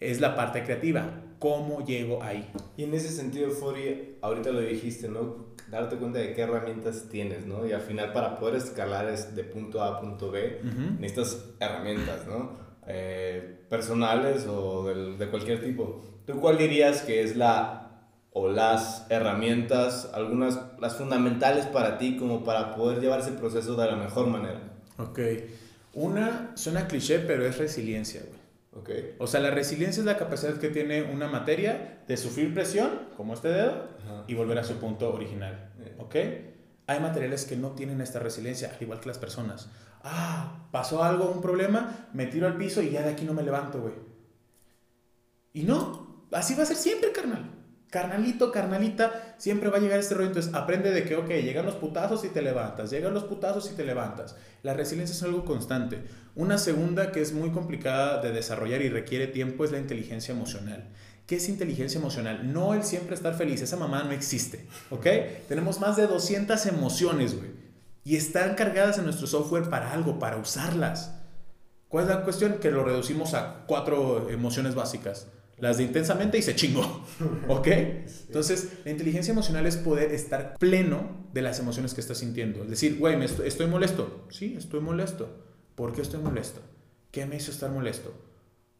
es 0.00 0.20
la 0.20 0.34
parte 0.34 0.64
creativa. 0.64 1.20
¿Cómo 1.38 1.84
llego 1.84 2.22
ahí? 2.22 2.50
Y 2.76 2.84
en 2.84 2.94
ese 2.94 3.10
sentido, 3.10 3.50
Fori, 3.50 4.16
ahorita 4.22 4.50
lo 4.50 4.60
dijiste, 4.60 5.08
¿no? 5.08 5.54
Darte 5.70 5.96
cuenta 5.96 6.18
de 6.18 6.32
qué 6.32 6.42
herramientas 6.42 7.08
tienes, 7.10 7.46
¿no? 7.46 7.66
Y 7.66 7.72
al 7.72 7.82
final 7.82 8.12
para 8.12 8.38
poder 8.38 8.56
escalar 8.56 9.08
es 9.08 9.36
de 9.36 9.44
punto 9.44 9.82
A 9.82 9.96
a 9.96 10.00
punto 10.00 10.30
B, 10.30 10.60
necesitas 10.98 11.50
herramientas, 11.60 12.26
¿no? 12.26 12.56
Eh, 12.86 13.66
personales 13.68 14.46
o 14.46 14.84
de 14.84 15.28
cualquier 15.28 15.62
tipo. 15.62 16.00
¿Tú 16.26 16.40
cuál 16.40 16.56
dirías 16.56 17.02
que 17.02 17.22
es 17.22 17.36
la 17.36 17.83
o 18.36 18.48
las 18.48 19.06
herramientas, 19.10 20.10
algunas, 20.12 20.58
las 20.80 20.96
fundamentales 20.96 21.66
para 21.66 21.98
ti 21.98 22.16
como 22.16 22.42
para 22.42 22.74
poder 22.74 23.00
llevar 23.00 23.20
ese 23.20 23.30
proceso 23.30 23.76
de 23.76 23.86
la 23.86 23.94
mejor 23.94 24.26
manera? 24.26 24.60
Ok. 24.98 25.20
Una 25.94 26.50
suena 26.56 26.88
cliché, 26.88 27.20
pero 27.20 27.46
es 27.46 27.58
resiliencia, 27.58 28.22
güey. 28.22 29.14
O 29.20 29.28
sea, 29.28 29.38
la 29.38 29.52
resiliencia 29.52 30.00
es 30.00 30.06
la 30.06 30.16
capacidad 30.16 30.58
que 30.58 30.68
tiene 30.68 31.04
una 31.04 31.28
materia 31.28 32.02
de 32.08 32.16
sufrir 32.16 32.52
presión, 32.52 32.90
como 33.16 33.34
este 33.34 33.48
dedo, 33.48 33.86
y 34.26 34.34
volver 34.34 34.58
a 34.58 34.64
su 34.64 34.74
punto 34.78 35.14
original. 35.14 35.70
¿Ok? 35.98 36.16
Hay 36.88 36.98
materiales 36.98 37.44
que 37.44 37.56
no 37.56 37.70
tienen 37.70 38.00
esta 38.00 38.18
resiliencia, 38.18 38.72
al 38.74 38.82
igual 38.82 38.98
que 38.98 39.06
las 39.06 39.18
personas. 39.18 39.70
Ah, 40.02 40.66
pasó 40.72 41.04
algo, 41.04 41.30
un 41.30 41.40
problema, 41.40 42.08
me 42.12 42.26
tiro 42.26 42.48
al 42.48 42.56
piso 42.56 42.82
y 42.82 42.90
ya 42.90 43.02
de 43.02 43.10
aquí 43.10 43.24
no 43.24 43.32
me 43.32 43.44
levanto, 43.44 43.80
güey. 43.80 43.94
Y 45.52 45.62
no, 45.62 46.26
así 46.32 46.56
va 46.56 46.64
a 46.64 46.66
ser 46.66 46.76
siempre, 46.76 47.12
carnal 47.12 47.63
carnalito, 47.94 48.50
carnalita, 48.50 49.36
siempre 49.38 49.70
va 49.70 49.76
a 49.76 49.80
llegar 49.80 50.00
este 50.00 50.14
rollo. 50.14 50.26
Entonces 50.26 50.52
aprende 50.52 50.90
de 50.90 51.04
que, 51.04 51.14
ok, 51.14 51.28
llegan 51.28 51.64
los 51.64 51.76
putazos 51.76 52.24
y 52.24 52.28
te 52.28 52.42
levantas, 52.42 52.90
llegan 52.90 53.14
los 53.14 53.22
putazos 53.22 53.70
y 53.70 53.76
te 53.76 53.84
levantas. 53.84 54.34
La 54.64 54.74
resiliencia 54.74 55.14
es 55.14 55.22
algo 55.22 55.44
constante. 55.44 56.02
Una 56.34 56.58
segunda 56.58 57.12
que 57.12 57.22
es 57.22 57.32
muy 57.32 57.50
complicada 57.50 58.20
de 58.20 58.32
desarrollar 58.32 58.82
y 58.82 58.88
requiere 58.88 59.28
tiempo 59.28 59.64
es 59.64 59.70
la 59.70 59.78
inteligencia 59.78 60.34
emocional. 60.34 60.88
¿Qué 61.28 61.36
es 61.36 61.48
inteligencia 61.48 62.00
emocional? 62.00 62.52
No 62.52 62.74
el 62.74 62.82
siempre 62.82 63.14
estar 63.14 63.36
feliz, 63.36 63.62
esa 63.62 63.76
mamá 63.76 64.02
no 64.02 64.10
existe, 64.10 64.66
¿ok? 64.90 65.06
Tenemos 65.46 65.78
más 65.78 65.96
de 65.96 66.08
200 66.08 66.66
emociones, 66.66 67.36
güey. 67.36 67.50
Y 68.02 68.16
están 68.16 68.56
cargadas 68.56 68.98
en 68.98 69.04
nuestro 69.04 69.28
software 69.28 69.70
para 69.70 69.92
algo, 69.92 70.18
para 70.18 70.38
usarlas. 70.38 71.14
¿Cuál 71.86 72.06
es 72.06 72.10
la 72.10 72.24
cuestión? 72.24 72.54
Que 72.54 72.72
lo 72.72 72.82
reducimos 72.82 73.34
a 73.34 73.62
cuatro 73.68 74.28
emociones 74.30 74.74
básicas 74.74 75.28
las 75.58 75.78
de 75.78 75.84
intensamente 75.84 76.38
y 76.38 76.42
se 76.42 76.54
chingó. 76.54 77.04
¿Ok? 77.48 77.68
Entonces, 77.68 78.70
la 78.84 78.90
inteligencia 78.90 79.32
emocional 79.32 79.66
es 79.66 79.76
poder 79.76 80.12
estar 80.12 80.56
pleno 80.58 81.28
de 81.32 81.42
las 81.42 81.58
emociones 81.58 81.94
que 81.94 82.00
estás 82.00 82.18
sintiendo. 82.18 82.62
Es 82.62 82.70
decir, 82.70 82.98
güey, 82.98 83.22
estoy, 83.22 83.48
estoy 83.48 83.66
molesto. 83.66 84.26
Sí, 84.30 84.54
estoy 84.56 84.80
molesto. 84.80 85.44
¿Por 85.74 85.92
qué 85.92 86.02
estoy 86.02 86.20
molesto? 86.20 86.60
¿Qué 87.10 87.26
me 87.26 87.36
hizo 87.36 87.50
estar 87.50 87.70
molesto? 87.70 88.12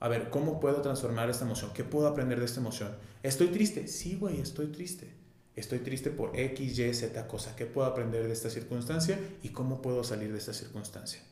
A 0.00 0.08
ver, 0.08 0.30
¿cómo 0.30 0.60
puedo 0.60 0.82
transformar 0.82 1.30
esta 1.30 1.44
emoción? 1.44 1.70
¿Qué 1.72 1.84
puedo 1.84 2.06
aprender 2.06 2.38
de 2.38 2.44
esta 2.44 2.60
emoción? 2.60 2.96
¿Estoy 3.22 3.48
triste? 3.48 3.88
Sí, 3.88 4.16
güey, 4.16 4.40
estoy 4.40 4.66
triste. 4.66 5.14
Estoy 5.56 5.78
triste 5.78 6.10
por 6.10 6.38
X, 6.38 6.78
Y, 6.78 6.94
Z 6.94 7.26
cosa. 7.28 7.54
¿Qué 7.54 7.64
puedo 7.64 7.86
aprender 7.86 8.26
de 8.26 8.32
esta 8.32 8.50
circunstancia 8.50 9.18
y 9.42 9.50
cómo 9.50 9.80
puedo 9.80 10.02
salir 10.02 10.32
de 10.32 10.38
esta 10.38 10.52
circunstancia? 10.52 11.22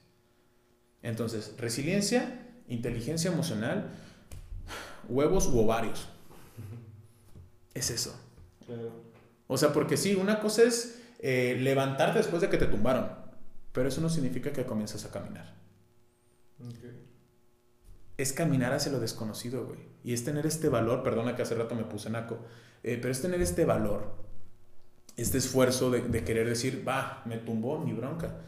Entonces, 1.02 1.54
resiliencia, 1.58 2.48
inteligencia 2.68 3.32
emocional, 3.32 3.90
huevos 5.08 5.46
u 5.46 5.58
ovarios. 5.58 6.08
Es 7.74 7.90
eso. 7.90 8.14
O 9.46 9.56
sea, 9.56 9.72
porque 9.72 9.96
sí, 9.96 10.14
una 10.14 10.40
cosa 10.40 10.62
es 10.62 11.00
eh, 11.18 11.56
levantarte 11.60 12.18
después 12.18 12.42
de 12.42 12.48
que 12.48 12.58
te 12.58 12.66
tumbaron, 12.66 13.08
pero 13.72 13.88
eso 13.88 14.00
no 14.00 14.08
significa 14.08 14.52
que 14.52 14.64
comiences 14.64 15.04
a 15.04 15.10
caminar. 15.10 15.54
Es 18.16 18.32
caminar 18.32 18.72
hacia 18.72 18.92
lo 18.92 19.00
desconocido, 19.00 19.66
güey. 19.66 19.80
Y 20.04 20.12
es 20.12 20.24
tener 20.24 20.46
este 20.46 20.68
valor, 20.68 21.02
perdona 21.02 21.34
que 21.34 21.42
hace 21.42 21.54
rato 21.54 21.74
me 21.74 21.84
puse 21.84 22.10
naco, 22.10 22.38
eh, 22.82 22.98
pero 23.00 23.12
es 23.12 23.22
tener 23.22 23.40
este 23.40 23.64
valor, 23.64 24.14
este 25.16 25.38
esfuerzo 25.38 25.90
de, 25.90 26.02
de 26.02 26.24
querer 26.24 26.48
decir, 26.48 26.86
va, 26.86 27.22
me 27.24 27.38
tumbó, 27.38 27.78
mi 27.78 27.92
bronca. 27.92 28.40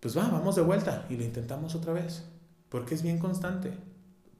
Pues 0.00 0.16
va, 0.16 0.28
vamos 0.28 0.56
de 0.56 0.62
vuelta 0.62 1.06
y 1.10 1.16
lo 1.16 1.24
intentamos 1.24 1.74
otra 1.74 1.92
vez, 1.92 2.24
porque 2.68 2.94
es 2.94 3.02
bien 3.02 3.18
constante 3.18 3.72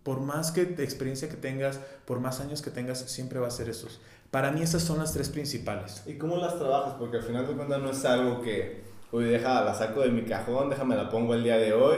por 0.02 0.20
más 0.20 0.52
que 0.52 0.62
experiencia 0.62 1.28
que 1.28 1.36
tengas, 1.36 1.80
por 2.04 2.20
más 2.20 2.40
años 2.40 2.62
que 2.62 2.70
tengas, 2.70 2.98
siempre 3.00 3.38
va 3.38 3.48
a 3.48 3.50
ser 3.50 3.68
esos. 3.68 4.00
Para 4.30 4.52
mí 4.52 4.62
esas 4.62 4.82
son 4.82 4.98
las 4.98 5.12
tres 5.12 5.28
principales. 5.28 6.02
¿Y 6.06 6.14
cómo 6.14 6.36
las 6.36 6.58
trabajas? 6.58 6.94
Porque 6.98 7.18
al 7.18 7.22
final 7.22 7.46
de 7.46 7.54
cuentas 7.54 7.80
no 7.80 7.90
es 7.90 8.04
algo 8.04 8.40
que, 8.40 8.82
oye, 9.10 9.26
deja, 9.26 9.64
la 9.64 9.74
saco 9.74 10.02
de 10.02 10.10
mi 10.10 10.22
cajón, 10.22 10.70
déjame 10.70 10.96
la 10.96 11.10
pongo 11.10 11.34
el 11.34 11.42
día 11.42 11.58
de 11.58 11.72
hoy 11.72 11.96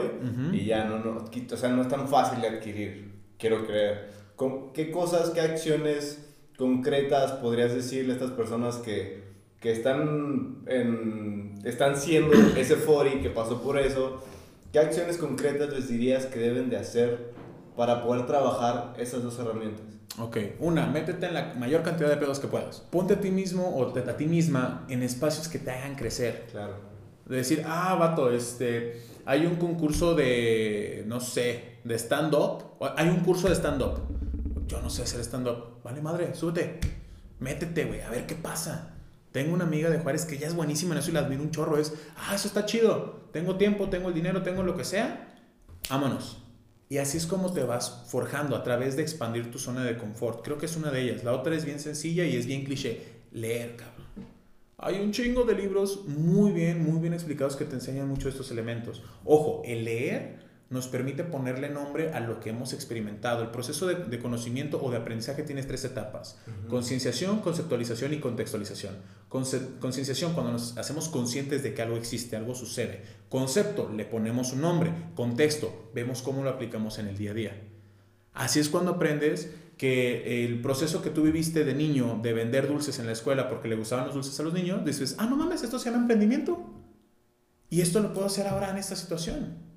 y 0.51 0.65
ya 0.65 0.85
no, 0.85 0.99
no, 0.99 1.25
o 1.25 1.57
sea, 1.57 1.69
no 1.69 1.81
es 1.83 1.87
tan 1.87 2.07
fácil 2.07 2.41
de 2.41 2.47
adquirir, 2.47 3.13
quiero 3.37 3.65
creer. 3.65 4.11
¿Qué 4.73 4.91
cosas, 4.91 5.29
qué 5.29 5.41
acciones 5.41 6.25
concretas 6.57 7.33
podrías 7.33 7.73
decirle 7.73 8.13
a 8.13 8.15
estas 8.15 8.31
personas 8.31 8.77
que, 8.77 9.23
que 9.59 9.71
están, 9.71 10.63
en, 10.65 11.59
están 11.63 11.95
siendo 11.95 12.33
ese 12.57 12.75
fori 12.75 13.21
que 13.21 13.29
pasó 13.29 13.61
por 13.61 13.77
eso? 13.77 14.23
¿Qué 14.73 14.79
acciones 14.79 15.17
concretas 15.17 15.71
les 15.71 15.87
dirías 15.87 16.25
que 16.25 16.39
deben 16.39 16.71
de 16.71 16.77
hacer 16.77 17.31
para 17.75 18.03
poder 18.03 18.25
trabajar 18.25 18.93
esas 18.97 19.23
dos 19.23 19.37
herramientas? 19.39 19.85
Ok, 20.19 20.37
una, 20.59 20.85
métete 20.85 21.25
en 21.25 21.33
la 21.33 21.53
mayor 21.55 21.81
cantidad 21.81 22.09
de 22.09 22.17
pedos 22.17 22.39
que 22.39 22.47
puedas. 22.47 22.81
Ponte 22.81 23.15
a 23.15 23.19
ti 23.19 23.31
mismo 23.31 23.67
o 23.69 23.97
a 23.97 24.17
ti 24.17 24.25
misma 24.25 24.85
en 24.87 25.01
espacios 25.01 25.47
que 25.47 25.57
te 25.57 25.71
hagan 25.71 25.95
crecer. 25.95 26.47
Claro. 26.51 26.75
De 27.25 27.37
decir, 27.37 27.63
ah, 27.67 27.95
vato, 27.95 28.29
este, 28.29 29.01
hay 29.25 29.45
un 29.45 29.55
concurso 29.55 30.13
de, 30.13 31.03
no 31.07 31.19
sé, 31.19 31.79
de 31.83 31.95
stand-up. 31.97 32.63
Hay 32.95 33.09
un 33.09 33.21
curso 33.21 33.47
de 33.47 33.55
stand-up. 33.55 34.01
Yo 34.67 34.81
no 34.81 34.89
sé 34.89 35.01
hacer 35.01 35.21
stand-up. 35.21 35.81
Vale, 35.83 36.01
madre, 36.01 36.35
súbete. 36.35 36.79
Métete, 37.39 37.85
güey, 37.85 38.01
a 38.01 38.09
ver 38.09 38.27
qué 38.27 38.35
pasa. 38.35 38.93
Tengo 39.31 39.53
una 39.55 39.63
amiga 39.63 39.89
de 39.89 39.97
Juárez 39.97 40.25
que 40.25 40.37
ya 40.37 40.45
es 40.45 40.53
buenísima 40.53 40.93
en 40.93 40.99
eso 40.99 41.09
y 41.09 41.13
la 41.13 41.21
admiro 41.21 41.41
un 41.41 41.49
chorro. 41.49 41.79
Es, 41.79 41.91
ah, 42.17 42.35
eso 42.35 42.47
está 42.47 42.67
chido. 42.67 43.23
Tengo 43.31 43.55
tiempo, 43.55 43.89
tengo 43.89 44.09
el 44.09 44.13
dinero, 44.13 44.43
tengo 44.43 44.61
lo 44.61 44.77
que 44.77 44.83
sea. 44.83 45.33
Vámonos 45.89 46.42
Y 46.89 46.97
así 46.97 47.17
es 47.17 47.25
como 47.25 47.53
te 47.53 47.63
vas 47.63 48.03
forjando 48.07 48.55
a 48.55 48.63
través 48.63 48.95
de 48.95 49.01
expandir 49.01 49.49
tu 49.51 49.59
zona 49.59 49.83
de 49.83 49.97
confort. 49.97 50.43
Creo 50.43 50.57
que 50.57 50.67
es 50.67 50.75
una 50.75 50.91
de 50.91 51.01
ellas. 51.01 51.23
La 51.23 51.33
otra 51.33 51.55
es 51.55 51.65
bien 51.65 51.79
sencilla 51.79 52.25
y 52.25 52.35
es 52.35 52.45
bien 52.45 52.63
cliché. 52.63 53.01
Leer, 53.31 53.75
cabrón. 53.75 54.03
Hay 54.77 54.99
un 54.99 55.11
chingo 55.11 55.45
de 55.45 55.55
libros 55.55 56.05
muy 56.07 56.51
bien, 56.51 56.83
muy 56.83 56.99
bien 56.99 57.13
explicados 57.13 57.55
que 57.55 57.65
te 57.65 57.75
enseñan 57.75 58.07
mucho 58.07 58.27
estos 58.27 58.51
elementos. 58.51 59.01
Ojo, 59.23 59.61
el 59.65 59.85
leer 59.85 60.42
nos 60.73 60.87
permite 60.87 61.23
ponerle 61.23 61.69
nombre 61.69 62.13
a 62.13 62.19
lo 62.19 62.39
que 62.39 62.49
hemos 62.49 62.73
experimentado. 62.73 63.43
El 63.43 63.51
proceso 63.51 63.85
de, 63.85 64.19
conocimiento 64.19 64.81
o 64.81 64.89
de 64.89 64.97
aprendizaje 64.97 65.43
tiene 65.43 65.61
tres 65.61 65.85
etapas. 65.85 66.39
Concienciación, 66.67 67.41
conceptualización 67.41 68.11
y 68.11 68.19
contextualización. 68.19 68.95
concienciación, 69.29 70.33
cuando 70.33 70.51
nos 70.53 70.75
hacemos 70.75 71.09
conscientes 71.09 71.61
de 71.61 71.75
que 71.75 71.83
algo 71.83 71.95
existe, 71.95 72.35
algo 72.35 72.55
sucede. 72.55 73.03
Concepto, 73.29 73.91
le 73.95 74.03
ponemos 74.03 74.51
un 74.53 74.61
nombre. 74.61 74.91
Contexto, 75.13 75.91
vemos 75.93 76.23
cómo 76.23 76.43
lo 76.43 76.49
aplicamos 76.49 76.97
en 76.97 77.07
el 77.07 77.17
día 77.17 77.31
a 77.31 77.35
día. 77.35 77.61
Así 78.33 78.59
es 78.59 78.67
cuando 78.67 78.93
aprendes 78.93 79.53
que 79.77 80.43
el 80.43 80.59
proceso 80.59 81.03
que 81.03 81.11
tú 81.11 81.21
viviste 81.21 81.65
de 81.65 81.75
niño 81.75 82.19
de 82.23 82.33
vender 82.33 82.67
dulces 82.67 82.97
en 82.97 83.05
la 83.05 83.11
escuela 83.11 83.47
porque 83.47 83.67
le 83.67 83.75
gustaban 83.75 84.05
los 84.05 84.15
dulces 84.15 84.39
a 84.39 84.43
los 84.43 84.53
niños, 84.53 84.83
dices, 84.83 85.17
ah, 85.19 85.27
no 85.27 85.35
mames, 85.37 85.61
esto 85.61 85.77
se 85.77 85.91
llama 85.91 86.01
emprendimiento. 86.01 86.67
Y 87.69 87.81
esto 87.81 87.99
lo 87.99 88.11
puedo 88.11 88.25
hacer 88.25 88.47
ahora 88.47 88.71
en 88.71 88.77
esta 88.77 88.95
situación. 88.95 89.72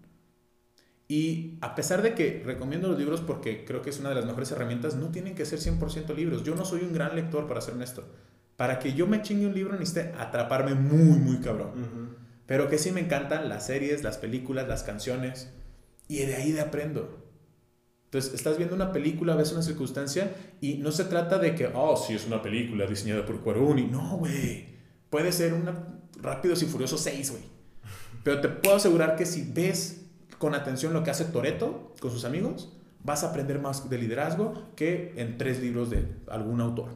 Y 1.09 1.59
a 1.61 1.75
pesar 1.75 2.03
de 2.03 2.15
que 2.15 2.43
recomiendo 2.45 2.89
los 2.89 2.99
libros 2.99 3.21
porque 3.21 3.65
creo 3.65 3.81
que 3.81 3.91
es 3.91 4.01
una 4.01 4.09
de 4.09 4.17
las 4.17 4.25
mejores 4.25 4.51
herramientas, 4.51 4.97
no 4.97 5.09
tienen 5.11 5.35
que 5.35 5.47
ser 5.47 5.61
100% 5.61 6.15
libros. 6.17 6.43
Yo 6.43 6.57
no 6.57 6.65
soy 6.65 6.81
un 6.81 6.93
gran 6.93 7.15
lector, 7.15 7.47
para 7.47 7.61
ser 7.61 7.75
honesto. 7.75 8.05
Para 8.57 8.79
que 8.79 8.95
yo 8.95 9.07
me 9.07 9.23
chingue 9.23 9.47
un 9.47 9.55
libro 9.55 9.79
necesite 9.79 10.15
atraparme 10.19 10.75
muy, 10.75 11.19
muy 11.19 11.39
cabrón. 11.39 12.17
Pero 12.47 12.69
que 12.69 12.79
sí 12.79 12.91
me 12.91 13.01
encantan 13.01 13.49
las 13.49 13.67
series, 13.67 14.03
las 14.03 14.19
películas, 14.19 14.67
las 14.67 14.83
canciones. 14.83 15.51
Y 16.09 16.19
de 16.19 16.37
ahí 16.37 16.53
de 16.53 16.61
aprendo. 16.61 17.25
Entonces, 18.07 18.35
estás 18.35 18.57
viendo 18.57 18.75
una 18.75 18.93
película, 18.93 19.35
ves 19.37 19.53
una 19.53 19.63
circunstancia 19.63 20.33
y 20.61 20.75
no 20.75 20.93
se 20.93 21.05
trata 21.05 21.39
de 21.39 21.55
que, 21.55 21.71
oh, 21.75 21.97
sí, 21.97 22.15
es 22.15 22.27
una 22.27 22.41
película 22.41 22.87
diseñada 22.87 23.27
por 23.27 23.41
Cuarón 23.41 23.79
y 23.79 23.85
no, 23.85 24.17
güey. 24.17 24.77
Puede 25.11 25.33
ser 25.33 25.53
una 25.55 25.97
Rápidos 26.21 26.63
y 26.63 26.67
Furiosos 26.67 27.01
6, 27.03 27.31
güey. 27.31 27.43
Pero 28.25 28.41
te 28.41 28.49
puedo 28.49 28.77
asegurar 28.77 29.17
que 29.17 29.27
si 29.27 29.51
ves 29.53 30.06
con 30.39 30.55
atención 30.55 30.93
lo 30.93 31.03
que 31.03 31.11
hace 31.11 31.25
Toreto 31.25 31.95
con 32.01 32.11
sus 32.11 32.25
amigos, 32.25 32.73
vas 33.03 33.25
a 33.25 33.31
aprender 33.31 33.61
más 33.61 33.89
de 33.89 33.99
liderazgo 33.99 34.55
que 34.75 35.15
en 35.17 35.39
tres 35.39 35.61
libros 35.61 35.91
de 35.91 36.07
algún 36.29 36.61
autor. 36.61 36.89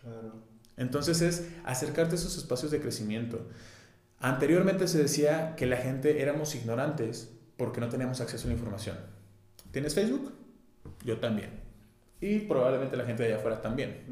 Claro. 0.00 0.34
Entonces 0.76 1.20
es 1.20 1.48
acercarte 1.64 2.14
a 2.14 2.18
esos 2.18 2.36
espacios 2.38 2.70
de 2.70 2.80
crecimiento. 2.80 3.46
Anteriormente 4.18 4.86
se 4.88 4.98
decía 4.98 5.54
que 5.56 5.66
la 5.66 5.76
gente 5.76 6.22
éramos 6.22 6.54
ignorantes 6.54 7.30
porque 7.56 7.80
no 7.80 7.88
teníamos 7.88 8.20
acceso 8.20 8.46
a 8.46 8.48
la 8.48 8.54
información. 8.54 8.96
¿Tienes 9.72 9.94
Facebook? 9.94 10.32
Yo 11.04 11.18
también. 11.18 11.60
Y 12.20 12.40
probablemente 12.40 12.96
la 12.96 13.04
gente 13.04 13.22
de 13.22 13.30
allá 13.30 13.38
afuera 13.38 13.60
también. 13.60 14.02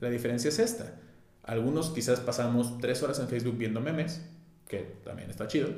La 0.00 0.08
diferencia 0.08 0.48
es 0.48 0.58
esta. 0.58 0.94
Algunos 1.42 1.90
quizás 1.90 2.20
pasamos 2.20 2.78
tres 2.78 3.02
horas 3.02 3.18
en 3.18 3.28
Facebook 3.28 3.56
viendo 3.56 3.80
memes, 3.80 4.20
que 4.68 4.78
también 5.04 5.30
está 5.30 5.46
chido. 5.48 5.68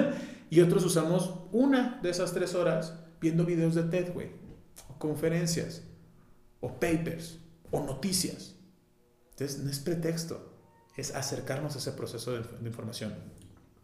y 0.50 0.60
otros 0.60 0.84
usamos 0.84 1.34
una 1.52 1.98
de 2.02 2.10
esas 2.10 2.32
tres 2.32 2.54
horas 2.54 2.94
viendo 3.20 3.44
videos 3.44 3.74
de 3.74 3.84
TED, 3.84 4.12
güey. 4.12 4.30
O 4.88 4.98
conferencias. 4.98 5.82
O 6.60 6.74
papers. 6.78 7.38
O 7.70 7.84
noticias. 7.84 8.56
Entonces, 9.30 9.58
no 9.58 9.70
es 9.70 9.78
pretexto. 9.80 10.52
Es 10.96 11.14
acercarnos 11.14 11.74
a 11.76 11.78
ese 11.78 11.92
proceso 11.92 12.32
de, 12.32 12.40
de 12.40 12.68
información. 12.68 13.14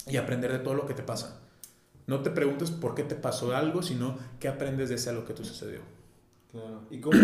Y 0.06 0.16
aprender 0.16 0.52
de 0.52 0.58
todo 0.58 0.74
lo 0.74 0.86
que 0.86 0.94
te 0.94 1.02
pasa. 1.02 1.40
No 2.06 2.20
te 2.20 2.30
preguntes 2.30 2.70
por 2.70 2.94
qué 2.94 3.02
te 3.02 3.14
pasó 3.14 3.54
algo, 3.56 3.82
sino 3.82 4.18
qué 4.38 4.48
aprendes 4.48 4.88
de 4.88 4.96
ese 4.96 5.10
algo 5.10 5.24
que 5.24 5.32
te 5.32 5.44
sucedió. 5.44 5.80
Claro. 6.52 6.82
¿Y 6.90 7.00
cómo, 7.00 7.18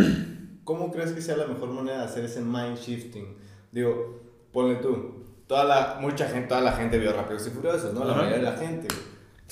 cómo 0.64 0.90
crees 0.90 1.12
que 1.12 1.20
sea 1.20 1.36
la 1.36 1.46
mejor 1.46 1.70
manera 1.70 1.98
de 1.98 2.04
hacer 2.04 2.24
ese 2.24 2.40
mind 2.40 2.78
shifting? 2.78 3.36
Digo, 3.72 4.22
ponle 4.52 4.76
tú, 4.76 5.24
toda 5.50 5.64
la, 5.64 5.98
mucha 6.00 6.28
gente, 6.28 6.46
toda 6.46 6.60
la 6.60 6.70
gente 6.70 6.96
vio 6.96 7.12
Rápidos 7.12 7.44
y 7.48 7.50
Furiosos, 7.50 7.92
¿no? 7.92 8.04
La 8.04 8.14
mayoría 8.14 8.36
de 8.36 8.42
la 8.44 8.52
gente, 8.52 8.86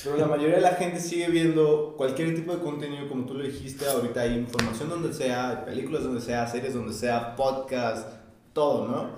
Pero 0.04 0.16
la 0.16 0.26
mayoría 0.28 0.54
de 0.54 0.61
la 0.61 0.76
gente 0.76 1.00
sigue 1.00 1.26
viendo 1.26 1.94
cualquier 1.96 2.37
tipo 2.37 2.54
de 2.54 2.62
contenido, 2.62 3.08
como 3.08 3.26
tú 3.26 3.34
lo 3.34 3.42
dijiste, 3.42 3.84
ahorita 3.84 4.20
hay 4.20 4.37
información 4.37 4.90
donde 4.90 5.12
sea, 5.12 5.64
películas 5.64 6.04
donde 6.04 6.20
sea, 6.20 6.46
series 6.46 6.72
donde 6.72 6.92
sea, 6.92 7.34
podcast, 7.34 8.08
todo, 8.52 8.87
¿no? 8.87 9.11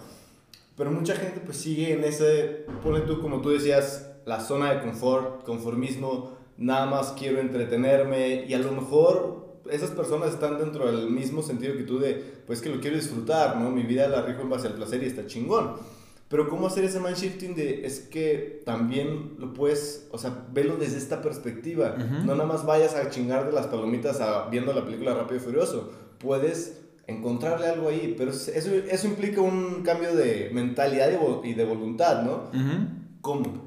Pero 0.75 0.91
mucha 0.91 1.15
gente 1.17 1.41
pues 1.45 1.59
sigue 1.59 1.93
en 1.93 2.03
ese, 2.03 2.65
ponle 2.83 3.01
tú, 3.01 3.21
como 3.21 3.43
tú 3.43 3.51
decías, 3.51 4.13
la 4.25 4.41
zona 4.41 4.73
de 4.73 4.81
confort, 4.81 5.45
conformismo, 5.45 6.31
nada 6.57 6.87
más 6.87 7.13
quiero 7.13 7.41
entretenerme 7.41 8.47
y 8.49 8.55
a 8.55 8.59
lo 8.59 8.73
mejor 8.73 9.61
esas 9.71 9.91
personas 9.91 10.31
están 10.31 10.57
dentro 10.57 10.91
del 10.91 11.11
mismo 11.11 11.43
sentido 11.43 11.77
que 11.77 11.83
tú 11.83 11.99
de, 11.99 12.15
pues 12.47 12.63
que 12.63 12.71
lo 12.71 12.81
quiero 12.81 12.97
disfrutar, 12.97 13.59
¿no? 13.59 13.69
Mi 13.69 13.83
vida 13.83 14.09
la 14.09 14.23
rijo 14.23 14.41
en 14.41 14.49
base 14.49 14.69
al 14.69 14.73
placer 14.77 15.03
y 15.03 15.09
está 15.09 15.27
chingón. 15.27 16.00
Pero 16.31 16.49
¿cómo 16.49 16.69
hacer 16.69 16.85
ese 16.85 17.01
mind 17.01 17.17
shifting 17.17 17.57
de, 17.57 17.85
es 17.85 17.99
que 17.99 18.63
también 18.65 19.35
lo 19.39 19.53
puedes, 19.53 20.07
o 20.13 20.17
sea, 20.17 20.47
velo 20.53 20.77
desde 20.77 20.97
esta 20.97 21.23
perspectiva. 21.23 21.97
No 21.97 22.37
nada 22.37 22.47
más 22.47 22.65
vayas 22.65 22.95
a 22.95 23.11
chingar 23.11 23.47
de 23.47 23.53
las 23.53 23.67
palomitas 23.67 24.21
a, 24.21 24.49
viendo 24.49 24.73
la 24.73 24.85
película 24.85 25.13
Rápido 25.13 25.39
y 25.39 25.41
Furioso. 25.41 25.93
Puedes 26.19 26.83
encontrarle 27.09 27.67
algo 27.67 27.89
ahí, 27.89 28.15
pero 28.17 28.31
eso, 28.31 28.53
eso 28.53 29.07
implica 29.09 29.41
un 29.41 29.83
cambio 29.83 30.15
de 30.15 30.51
mentalidad 30.53 31.11
y 31.43 31.55
de 31.55 31.65
voluntad, 31.65 32.23
¿no? 32.23 32.49
¿Cómo? 33.21 33.65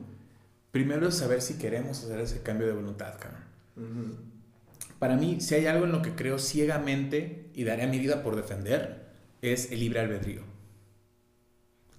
Primero 0.72 1.10
es 1.10 1.16
saber 1.16 1.42
si 1.42 1.56
queremos 1.56 2.02
hacer 2.02 2.22
ese 2.22 2.44
cambio 2.44 2.68
de 2.68 2.74
voluntad, 2.74 3.16
cabrón. 3.20 3.42
Para 5.00 5.18
mí, 5.18 5.42
si 5.42 5.56
hay 5.56 5.66
algo 5.66 5.84
en 5.84 5.92
lo 5.92 6.02
que 6.02 6.12
creo 6.12 6.40
ciegamente 6.40 7.50
y 7.54 7.66
daré 7.66 7.88
mi 7.88 8.00
vida 8.00 8.24
por 8.24 8.38
defender, 8.38 9.04
es 9.42 9.70
el 9.74 9.82
libre 9.82 10.00
albedrío. 10.00 10.53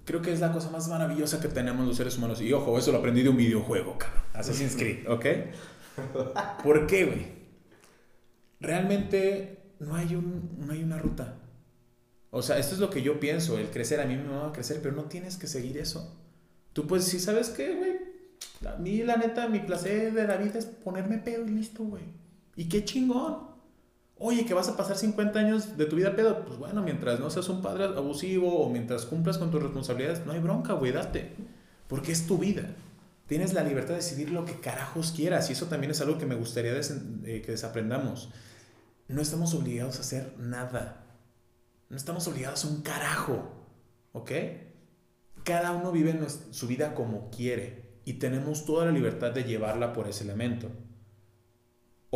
Creo 0.05 0.21
que 0.21 0.33
es 0.33 0.41
la 0.41 0.53
cosa 0.53 0.71
más 0.71 0.89
maravillosa 0.89 1.41
que 1.41 1.49
tenemos 1.49 1.87
los 1.87 1.97
seres 1.97 2.19
humanos. 2.19 2.41
Y 2.41 2.53
ojo, 2.53 2.79
eso 2.79 2.93
lo 2.93 2.99
aprendí 2.99 3.23
de 3.23 3.31
un 3.31 3.37
videojuego, 3.37 3.97
cabrón. 3.99 4.23
Assassin's 4.35 4.77
Creed, 4.77 5.07
¿ok? 5.09 5.27
¿Por 6.63 6.87
qué, 6.87 7.05
güey? 7.07 7.27
Realmente 8.61 9.59
no 9.81 9.95
hay, 9.95 10.15
un, 10.15 10.57
no 10.59 10.73
hay 10.73 10.83
una 10.83 10.99
ruta. 10.99 11.37
O 12.31 12.43
sea, 12.43 12.59
esto 12.59 12.75
es 12.75 12.81
lo 12.81 12.91
que 12.91 13.03
yo 13.03 13.21
pienso, 13.21 13.59
el 13.59 13.71
crecer. 13.71 14.01
A 14.01 14.07
mí 14.07 14.17
me 14.17 14.29
va 14.29 14.49
a 14.49 14.53
crecer, 14.53 14.81
pero 14.83 14.95
no 14.95 15.05
tienes 15.05 15.37
que 15.37 15.47
seguir 15.47 15.79
eso. 15.79 16.21
Tú 16.73 16.87
puedes 16.87 17.05
decir, 17.05 17.21
¿sabes 17.21 17.51
qué, 17.51 17.75
güey? 17.75 17.93
A 18.67 18.77
mí, 18.77 19.03
la 19.05 19.17
neta, 19.17 19.49
mi 19.49 19.61
placer 19.61 20.13
de 20.13 20.27
la 20.27 20.37
vida 20.37 20.59
es 20.59 20.67
ponerme 20.67 21.19
pedo 21.19 21.47
y 21.47 21.51
listo, 21.51 21.85
güey. 21.85 22.03
Y 22.57 22.69
qué 22.69 22.85
chingón. 22.85 23.54
Oye, 24.27 24.47
que 24.47 24.55
vas 24.55 24.69
a 24.69 24.77
pasar 24.79 24.97
50 24.97 25.39
años 25.39 25.77
de 25.77 25.85
tu 25.85 25.97
vida 25.97 26.17
pedo. 26.17 26.47
Pues 26.47 26.59
bueno, 26.59 26.83
mientras 26.83 27.21
no 27.21 27.29
seas 27.29 27.51
un 27.51 27.61
padre 27.61 27.85
abusivo 27.85 28.59
o 28.59 28.71
mientras 28.71 29.05
cumplas 29.05 29.37
con 29.37 29.51
tus 29.51 29.63
responsabilidades, 29.63 30.25
no 30.25 30.33
hay 30.33 30.41
bronca, 30.41 30.73
güey, 30.73 30.93
date. 30.93 31.35
Porque 31.89 32.13
es 32.13 32.27
tu 32.27 32.39
vida. 32.39 32.63
Tienes 33.27 33.53
la 33.53 33.63
libertad 33.63 33.91
de 33.91 33.97
decidir 33.97 34.31
lo 34.31 34.47
que 34.47 34.59
carajos 34.61 35.13
quieras. 35.15 35.51
Y 35.51 35.53
eso 35.53 35.67
también 35.67 35.91
es 35.91 36.01
algo 36.01 36.17
que 36.17 36.25
me 36.25 36.37
gustaría 36.37 36.73
eh, 36.73 37.43
que 37.45 37.53
desaprendamos. 37.53 38.31
No 39.09 39.21
estamos 39.21 39.53
obligados 39.53 39.99
a 39.99 40.01
hacer 40.01 40.33
nada. 40.39 41.05
No 41.91 41.99
estamos 41.99 42.27
obligados 42.27 42.65
a 42.65 42.69
un 42.69 42.81
carajo. 42.81 43.53
¿Ok? 44.13 44.33
Cada 45.43 45.73
uno 45.73 45.93
vive 45.93 46.19
su 46.51 46.67
vida 46.67 46.95
como 46.95 47.29
quiere 47.29 47.99
y 48.07 48.15
tenemos 48.15 48.65
toda 48.65 48.87
la 48.87 48.93
libertad 48.93 49.33
de 49.33 49.45
llevarla 49.45 49.93
por 49.93 50.09
ese 50.09 50.25
elemento. 50.25 50.71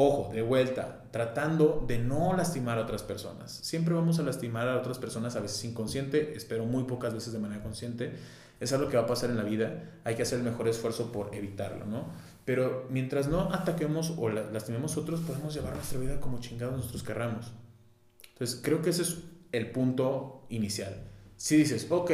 Ojo, 0.01 0.33
de 0.33 0.43
vuelta, 0.43 1.03
tratando 1.11 1.85
de 1.85 1.99
no 1.99 2.33
lastimar 2.37 2.79
a 2.79 2.83
otras 2.83 3.03
personas. 3.03 3.51
Siempre 3.51 3.95
vamos 3.95 4.21
a 4.21 4.23
lastimar 4.23 4.69
a 4.69 4.79
otras 4.79 4.97
personas, 4.97 5.35
a 5.35 5.41
veces 5.41 5.65
inconsciente, 5.65 6.35
espero 6.37 6.67
muy 6.67 6.85
pocas 6.85 7.15
veces 7.15 7.33
de 7.33 7.41
manera 7.41 7.65
consciente. 7.65 8.13
Es 8.61 8.73
algo 8.73 8.89
que 8.89 8.97
va 8.97 9.03
a 9.03 9.07
pasar 9.07 9.31
en 9.31 9.37
la 9.37 9.43
vida, 9.43 9.99
hay 10.05 10.15
que 10.15 10.23
hacer 10.23 10.39
el 10.39 10.45
mejor 10.45 10.69
esfuerzo 10.69 11.11
por 11.11 11.35
evitarlo, 11.35 11.85
¿no? 11.85 12.05
Pero 12.45 12.87
mientras 12.91 13.27
no 13.27 13.53
ataquemos 13.53 14.15
o 14.17 14.29
lastimemos 14.29 14.97
a 14.97 15.01
otros, 15.01 15.19
podemos 15.19 15.53
llevar 15.53 15.75
nuestra 15.75 15.99
vida 15.99 16.21
como 16.21 16.39
chingados 16.39 16.77
nosotros 16.77 17.03
querramos. 17.03 17.51
Entonces, 18.35 18.61
creo 18.63 18.81
que 18.83 18.91
ese 18.91 19.03
es 19.03 19.19
el 19.51 19.73
punto 19.73 20.47
inicial. 20.49 20.95
Si 21.37 21.57
dices, 21.57 21.89
ok, 21.91 22.13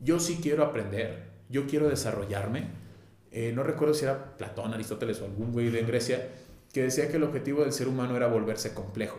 yo 0.00 0.18
sí 0.18 0.40
quiero 0.42 0.64
aprender, 0.64 1.30
yo 1.48 1.68
quiero 1.68 1.88
desarrollarme, 1.88 2.82
eh, 3.30 3.52
no 3.54 3.62
recuerdo 3.62 3.94
si 3.94 4.06
era 4.06 4.36
Platón, 4.36 4.74
Aristóteles 4.74 5.20
o 5.20 5.24
algún 5.24 5.52
güey 5.52 5.70
de 5.70 5.84
Grecia, 5.84 6.28
que 6.72 6.82
decía 6.82 7.08
que 7.08 7.16
el 7.16 7.22
objetivo 7.22 7.62
del 7.62 7.72
ser 7.72 7.88
humano 7.88 8.16
era 8.16 8.26
volverse 8.26 8.74
complejo. 8.74 9.18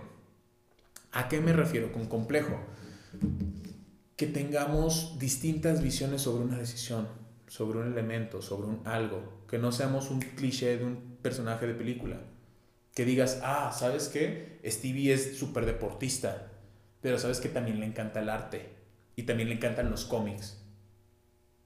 ¿A 1.12 1.30
qué 1.30 1.40
me 1.40 1.54
refiero 1.54 1.92
con 1.92 2.08
complejo? 2.08 2.60
Que 4.16 4.26
tengamos 4.26 5.18
distintas 5.20 5.84
visiones 5.84 6.24
sobre 6.24 6.44
una 6.46 6.58
decisión, 6.58 7.08
sobre 7.48 7.80
un 7.80 7.92
elemento, 7.92 8.42
sobre 8.42 8.68
un 8.68 8.82
algo, 8.86 9.46
que 9.48 9.60
no 9.60 9.72
seamos 9.72 10.10
un 10.10 10.20
cliché 10.20 10.78
de 10.78 10.86
un 10.86 11.18
personaje 11.22 11.68
de 11.68 11.76
película. 11.76 12.22
Que 12.96 13.06
digas, 13.06 13.40
ah, 13.44 13.72
¿sabes 13.72 14.08
qué? 14.08 14.60
Stevie 14.66 15.14
es 15.14 15.38
súper 15.38 15.66
deportista, 15.66 16.52
pero 17.02 17.20
¿sabes 17.20 17.40
que 17.40 17.50
también 17.50 17.80
le 17.80 17.86
encanta 17.86 18.22
el 18.22 18.30
arte 18.30 18.70
y 19.16 19.24
también 19.24 19.50
le 19.50 19.56
encantan 19.56 19.92
los 19.92 20.06
cómics? 20.06 20.63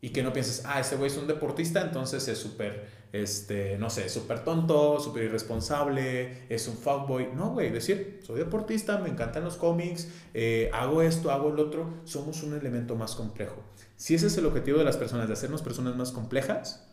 Y 0.08 0.12
que 0.12 0.24
no 0.24 0.32
pienses, 0.32 0.63
ah, 0.65 0.80
este 0.80 0.96
güey 0.96 1.12
es 1.12 1.17
un 1.17 1.28
deportista, 1.28 1.82
entonces 1.82 2.26
es 2.30 2.38
súper, 2.38 2.88
este, 3.12 3.78
no 3.78 3.89
sé, 3.89 4.08
súper 4.08 4.41
tonto, 4.41 5.02
súper 5.02 5.24
irresponsable, 5.24 6.46
es 6.48 6.65
un 6.70 6.78
fuckboy. 6.78 7.34
No, 7.36 7.52
güey, 7.52 7.72
decir, 7.72 8.22
soy 8.26 8.39
deportista, 8.39 9.00
me 9.00 9.10
encantan 9.10 9.43
los 9.43 9.58
cómics, 9.58 10.08
eh, 10.34 10.72
hago 10.74 11.02
esto, 11.02 11.30
hago 11.30 11.50
el 11.52 11.60
otro. 11.60 11.89
Somos 12.06 12.41
un 12.43 12.54
elemento 12.54 12.96
más 12.96 13.15
complejo. 13.15 13.62
Si 13.98 14.15
ese 14.15 14.28
es 14.28 14.38
el 14.38 14.46
objetivo 14.46 14.78
de 14.78 14.86
las 14.86 14.96
personas, 14.96 15.28
de 15.28 15.34
hacernos 15.34 15.62
personas 15.62 15.98
más 15.98 16.13
complejas, 16.13 16.88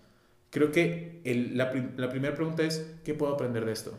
creo 0.51 0.73
que 0.73 1.21
la, 1.55 1.73
la 1.97 2.09
primera 2.09 2.35
pregunta 2.35 2.65
es, 2.65 2.85
¿qué 3.05 3.15
puedo 3.15 3.33
aprender 3.33 3.65
de 3.65 3.71
esto? 3.71 3.97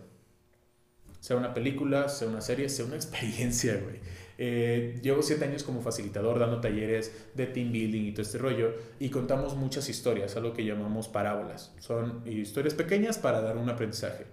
Sea 1.21 1.37
una 1.37 1.53
película, 1.53 2.09
sea 2.09 2.27
una 2.27 2.41
serie, 2.41 2.67
sea 2.67 2.83
una 2.83 2.95
experiencia, 2.97 3.79
güey. 3.81 4.01
Eh, 4.37 4.99
llevo 5.01 5.21
siete 5.21 5.45
años 5.45 5.63
como 5.63 5.81
facilitador 5.81 6.39
dando 6.39 6.59
talleres 6.59 7.29
de 7.35 7.45
team 7.45 7.71
building 7.71 8.03
y 8.03 8.11
todo 8.11 8.23
este 8.23 8.37
rollo 8.37 8.73
y 8.99 9.09
contamos 9.09 9.55
muchas 9.55 9.87
historias, 9.87 10.35
algo 10.35 10.53
que 10.53 10.65
llamamos 10.65 11.07
parábolas. 11.07 11.73
Son 11.79 12.21
historias 12.25 12.73
pequeñas 12.73 13.17
para 13.17 13.41
dar 13.41 13.57
un 13.57 13.69
aprendizaje. 13.69 14.25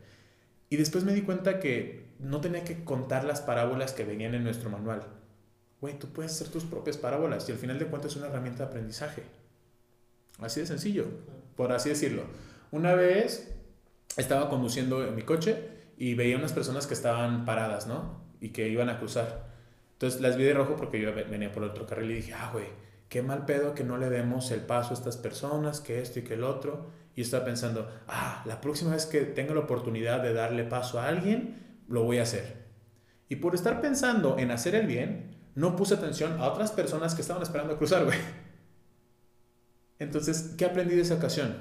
Y 0.69 0.77
después 0.77 1.05
me 1.05 1.13
di 1.13 1.23
cuenta 1.23 1.61
que 1.61 2.07
no 2.19 2.41
tenía 2.41 2.65
que 2.65 2.83
contar 2.83 3.25
las 3.25 3.41
parábolas 3.41 3.93
que 3.93 4.05
venían 4.05 4.35
en 4.35 4.45
nuestro 4.45 4.71
manual. 4.71 5.07
Güey, 5.81 5.99
tú 5.99 6.09
puedes 6.09 6.33
hacer 6.33 6.49
tus 6.49 6.65
propias 6.65 6.97
parábolas 6.97 7.49
y 7.49 7.53
al 7.53 7.59
final 7.59 7.79
de 7.79 7.87
cuentas 7.87 8.13
es 8.13 8.17
una 8.17 8.29
herramienta 8.29 8.65
de 8.65 8.71
aprendizaje. 8.71 9.23
Así 10.39 10.61
de 10.61 10.67
sencillo, 10.67 11.07
por 11.57 11.73
así 11.73 11.91
decirlo. 11.91 12.25
Una 12.71 12.95
vez 12.95 13.53
estaba 14.17 14.49
conduciendo 14.49 15.07
en 15.07 15.15
mi 15.15 15.23
coche 15.23 15.59
y 15.97 16.15
veía 16.15 16.37
unas 16.37 16.53
personas 16.53 16.87
que 16.87 16.95
estaban 16.95 17.45
paradas, 17.45 17.87
¿no? 17.87 18.23
Y 18.41 18.49
que 18.49 18.69
iban 18.69 18.89
a 18.89 18.99
cruzar. 18.99 19.52
Entonces 20.03 20.21
las 20.21 20.37
vi 20.37 20.43
de 20.43 20.55
rojo 20.55 20.75
porque 20.75 21.01
yo 21.01 21.15
venía 21.15 21.53
por 21.53 21.63
otro 21.63 21.87
carril 21.87 22.11
y 22.11 22.15
dije, 22.15 22.35
ah, 22.35 22.51
güey, 22.53 22.67
qué 23.09 23.23
mal 23.23 23.47
pedo 23.47 23.73
que 23.73 23.85
no 23.85 23.99
le 23.99 24.11
demos 24.11 24.51
el 24.51 24.59
paso 24.59 24.91
a 24.91 24.95
estas 24.95 25.17
personas, 25.17 25.81
que 25.81 26.03
esto 26.03 26.19
y 26.19 26.23
que 26.23 26.35
el 26.35 26.43
otro. 26.43 26.91
Y 27.15 27.21
estaba 27.23 27.45
pensando, 27.45 27.89
ah, 28.09 28.43
la 28.45 28.61
próxima 28.61 28.91
vez 28.91 29.07
que 29.07 29.21
tenga 29.21 29.55
la 29.55 29.61
oportunidad 29.61 30.21
de 30.21 30.35
darle 30.35 30.65
paso 30.65 30.99
a 30.99 31.07
alguien, 31.07 31.85
lo 31.87 32.03
voy 32.03 32.19
a 32.19 32.25
hacer. 32.25 32.65
Y 33.29 33.37
por 33.37 33.55
estar 33.55 33.81
pensando 33.81 34.39
en 34.41 34.51
hacer 34.51 34.75
el 34.75 34.89
bien, 34.89 35.37
no 35.55 35.77
puse 35.77 35.95
atención 35.95 36.41
a 36.41 36.49
otras 36.49 36.73
personas 36.73 37.15
que 37.15 37.21
estaban 37.21 37.45
esperando 37.45 37.75
a 37.75 37.79
cruzar, 37.79 38.05
güey. 38.05 38.19
Entonces, 40.01 40.57
¿qué 40.59 40.65
aprendí 40.65 40.97
de 40.97 41.03
esa 41.03 41.15
ocasión? 41.15 41.59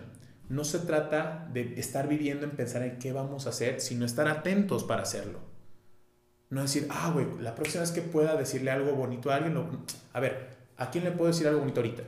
No 0.49 0.63
se 0.63 0.79
trata 0.79 1.47
de 1.53 1.79
estar 1.79 2.07
viviendo 2.07 2.43
en 2.45 2.55
pensar 2.55 2.81
en 2.81 2.97
qué 2.97 3.13
vamos 3.13 3.45
a 3.45 3.51
hacer, 3.51 3.79
sino 3.81 4.03
estar 4.03 4.27
atentos 4.27 4.83
para 4.83 5.03
hacerlo. 5.03 5.50
No 6.51 6.61
decir, 6.61 6.87
ah, 6.91 7.11
güey, 7.13 7.25
la 7.39 7.55
próxima 7.55 7.81
vez 7.81 7.91
que 7.91 8.01
pueda 8.01 8.35
decirle 8.35 8.71
algo 8.71 8.91
bonito 8.93 9.31
a 9.31 9.35
alguien, 9.35 9.57
a 10.13 10.19
ver, 10.19 10.49
¿a 10.77 10.91
quién 10.91 11.05
le 11.05 11.11
puedo 11.11 11.31
decir 11.31 11.47
algo 11.47 11.61
bonito 11.61 11.79
ahorita? 11.79 12.03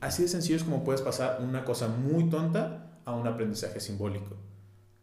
Así 0.00 0.22
de 0.22 0.28
sencillo 0.28 0.56
es 0.56 0.62
como 0.62 0.84
puedes 0.84 1.02
pasar 1.02 1.40
una 1.42 1.64
cosa 1.64 1.88
muy 1.88 2.30
tonta 2.30 3.00
a 3.04 3.12
un 3.14 3.26
aprendizaje 3.26 3.80
simbólico. 3.80 4.36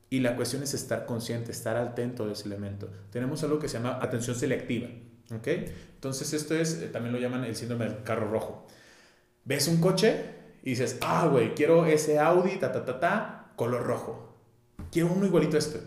Y 0.10 0.22
la 0.22 0.38
cuestión 0.38 0.64
es 0.64 0.74
estar 0.74 1.06
consciente, 1.06 1.52
estar 1.52 1.76
atento 1.76 2.26
de 2.26 2.34
ese 2.34 2.46
elemento. 2.46 2.90
Tenemos 3.12 3.44
algo 3.44 3.60
que 3.60 3.68
se 3.68 3.78
llama 3.78 4.00
atención 4.02 4.38
selectiva. 4.38 4.88
¿ok? 5.34 5.48
Entonces 5.96 6.32
esto 6.32 6.56
es, 6.56 6.82
eh, 6.82 6.88
también 6.88 7.14
lo 7.14 7.20
llaman 7.20 7.44
el 7.44 7.58
síndrome 7.58 7.86
del 7.86 8.04
carro 8.04 8.32
rojo. 8.32 8.68
Ves 9.44 9.68
un 9.68 9.82
coche 9.82 10.24
y 10.64 10.70
dices, 10.72 10.98
ah, 11.02 11.28
güey, 11.30 11.54
quiero 11.54 11.86
ese 11.86 12.20
Audi, 12.20 12.56
ta, 12.58 12.72
ta, 12.72 12.86
ta, 12.86 13.00
ta, 13.02 13.52
color 13.58 13.84
rojo. 13.84 14.38
Quiero 14.92 15.12
uno 15.12 15.26
igualito 15.26 15.58
a 15.58 15.60
este. 15.60 15.82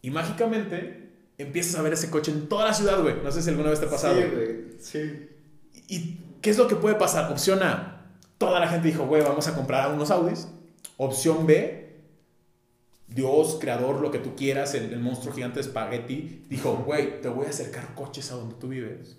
Y 0.00 0.10
mágicamente 0.10 1.03
empiezas 1.38 1.76
a 1.76 1.82
ver 1.82 1.92
ese 1.92 2.10
coche 2.10 2.32
en 2.32 2.48
toda 2.48 2.66
la 2.66 2.74
ciudad, 2.74 3.02
güey. 3.02 3.16
No 3.22 3.30
sé 3.30 3.42
si 3.42 3.50
alguna 3.50 3.70
vez 3.70 3.80
te 3.80 3.86
ha 3.86 3.90
pasado. 3.90 4.14
Sí, 4.14 4.26
güey, 4.32 4.64
sí. 4.80 5.28
¿Y 5.88 6.18
qué 6.40 6.50
es 6.50 6.58
lo 6.58 6.68
que 6.68 6.76
puede 6.76 6.94
pasar? 6.96 7.30
Opción 7.30 7.62
A, 7.62 8.06
toda 8.38 8.60
la 8.60 8.68
gente 8.68 8.88
dijo, 8.88 9.06
güey, 9.06 9.22
vamos 9.22 9.46
a 9.48 9.54
comprar 9.54 9.92
unos 9.92 10.10
Audis. 10.10 10.48
Opción 10.96 11.46
B, 11.46 11.84
Dios, 13.08 13.58
creador, 13.60 14.00
lo 14.00 14.10
que 14.10 14.18
tú 14.18 14.34
quieras, 14.36 14.74
el, 14.74 14.98
monstruo 15.00 15.34
gigante 15.34 15.56
de 15.56 15.62
espagueti, 15.62 16.44
dijo, 16.48 16.82
güey, 16.86 17.20
te 17.20 17.28
voy 17.28 17.46
a 17.46 17.50
acercar 17.50 17.94
coches 17.94 18.30
a 18.30 18.36
donde 18.36 18.54
tú 18.56 18.68
vives. 18.68 19.16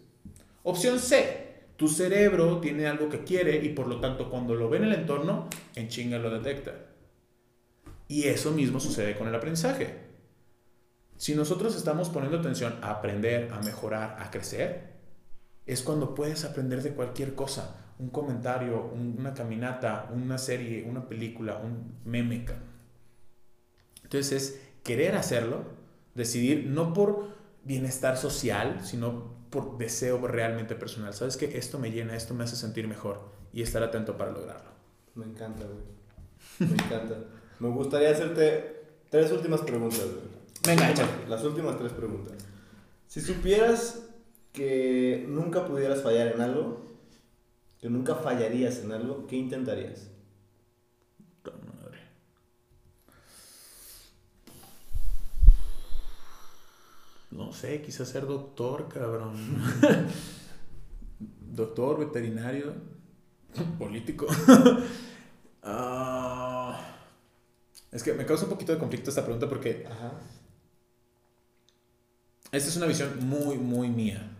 Opción 0.64 1.00
C, 1.00 1.46
tu 1.76 1.88
cerebro 1.88 2.60
tiene 2.60 2.88
algo 2.88 3.10
que 3.10 3.24
quiere 3.24 3.58
y 3.64 3.70
por 3.70 3.88
lo 3.88 4.00
tanto 4.00 4.30
cuando 4.30 4.56
lo 4.56 4.70
ve 4.70 4.78
en 4.78 4.86
el 4.86 4.94
entorno, 4.94 5.50
en 5.76 5.90
chinga 5.90 6.18
lo 6.18 6.30
detecta. 6.30 6.74
Y 8.08 8.24
eso 8.24 8.52
mismo 8.52 8.80
sucede 8.80 9.16
con 9.16 9.28
el 9.28 9.36
aprendizaje. 9.36 10.05
Si 11.18 11.34
nosotros 11.34 11.76
estamos 11.76 12.10
poniendo 12.10 12.40
atención 12.40 12.76
a 12.82 12.92
aprender, 12.92 13.52
a 13.54 13.62
mejorar, 13.62 14.18
a 14.20 14.32
crecer, 14.32 14.96
es 15.66 15.82
cuando 15.82 16.14
puedes 16.14 16.44
aprender 16.46 16.84
de 16.84 16.94
cualquier 16.94 17.36
cosa. 17.36 17.82
Un 17.98 18.10
comentario, 18.10 18.92
una 18.94 19.34
caminata, 19.34 20.10
una 20.14 20.38
serie, 20.38 20.84
una 20.84 21.08
película, 21.08 21.58
un 21.58 22.00
meme. 22.04 22.46
Entonces 24.04 24.32
es 24.32 24.62
querer 24.84 25.16
hacerlo, 25.16 25.64
decidir 26.14 26.68
no 26.68 26.94
por 26.94 27.30
bienestar 27.64 28.18
social, 28.18 28.82
sino 28.84 29.34
por 29.50 29.78
deseo 29.78 30.26
realmente 30.28 30.76
personal. 30.76 31.14
¿Sabes 31.14 31.38
que 31.38 31.58
Esto 31.58 31.80
me 31.80 31.92
llena, 31.92 32.16
esto 32.16 32.34
me 32.34 32.44
hace 32.44 32.58
sentir 32.58 32.88
mejor 32.88 33.32
y 33.54 33.62
estar 33.62 33.82
atento 33.82 34.18
para 34.18 34.32
lograrlo. 34.32 34.72
Me 35.16 35.26
encanta, 35.26 35.64
güey. 35.64 36.70
Me 36.70 36.76
encanta. 36.76 37.16
me 37.60 37.70
gustaría 37.70 38.12
hacerte 38.12 38.84
tres 39.10 39.32
últimas 39.32 39.62
preguntas, 39.62 40.04
güey. 40.04 40.35
Venga, 40.66 40.90
échale. 40.90 41.10
Las 41.28 41.44
últimas 41.44 41.78
tres 41.78 41.92
preguntas. 41.94 42.34
Si 43.08 43.22
supieras 43.22 44.02
que 44.52 45.26
nunca 45.28 45.66
pudieras 45.66 46.02
fallar 46.02 46.30
en 46.30 46.42
algo, 46.42 46.86
que 47.80 47.90
nunca 47.90 48.16
fallarías 48.16 48.80
en 48.80 48.92
algo, 48.92 49.28
¿qué 49.28 49.36
intentarías? 49.36 50.10
Madre. 51.44 52.00
No 57.30 57.54
sé, 57.54 57.82
quizás 57.82 58.10
ser 58.10 58.26
doctor, 58.26 58.90
cabrón. 58.90 59.36
doctor, 61.20 62.00
veterinario, 62.00 62.74
político. 63.78 64.26
Ah, 65.68 66.80
es 67.92 68.04
que 68.04 68.14
me 68.14 68.24
causa 68.24 68.44
un 68.44 68.52
poquito 68.52 68.72
de 68.72 68.78
conflicto 68.78 69.10
esta 69.10 69.24
pregunta 69.24 69.50
porque 69.50 69.84
Ajá. 69.90 70.12
Esta 72.56 72.70
es 72.70 72.78
una 72.78 72.86
visión 72.86 73.28
muy, 73.28 73.58
muy 73.58 73.90
mía. 73.90 74.32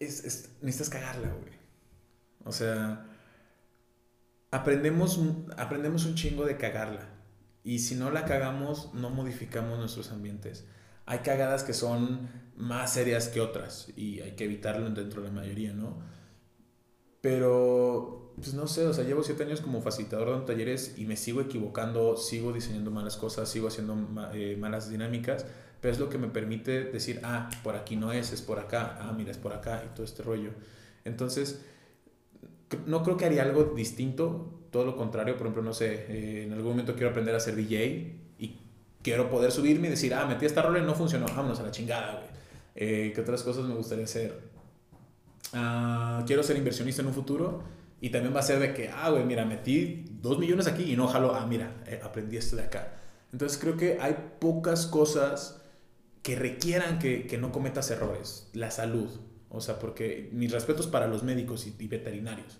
es, 0.00 0.50
necesitas 0.60 0.90
cagarla, 0.90 1.28
güey. 1.28 1.52
O 2.44 2.50
sea, 2.50 3.06
aprendemos, 4.50 5.20
aprendemos 5.56 6.04
un 6.04 6.16
chingo 6.16 6.46
de 6.46 6.56
cagarla. 6.56 7.10
Y 7.62 7.78
si 7.78 7.94
no 7.94 8.10
la 8.10 8.24
cagamos, 8.24 8.92
no 8.92 9.10
modificamos 9.10 9.78
nuestros 9.78 10.10
ambientes. 10.10 10.66
Hay 11.06 11.20
cagadas 11.20 11.62
que 11.62 11.72
son 11.72 12.28
más 12.56 12.92
serias 12.94 13.28
que 13.28 13.40
otras 13.40 13.88
y 13.96 14.20
hay 14.20 14.32
que 14.32 14.44
evitarlo 14.44 14.90
dentro 14.90 15.22
de 15.22 15.28
la 15.28 15.34
mayoría, 15.34 15.72
¿no? 15.74 16.02
Pero, 17.20 18.34
pues 18.34 18.52
no 18.52 18.66
sé, 18.66 18.84
o 18.86 18.92
sea, 18.92 19.04
llevo 19.04 19.22
siete 19.22 19.44
años 19.44 19.60
como 19.60 19.80
facilitador 19.80 20.40
de 20.40 20.46
talleres 20.46 20.96
y 20.98 21.06
me 21.06 21.16
sigo 21.16 21.40
equivocando, 21.40 22.16
sigo 22.16 22.52
diseñando 22.52 22.90
malas 22.90 23.16
cosas, 23.16 23.48
sigo 23.48 23.68
haciendo 23.68 23.96
eh, 24.34 24.56
malas 24.58 24.90
dinámicas 24.90 25.46
es 25.90 25.98
lo 25.98 26.08
que 26.08 26.18
me 26.18 26.28
permite 26.28 26.84
decir, 26.84 27.20
ah, 27.22 27.50
por 27.62 27.76
aquí 27.76 27.96
no 27.96 28.12
es, 28.12 28.32
es 28.32 28.42
por 28.42 28.58
acá, 28.58 28.98
ah, 29.00 29.12
mira, 29.16 29.30
es 29.30 29.38
por 29.38 29.52
acá 29.52 29.82
y 29.84 29.94
todo 29.94 30.04
este 30.04 30.22
rollo. 30.22 30.50
Entonces, 31.04 31.64
no 32.86 33.02
creo 33.02 33.16
que 33.16 33.26
haría 33.26 33.42
algo 33.42 33.64
distinto, 33.76 34.60
todo 34.70 34.84
lo 34.84 34.96
contrario, 34.96 35.36
por 35.36 35.46
ejemplo, 35.46 35.62
no 35.62 35.72
sé, 35.72 36.06
eh, 36.08 36.44
en 36.44 36.52
algún 36.52 36.70
momento 36.72 36.94
quiero 36.94 37.10
aprender 37.10 37.34
a 37.34 37.40
ser 37.40 37.56
DJ 37.56 38.16
y 38.38 38.58
quiero 39.02 39.30
poder 39.30 39.52
subirme 39.52 39.88
y 39.88 39.90
decir, 39.90 40.14
ah, 40.14 40.26
metí 40.26 40.46
esta 40.46 40.62
rola 40.62 40.78
y 40.78 40.82
no 40.82 40.94
funcionó, 40.94 41.26
vámonos 41.26 41.60
a 41.60 41.62
la 41.62 41.70
chingada, 41.70 42.12
güey. 42.14 42.34
Eh, 42.76 43.12
¿Qué 43.14 43.20
otras 43.20 43.42
cosas 43.42 43.64
me 43.64 43.74
gustaría 43.74 44.04
hacer? 44.04 44.40
Ah, 45.52 46.24
quiero 46.26 46.42
ser 46.42 46.56
inversionista 46.56 47.02
en 47.02 47.08
un 47.08 47.14
futuro 47.14 47.62
y 48.00 48.10
también 48.10 48.34
va 48.34 48.40
a 48.40 48.42
ser 48.42 48.58
de 48.58 48.74
que, 48.74 48.88
ah, 48.88 49.10
güey, 49.10 49.24
mira, 49.24 49.44
metí 49.44 50.04
dos 50.20 50.38
millones 50.38 50.66
aquí 50.66 50.92
y 50.92 50.96
no 50.96 51.06
jalo, 51.06 51.34
ah, 51.34 51.46
mira, 51.46 51.82
eh, 51.86 52.00
aprendí 52.02 52.36
esto 52.36 52.56
de 52.56 52.62
acá. 52.62 52.94
Entonces 53.32 53.58
creo 53.58 53.76
que 53.76 53.98
hay 54.00 54.16
pocas 54.40 54.86
cosas 54.86 55.63
que 56.24 56.36
requieran 56.36 56.98
que, 56.98 57.26
que, 57.26 57.36
no 57.36 57.52
cometas 57.52 57.90
errores. 57.90 58.48
La 58.54 58.70
salud. 58.70 59.10
O 59.50 59.60
sea, 59.60 59.78
porque 59.78 60.30
mis 60.32 60.50
respetos 60.50 60.86
para 60.86 61.06
los 61.06 61.22
médicos 61.22 61.66
y, 61.66 61.86
veterinarios. 61.86 62.58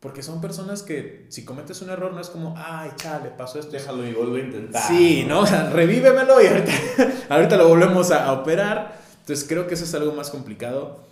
Porque 0.00 0.24
son 0.24 0.40
personas 0.40 0.82
que 0.82 1.26
si 1.28 1.44
cometes 1.44 1.80
un 1.80 1.90
error 1.90 2.12
no 2.12 2.20
es 2.20 2.28
como, 2.28 2.54
ay, 2.56 2.90
chale, 2.96 3.30
pasó 3.30 3.60
esto. 3.60 3.70
Déjalo 3.70 4.04
y 4.04 4.12
vuelvo 4.12 4.34
a 4.34 4.40
intentar. 4.40 4.82
Sí, 4.82 5.24
¿no? 5.28 5.40
O 5.40 5.46
sea, 5.46 5.70
revívemelo 5.70 6.42
y 6.42 6.46
ahorita, 6.48 6.72
ahorita 7.28 7.56
lo 7.56 7.68
volvemos 7.68 8.10
a, 8.10 8.26
a, 8.26 8.32
operar. 8.32 9.00
Entonces 9.20 9.46
creo 9.48 9.68
que 9.68 9.74
eso 9.74 9.84
es 9.84 9.94
algo 9.94 10.12
más 10.12 10.30
complicado. 10.30 11.04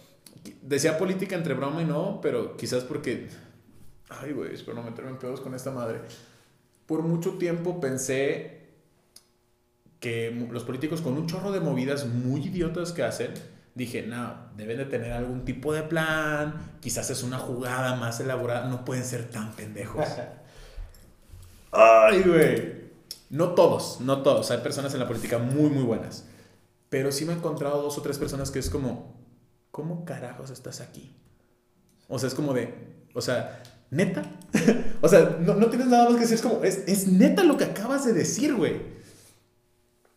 Decía 0.63 0.99
política 0.99 1.37
entre 1.37 1.55
broma 1.55 1.83
y 1.83 1.85
no, 1.85 2.21
pero 2.21 2.57
quizás 2.57 2.83
porque... 2.83 3.29
Ay, 4.09 4.33
güey, 4.33 4.55
espero 4.55 4.77
no 4.77 4.83
meterme 4.83 5.13
en 5.13 5.19
pedos 5.19 5.41
con 5.41 5.55
esta 5.55 5.71
madre. 5.71 6.01
Por 6.87 7.03
mucho 7.03 7.39
tiempo 7.39 7.81
pensé 7.81 8.56
que 10.01 10.31
los 10.51 10.65
políticos 10.65 11.01
con 11.01 11.15
un 11.15 11.27
chorro 11.27 11.53
de 11.53 11.61
movidas 11.61 12.07
muy 12.07 12.45
idiotas 12.47 12.93
que 12.93 13.03
hacen 13.03 13.33
dije, 13.77 14.03
no, 14.07 14.35
deben 14.57 14.79
de 14.79 14.87
tener 14.87 15.13
algún 15.13 15.45
tipo 15.45 15.73
de 15.75 15.83
plan, 15.83 16.79
quizás 16.81 17.11
es 17.11 17.23
una 17.23 17.39
jugada 17.39 17.95
más 17.97 18.19
elaborada, 18.21 18.69
no 18.69 18.87
pueden 18.87 19.05
ser 19.05 19.29
tan 19.29 19.53
pendejos. 19.53 20.07
Ay, 21.73 22.23
güey. 22.23 22.87
No 23.29 23.51
todos, 23.51 24.01
no 24.01 24.23
todos. 24.23 24.51
Hay 24.51 24.59
personas 24.59 24.95
en 24.95 25.01
la 25.01 25.07
política 25.07 25.39
muy, 25.39 25.69
muy 25.69 25.83
buenas. 25.83 26.25
Pero 26.89 27.13
sí 27.13 27.27
me 27.27 27.35
he 27.35 27.37
encontrado 27.37 27.83
dos 27.83 27.99
o 27.99 28.03
tres 28.03 28.19
personas 28.19 28.51
que 28.51 28.61
es 28.61 28.71
como, 28.71 29.15
¿cómo 29.71 30.07
carajos 30.07 30.51
estás 30.51 30.81
aquí? 30.81 31.15
O 32.09 32.19
sea, 32.19 32.29
es 32.29 32.35
como 32.35 32.55
de, 32.55 32.73
o 33.13 33.21
sea, 33.21 33.63
neta. 33.91 34.23
o 35.03 35.09
sea, 35.09 35.37
no, 35.41 35.55
no, 35.55 35.67
tienes 35.67 35.89
nada 35.89 36.05
más 36.05 36.15
que 36.15 36.21
decir, 36.21 36.37
es 36.37 36.43
como, 36.43 36.65
es, 36.65 36.85
es 36.87 37.09
neta 37.09 37.45
lo 37.45 37.59
que 37.59 37.65
acabas 37.65 38.07
de 38.07 38.15
decir, 38.15 38.55
güey. 38.55 38.96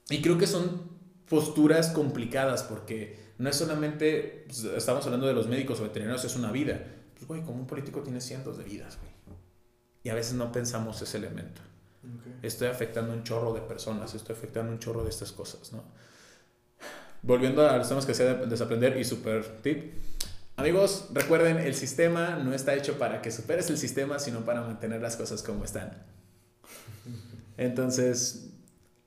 Y 0.10 0.22
creo 0.22 0.38
que 0.38 0.48
son 0.48 0.90
posturas 1.28 1.90
complicadas 1.90 2.64
porque 2.64 3.20
no 3.38 3.50
es 3.50 3.56
solamente, 3.56 4.44
pues, 4.48 4.64
estamos 4.64 5.06
hablando 5.06 5.28
de 5.28 5.34
los 5.34 5.48
médicos 5.48 5.80
o 5.80 5.84
veterinarios, 5.84 6.26
es 6.26 6.36
una 6.36 6.52
vida. 6.52 6.84
Pues, 7.14 7.28
güey, 7.28 7.42
como 7.44 7.60
un 7.60 7.68
político 7.68 8.02
tiene 8.02 8.20
cientos 8.20 8.58
de 8.58 8.64
vidas, 8.64 8.98
güey. 8.98 9.12
Y 10.04 10.10
a 10.10 10.16
veces 10.16 10.34
no 10.34 10.52
pensamos 10.52 11.02
ese 11.02 11.18
elemento. 11.18 11.62
Estoy 12.42 12.70
afectando 12.70 13.14
un 13.14 13.24
chorro 13.24 13.54
de 13.54 13.62
personas, 13.62 14.14
estoy 14.16 14.36
afectando 14.36 14.72
un 14.72 14.80
chorro 14.80 15.04
de 15.04 15.10
estas 15.10 15.32
cosas, 15.32 15.74
¿no? 15.74 15.84
Volviendo 17.22 17.68
a 17.70 17.78
los 17.78 17.90
temas 17.90 18.06
que 18.06 18.14
sea 18.14 18.34
desaprender 18.36 18.98
y 18.98 19.04
super 19.04 19.62
tip. 19.62 19.94
Amigos, 20.56 21.10
recuerden, 21.14 21.58
el 21.58 21.76
sistema 21.76 22.38
no 22.38 22.54
está 22.54 22.74
hecho 22.76 22.98
para 22.98 23.22
que 23.22 23.32
superes 23.32 23.70
el 23.70 23.78
sistema, 23.78 24.20
sino 24.20 24.46
para 24.46 24.62
mantener 24.62 25.02
las 25.02 25.18
cosas 25.18 25.44
como 25.44 25.66
están. 25.66 25.92
Entonces, 27.58 28.49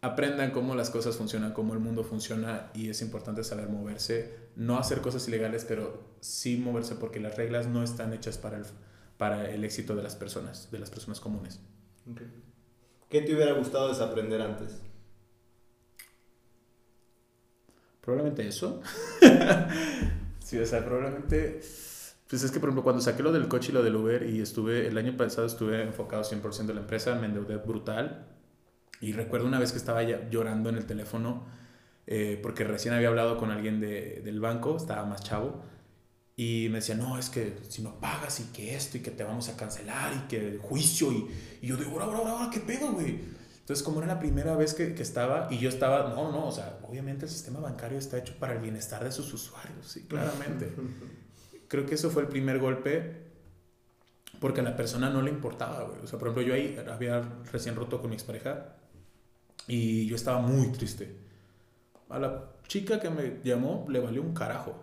aprendan 0.03 0.51
cómo 0.51 0.75
las 0.75 0.91
cosas 0.91 1.17
funcionan, 1.17 1.53
cómo 1.53 1.75
el 1.75 1.79
mundo 1.79 2.03
funciona 2.03 2.71
y 2.75 2.91
es 2.91 3.01
importante 3.03 3.45
saber 3.45 3.69
moverse, 3.69 4.37
no 4.57 4.77
hacer 4.77 5.01
cosas 5.01 5.27
ilegales, 5.29 5.65
pero 5.65 6.03
sí 6.21 6.57
moverse 6.57 6.97
porque 6.97 7.21
las 7.21 7.37
reglas 7.37 7.69
no 7.69 7.85
están 7.85 8.13
hechas 8.13 8.37
para 8.37 8.59
el, 8.59 8.65
para 9.17 9.49
el 9.49 9.63
éxito 9.65 9.95
de 9.95 10.03
las 10.03 10.17
personas, 10.17 10.71
de 10.73 10.81
las 10.81 10.91
personas 10.91 11.21
comunes. 11.21 11.61
¿Qué 13.09 13.23
te 13.23 13.35
hubiera 13.35 13.53
gustado 13.53 13.89
desaprender 13.89 14.43
antes? 14.43 14.81
Probablemente 18.01 18.49
eso. 18.49 18.83
sí, 20.45 20.59
o 20.59 20.67
sea, 20.67 20.85
probablemente... 20.85 21.61
Pues 22.29 22.43
es 22.43 22.51
que, 22.51 22.59
por 22.59 22.71
ejemplo, 22.71 22.83
cuando 22.83 23.03
saqué 23.03 23.23
lo 23.23 23.31
del 23.31 23.47
coche 23.47 23.71
y 23.71 23.75
lo 23.75 23.83
del 23.85 23.95
Uber 23.95 24.29
y 24.29 24.41
estuve, 24.41 24.89
el 24.89 24.99
año 24.99 25.17
pasado 25.17 25.47
estuve 25.47 25.83
enfocado 25.83 26.25
100% 26.25 26.61
en 26.61 26.75
la 26.75 26.81
empresa, 26.81 27.15
me 27.15 27.27
endeudé 27.27 27.59
brutal. 27.59 28.27
Y 29.03 29.13
recuerdo 29.13 29.47
una 29.47 29.59
vez 29.59 29.73
que 29.73 29.79
estaba 29.79 30.03
llorando 30.03 30.71
en 30.71 30.77
el 30.77 30.87
teléfono 30.87 31.45
eh, 32.07 32.39
porque 32.43 32.65
recién 32.65 32.95
había 32.95 33.09
hablado 33.09 33.39
con 33.39 33.51
alguien 33.51 33.81
de, 33.81 34.21
del 34.25 34.41
banco, 34.41 34.77
estaba 34.77 35.05
más 35.05 35.23
chavo, 35.23 35.63
y 36.35 36.69
me 36.71 36.79
decía, 36.79 36.95
no, 36.95 37.19
es 37.19 37.31
que 37.31 37.59
si 37.69 37.83
no 37.83 38.01
pagas 38.01 38.41
y 38.41 38.45
que 38.53 38.75
esto 38.75 38.97
y 38.97 39.01
que 39.01 39.11
te 39.11 39.23
vamos 39.23 39.49
a 39.49 39.57
cancelar 39.57 40.13
y 40.15 40.29
que 40.29 40.49
el 40.49 40.59
juicio 40.59 41.13
y, 41.13 41.31
y 41.61 41.67
yo 41.67 41.77
digo, 41.77 41.93
ahora, 41.93 42.19
ahora, 42.19 42.31
ahora, 42.31 42.51
¿qué 42.51 42.61
pedo, 42.61 42.93
güey? 42.93 43.21
Entonces, 43.61 43.85
como 43.85 43.99
era 43.99 44.09
la 44.09 44.19
primera 44.19 44.57
vez 44.57 44.75
que, 44.75 44.95
que, 44.95 45.03
estaba, 45.03 45.47
y 45.51 45.59
yo 45.59 45.69
estaba, 45.69 46.09
no, 46.09 46.33
no, 46.33 46.49
o 46.49 46.53
sea, 46.53 46.81
obviamente 46.89 47.27
el 47.27 47.31
sistema 47.31 47.61
bancario 47.61 47.99
está 47.99 48.19
hecho 48.19 48.35
para 48.39 48.55
el 48.55 48.59
bienestar 48.59 49.05
de 49.05 49.13
sus 49.13 49.33
usuarios, 49.33 49.87
sí, 49.87 50.03
claramente. 50.09 50.73
Creo 51.69 51.87
que 51.87 51.95
eso 51.95 52.11
fue 52.11 52.23
el 52.23 52.29
primer 52.29 52.59
golpe, 52.59 53.23
porque 54.41 54.61
a 54.61 54.65
la 54.65 54.75
persona 54.75 55.11
no 55.11 55.23
le 55.23 55.31
importaba, 55.31 55.85
güey. 55.85 56.01
O 56.03 56.07
sea, 56.09 56.19
por 56.19 56.29
ejemplo, 56.29 56.43
yo 56.43 56.55
ahí 56.55 56.77
había 56.91 57.23
recién 57.53 57.77
roto 57.77 58.01
con 58.01 58.11
mi 58.11 58.17
expareja 58.17 58.75
y 59.67 60.07
yo 60.07 60.17
estaba 60.17 60.41
muy 60.41 60.73
triste. 60.73 61.17
A 62.09 62.19
la 62.19 62.53
chica 62.67 63.01
que 63.01 63.11
me 63.11 63.41
llamó 63.45 63.87
le 63.89 64.01
valió 64.01 64.23
un 64.23 64.35
carajo. 64.35 64.75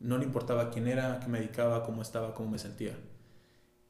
No 0.00 0.18
le 0.18 0.24
importaba 0.24 0.70
quién 0.70 0.88
era, 0.88 1.20
qué 1.20 1.28
me 1.28 1.40
dedicaba, 1.40 1.84
cómo 1.84 2.02
estaba, 2.02 2.34
cómo 2.34 2.50
me 2.50 2.58
sentía. 2.58 2.96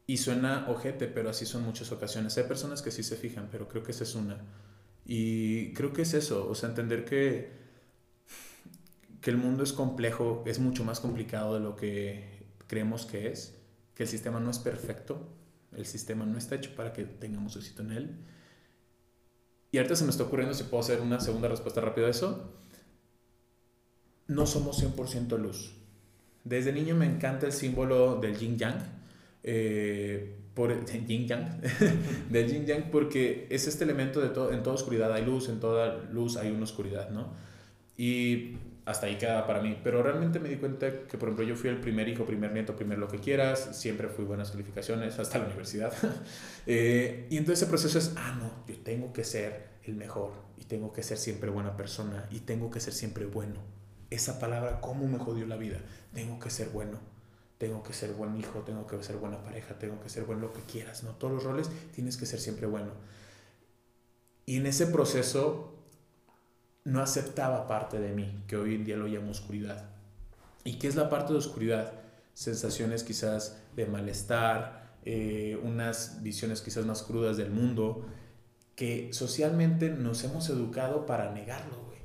Y 0.07 0.17
suena 0.17 0.67
ojete, 0.69 1.07
pero 1.07 1.31
así 1.31 1.45
son 1.45 1.65
muchas 1.65 1.93
ocasiones. 1.93 2.37
Hay 2.39 2.45
personas 2.45 2.81
que 2.81 2.91
sí 2.91 3.03
se 3.03 3.17
fijan, 3.17 3.49
pero 3.51 3.69
creo 3.69 3.83
que 3.83 3.93
esa 3.93 4.05
es 4.05 4.15
una. 4.15 4.39
Y 5.05 5.73
creo 5.75 5.93
que 5.93 6.03
es 6.03 6.15
eso, 6.15 6.49
o 6.49 6.55
sea, 6.55 6.69
entender 6.69 7.05
que, 7.05 7.51
que 9.21 9.31
el 9.31 9.39
mundo 9.39 9.63
es 9.63 9.73
complejo, 9.73 10.45
es 10.47 10.59
mucho 10.59 10.85
más 10.85 11.01
complicado 11.01 11.55
de 11.55 11.61
lo 11.61 11.77
que 11.77 12.47
creemos 12.67 13.07
que 13.07 13.29
es, 13.29 13.55
que 13.95 14.03
el 14.05 14.09
sistema 14.09 14.39
no 14.39 14.51
es 14.51 14.59
perfecto, 14.59 15.29
el 15.73 15.87
sistema 15.87 16.25
no 16.27 16.39
está 16.39 16.57
hecho 16.57 16.75
para 16.77 16.93
que 16.93 17.05
tengamos 17.05 17.57
éxito 17.57 17.83
en 17.83 17.93
él. 17.93 18.19
Y 19.71 19.79
ahorita 19.79 19.97
se 19.97 20.05
me 20.05 20.11
está 20.11 20.23
ocurriendo 20.25 20.55
si 20.55 20.65
puedo 20.65 20.83
hacer 20.83 21.01
una 21.01 21.21
segunda 21.21 21.49
respuesta 21.49 21.81
rápida 21.81 22.07
a 22.07 22.11
eso. 22.11 22.53
No 24.27 24.47
somos 24.47 24.83
100% 24.83 25.39
luz. 25.39 25.73
Desde 26.45 26.73
niño 26.73 26.95
me 26.95 27.07
encanta 27.07 27.47
el 27.47 27.53
símbolo 27.53 28.17
del 28.17 28.37
yin 28.39 28.57
yang 28.59 28.99
eh, 29.43 30.35
por 30.55 30.75
yin 31.09 31.27
yang, 31.27 31.61
del 32.31 32.51
yin 32.51 32.67
yang, 32.67 32.91
porque 32.91 33.47
es 33.51 33.67
este 33.67 33.85
elemento 33.85 34.21
de 34.21 34.29
todo, 34.29 34.53
en 34.53 34.63
toda 34.63 34.75
oscuridad 34.75 35.13
hay 35.13 35.25
luz, 35.25 35.49
en 35.49 35.61
toda 35.61 36.05
luz 36.13 36.37
hay 36.37 36.51
una 36.51 36.65
oscuridad, 36.65 37.11
¿no? 37.11 37.29
Y 37.97 38.57
hasta 38.89 39.07
ahí 39.07 39.19
queda 39.19 39.47
para 39.47 39.61
mí. 39.61 39.79
Pero 39.85 40.03
realmente 40.03 40.41
me 40.41 40.49
di 40.49 40.57
cuenta 40.57 41.07
que, 41.07 41.19
por 41.19 41.29
ejemplo, 41.29 41.45
yo 41.45 41.57
fui 41.57 41.69
el 41.69 41.81
primer 41.81 42.09
hijo, 42.09 42.25
primer 42.25 42.53
nieto, 42.53 42.75
primer 42.75 42.99
lo 42.99 43.09
que 43.09 43.19
quieras, 43.19 43.69
siempre 43.73 44.09
fui 44.09 44.25
buenas 44.25 44.51
calificaciones 44.51 45.19
hasta 45.19 45.39
la 45.39 45.45
universidad. 45.45 45.93
eh, 46.67 47.27
y 47.31 47.37
entonces 47.37 47.63
ese 47.63 47.71
proceso 47.71 47.99
es, 47.99 48.13
ah, 48.17 48.37
no, 48.39 48.65
yo 48.67 48.81
tengo 48.83 49.13
que 49.13 49.25
ser 49.25 49.69
el 49.85 49.95
mejor 49.95 50.33
y 50.57 50.65
tengo 50.65 50.93
que 50.93 51.03
ser 51.03 51.19
siempre 51.19 51.51
buena 51.51 51.77
persona 51.77 52.27
y 52.31 52.41
tengo 52.41 52.71
que 52.71 52.81
ser 52.81 52.95
siempre 52.95 53.27
bueno. 53.27 53.61
Esa 54.11 54.39
palabra, 54.39 54.81
¿cómo 54.81 55.07
me 55.07 55.19
jodió 55.19 55.47
la 55.47 55.57
vida? 55.57 55.79
Tengo 56.15 56.39
que 56.39 56.49
ser 56.49 56.71
bueno 56.71 56.99
tengo 57.59 57.83
que 57.83 57.93
ser 57.93 58.13
buen 58.13 58.37
hijo, 58.39 58.61
tengo 58.61 58.87
que 58.87 59.03
ser 59.03 59.17
buena 59.17 59.43
pareja, 59.43 59.77
tengo 59.81 60.01
que 60.01 60.09
ser 60.09 60.23
buen 60.23 60.41
lo 60.41 60.53
que 60.53 60.61
quieras, 60.61 61.03
¿no? 61.03 61.11
Todos 61.17 61.35
los 61.35 61.43
roles 61.43 61.69
tienes 61.93 62.17
que 62.17 62.25
ser 62.25 62.39
siempre 62.39 62.69
bueno. 62.69 62.93
Y 64.47 64.59
en 64.59 64.67
ese 64.67 64.87
proceso 64.87 65.78
no 66.85 67.01
aceptaba 67.01 67.67
parte 67.67 67.99
de 68.01 68.13
mí, 68.13 68.45
que 68.47 68.57
hoy 68.57 68.75
en 68.75 68.85
día 68.85 68.97
lo 68.97 69.07
llamo 69.07 69.31
oscuridad. 69.31 69.91
¿Y 70.65 70.79
qué 70.79 70.89
es 70.89 70.97
la 70.97 71.09
parte 71.09 71.33
de 71.33 71.39
oscuridad? 71.39 71.93
Sensaciones 72.35 73.05
quizás 73.05 73.63
de 73.77 73.87
malestar, 73.87 74.97
eh, 75.05 75.59
unas 75.63 76.23
visiones 76.23 76.61
quizás 76.61 76.87
más 76.87 77.03
crudas 77.03 77.37
del 77.37 77.51
mundo, 77.51 78.07
que 78.75 79.13
socialmente 79.13 79.91
nos 79.91 80.23
hemos 80.25 80.49
educado 80.49 81.07
para 81.07 81.33
negarlo, 81.33 81.85
güey. 81.85 81.99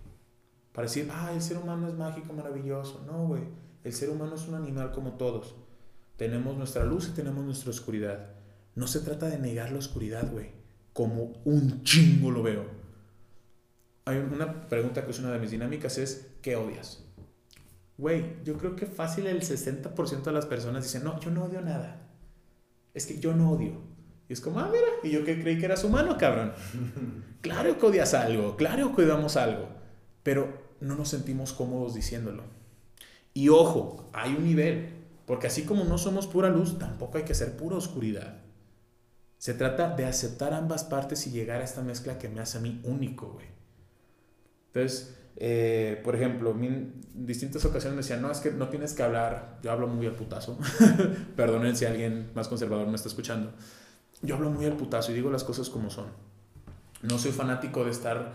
Para 0.72 0.88
decir, 0.88 1.10
ah, 1.12 1.32
el 1.34 1.42
ser 1.42 1.58
humano 1.58 1.88
es 1.88 1.94
mágico, 1.94 2.34
maravilloso. 2.34 3.04
No, 3.06 3.28
güey 3.28 3.64
el 3.84 3.92
ser 3.92 4.10
humano 4.10 4.36
es 4.36 4.48
un 4.48 4.56
animal 4.56 4.92
como 4.92 5.14
todos. 5.14 5.56
Tenemos 6.16 6.58
nuestra 6.58 6.86
luz 6.86 7.10
y 7.10 7.12
tenemos 7.12 7.44
nuestra 7.44 7.70
oscuridad. 7.70 8.30
No 8.76 8.88
se 8.88 9.02
trata 9.02 9.28
de 9.28 9.40
negar 9.40 9.72
la 9.72 9.80
oscuridad, 9.80 10.32
güey. 10.32 10.52
Como 10.94 11.34
un 11.44 11.84
chingo 11.84 12.32
lo 12.32 12.44
veo. 12.44 12.66
Hay 14.06 14.18
una 14.18 14.68
pregunta 14.68 15.06
que 15.06 15.12
es 15.12 15.20
una 15.20 15.32
de 15.32 15.40
mis 15.40 15.52
dinámicas, 15.52 15.98
es 15.98 16.28
¿qué 16.42 16.56
odias? 16.56 17.04
Güey, 17.98 18.44
yo 18.44 18.58
creo 18.58 18.76
que 18.76 18.86
fácil 18.86 19.28
el 19.28 19.42
60% 19.42 20.24
de 20.24 20.32
las 20.32 20.46
personas 20.46 20.84
dicen, 20.84 21.04
no, 21.04 21.20
yo 21.20 21.32
no 21.32 21.46
odio 21.46 21.62
nada. 21.62 22.02
Es 22.94 23.06
que 23.06 23.20
yo 23.20 23.34
no 23.34 23.52
odio. 23.52 23.82
Y 24.28 24.34
es 24.34 24.42
como, 24.42 24.60
ah, 24.60 24.70
mira, 24.72 24.88
y 25.04 25.12
yo 25.12 25.24
que 25.24 25.42
creí 25.42 25.60
que 25.60 25.66
eras 25.66 25.84
humano, 25.84 26.18
cabrón. 26.18 26.54
claro 27.42 27.78
que 27.78 27.86
odias 27.86 28.14
algo, 28.14 28.58
claro 28.58 28.96
que 28.96 29.04
odiamos 29.04 29.38
algo, 29.38 29.70
pero 30.24 30.74
no 30.82 30.96
nos 30.96 31.10
sentimos 31.10 31.54
cómodos 31.54 31.94
diciéndolo. 31.94 32.44
Y 33.34 33.50
ojo, 33.50 34.10
hay 34.14 34.34
un 34.34 34.44
nivel, 34.44 34.90
porque 35.26 35.48
así 35.48 35.64
como 35.64 35.84
no 35.86 35.98
somos 35.98 36.28
pura 36.28 36.50
luz, 36.50 36.78
tampoco 36.78 37.18
hay 37.18 37.24
que 37.24 37.36
ser 37.36 37.56
pura 37.58 37.78
oscuridad. 37.78 38.42
Se 39.38 39.54
trata 39.54 39.96
de 39.96 40.06
aceptar 40.06 40.54
ambas 40.54 40.84
partes 40.84 41.28
y 41.28 41.32
llegar 41.32 41.62
a 41.62 41.66
esta 41.66 41.82
mezcla 41.82 42.18
que 42.18 42.30
me 42.30 42.40
hace 42.40 42.58
a 42.58 42.62
mí 42.62 42.82
único, 42.86 43.34
güey. 43.34 43.48
Entonces, 44.74 45.16
eh, 45.36 46.02
por 46.04 46.16
ejemplo, 46.16 46.52
en 46.52 46.94
distintas 47.14 47.64
ocasiones 47.66 47.96
me 47.96 48.02
decían, 48.02 48.22
no, 48.22 48.32
es 48.32 48.40
que 48.40 48.52
no 48.52 48.70
tienes 48.70 48.94
que 48.94 49.04
hablar, 49.04 49.60
yo 49.62 49.72
hablo 49.72 49.88
muy 49.88 50.08
al 50.08 50.16
putazo. 50.16 50.58
Perdonen 51.36 51.76
si 51.76 51.86
alguien 51.86 52.32
más 52.34 52.48
conservador 52.48 52.88
me 52.88 52.96
está 52.96 53.08
escuchando. 53.08 53.52
Yo 54.22 54.36
hablo 54.36 54.50
muy 54.50 54.66
al 54.66 54.78
putazo 54.78 55.12
y 55.12 55.16
digo 55.16 55.30
las 55.30 55.44
cosas 55.44 55.70
como 55.70 55.90
son. 55.90 56.08
No 57.02 57.20
soy 57.20 57.32
fanático 57.32 57.84
de 57.84 57.92
estar 57.92 58.34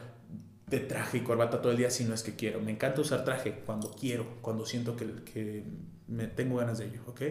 de 0.69 0.81
traje 0.81 1.19
y 1.19 1.21
corbata 1.23 1.63
todo 1.63 1.73
el 1.73 1.79
día 1.79 1.91
si 1.91 2.05
no 2.05 2.15
es 2.15 2.23
que 2.23 2.37
quiero. 2.37 2.61
Me 2.61 2.71
encanta 2.71 3.01
usar 3.01 3.25
traje 3.25 3.63
cuando 3.65 3.91
quiero, 3.91 4.27
cuando 4.43 4.67
siento 4.67 4.97
que, 4.97 5.25
que 5.25 5.65
me 6.07 6.27
tengo 6.27 6.57
ganas 6.57 6.79
de 6.79 6.87
ello, 6.87 7.01
¿ok? 7.07 7.23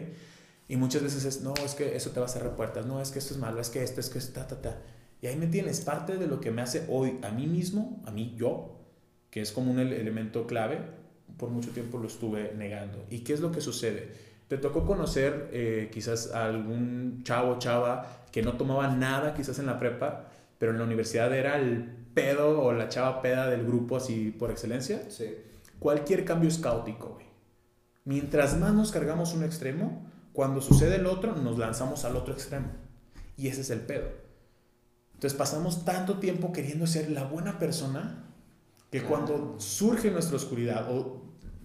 Y 0.68 0.76
muchas 0.76 1.04
veces 1.04 1.24
es, 1.24 1.42
no, 1.42 1.54
es 1.64 1.76
que 1.76 1.96
eso 1.96 2.10
te 2.12 2.20
va 2.20 2.26
a 2.26 2.30
cerrar 2.30 2.56
puertas, 2.56 2.86
no, 2.86 3.00
es 3.00 3.12
que 3.12 3.20
esto 3.20 3.34
es 3.34 3.40
malo, 3.40 3.62
es 3.62 3.70
que 3.70 3.84
esto, 3.84 4.02
es 4.02 4.10
que 4.10 4.18
esto, 4.18 4.34
ta, 4.34 4.48
ta, 4.48 4.62
ta. 4.62 4.82
Y 5.22 5.28
ahí 5.28 5.36
me 5.36 5.48
tienes, 5.48 5.82
parte 5.82 6.18
de 6.18 6.28
lo 6.28 6.42
que 6.42 6.52
me 6.52 6.62
hace 6.62 6.86
hoy 6.90 7.20
a 7.24 7.30
mí 7.30 7.48
mismo, 7.48 8.02
a 8.06 8.12
mí 8.12 8.36
yo, 8.38 8.77
que 9.38 9.44
es 9.44 9.52
como 9.52 9.72
un 9.72 9.78
elemento 9.78 10.48
clave, 10.48 10.80
por 11.38 11.50
mucho 11.50 11.70
tiempo 11.70 12.00
lo 12.00 12.08
estuve 12.08 12.54
negando. 12.58 13.06
¿Y 13.12 13.20
qué 13.20 13.34
es 13.34 13.40
lo 13.40 13.52
que 13.52 13.62
sucede? 13.62 14.10
Te 14.48 14.58
tocó 14.58 14.84
conocer 14.84 15.50
eh, 15.52 15.92
quizás 15.94 16.32
a 16.34 16.46
algún 16.46 17.22
chavo, 17.22 17.60
chava, 17.60 18.24
que 18.32 18.42
no 18.42 18.54
tomaba 18.54 18.88
nada 18.88 19.36
quizás 19.36 19.60
en 19.60 19.68
la 19.68 19.78
prepa, 19.78 20.32
pero 20.58 20.72
en 20.72 20.80
la 20.80 20.86
universidad 20.86 21.32
era 21.36 21.60
el 21.60 21.84
pedo 22.16 22.64
o 22.64 22.74
la 22.74 22.90
chava 22.90 23.22
peda 23.22 23.48
del 23.48 23.64
grupo 23.64 23.98
así 23.98 24.32
por 24.32 24.50
excelencia. 24.50 25.04
Sí. 25.12 25.36
cualquier 25.78 26.26
cambio 26.26 26.50
es 26.50 26.58
caótico, 26.58 27.10
güey. 27.10 27.28
Mientras 28.06 28.58
más 28.58 28.74
nos 28.74 28.92
cargamos 28.92 29.36
un 29.36 29.44
extremo, 29.44 30.10
cuando 30.34 30.62
sucede 30.62 30.96
el 30.96 31.06
otro, 31.06 31.36
nos 31.36 31.60
lanzamos 31.60 32.06
al 32.06 32.16
otro 32.16 32.34
extremo. 32.34 32.70
Y 33.38 33.50
ese 33.50 33.62
es 33.62 33.70
el 33.70 33.82
pedo. 33.82 34.10
Entonces 35.14 35.38
pasamos 35.38 35.86
tanto 35.86 36.18
tiempo 36.18 36.52
queriendo 36.52 36.88
ser 36.88 37.12
la 37.12 37.26
buena 37.26 37.60
persona 37.60 38.24
que 38.92 39.02
cuando 39.04 39.56
surge 39.60 40.12
nuestra 40.12 40.38
oscuridad 40.38 40.88
o 40.92 41.22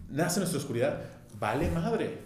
nace 0.08 0.40
nuestra 0.40 0.58
oscuridad, 0.58 1.02
vale 1.38 1.70
madre. 1.70 2.18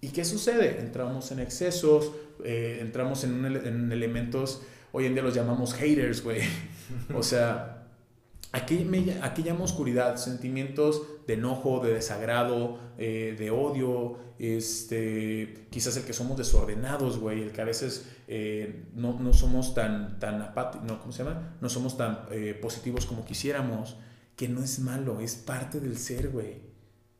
¿Y 0.00 0.08
qué 0.08 0.24
sucede? 0.24 0.80
Entramos 0.80 1.30
en 1.30 1.40
excesos, 1.40 2.12
eh, 2.44 2.78
entramos 2.80 3.22
en, 3.24 3.44
en, 3.44 3.92
elementos, 3.92 4.62
hoy 4.90 5.06
en 5.06 5.14
día 5.14 5.22
los 5.22 5.34
llamamos 5.34 5.74
haters, 5.74 6.22
güey. 6.22 6.40
o 7.14 7.22
sea, 7.22 7.86
aquí, 8.50 8.78
me, 8.78 9.18
aquí 9.22 9.42
llamo 9.42 9.64
oscuridad, 9.64 10.16
sentimientos 10.16 11.02
de 11.26 11.34
enojo, 11.34 11.84
de 11.84 11.94
desagrado, 11.94 12.78
eh, 12.98 13.36
de 13.38 13.50
odio, 13.50 14.18
este, 14.38 15.68
quizás 15.70 15.96
el 15.96 16.02
que 16.02 16.12
somos 16.12 16.36
desordenados, 16.36 17.18
güey, 17.18 17.42
el 17.42 17.52
que 17.52 17.60
a 17.60 17.64
veces 17.64 18.08
eh, 18.26 18.86
no, 18.94 19.20
no, 19.20 19.32
somos 19.32 19.72
tan, 19.72 20.18
tan 20.18 20.42
apáticos, 20.42 20.84
no, 20.84 21.00
¿cómo 21.00 21.12
se 21.12 21.22
llama? 21.22 21.56
No 21.60 21.68
somos 21.68 21.96
tan 21.96 22.26
positivos 22.60 23.06
como 23.06 23.24
quisiéramos, 23.24 23.96
que 24.36 24.48
no 24.48 24.62
es 24.62 24.78
malo, 24.78 25.20
es 25.20 25.36
parte 25.36 25.80
del 25.80 25.98
ser, 25.98 26.30
güey. 26.30 26.72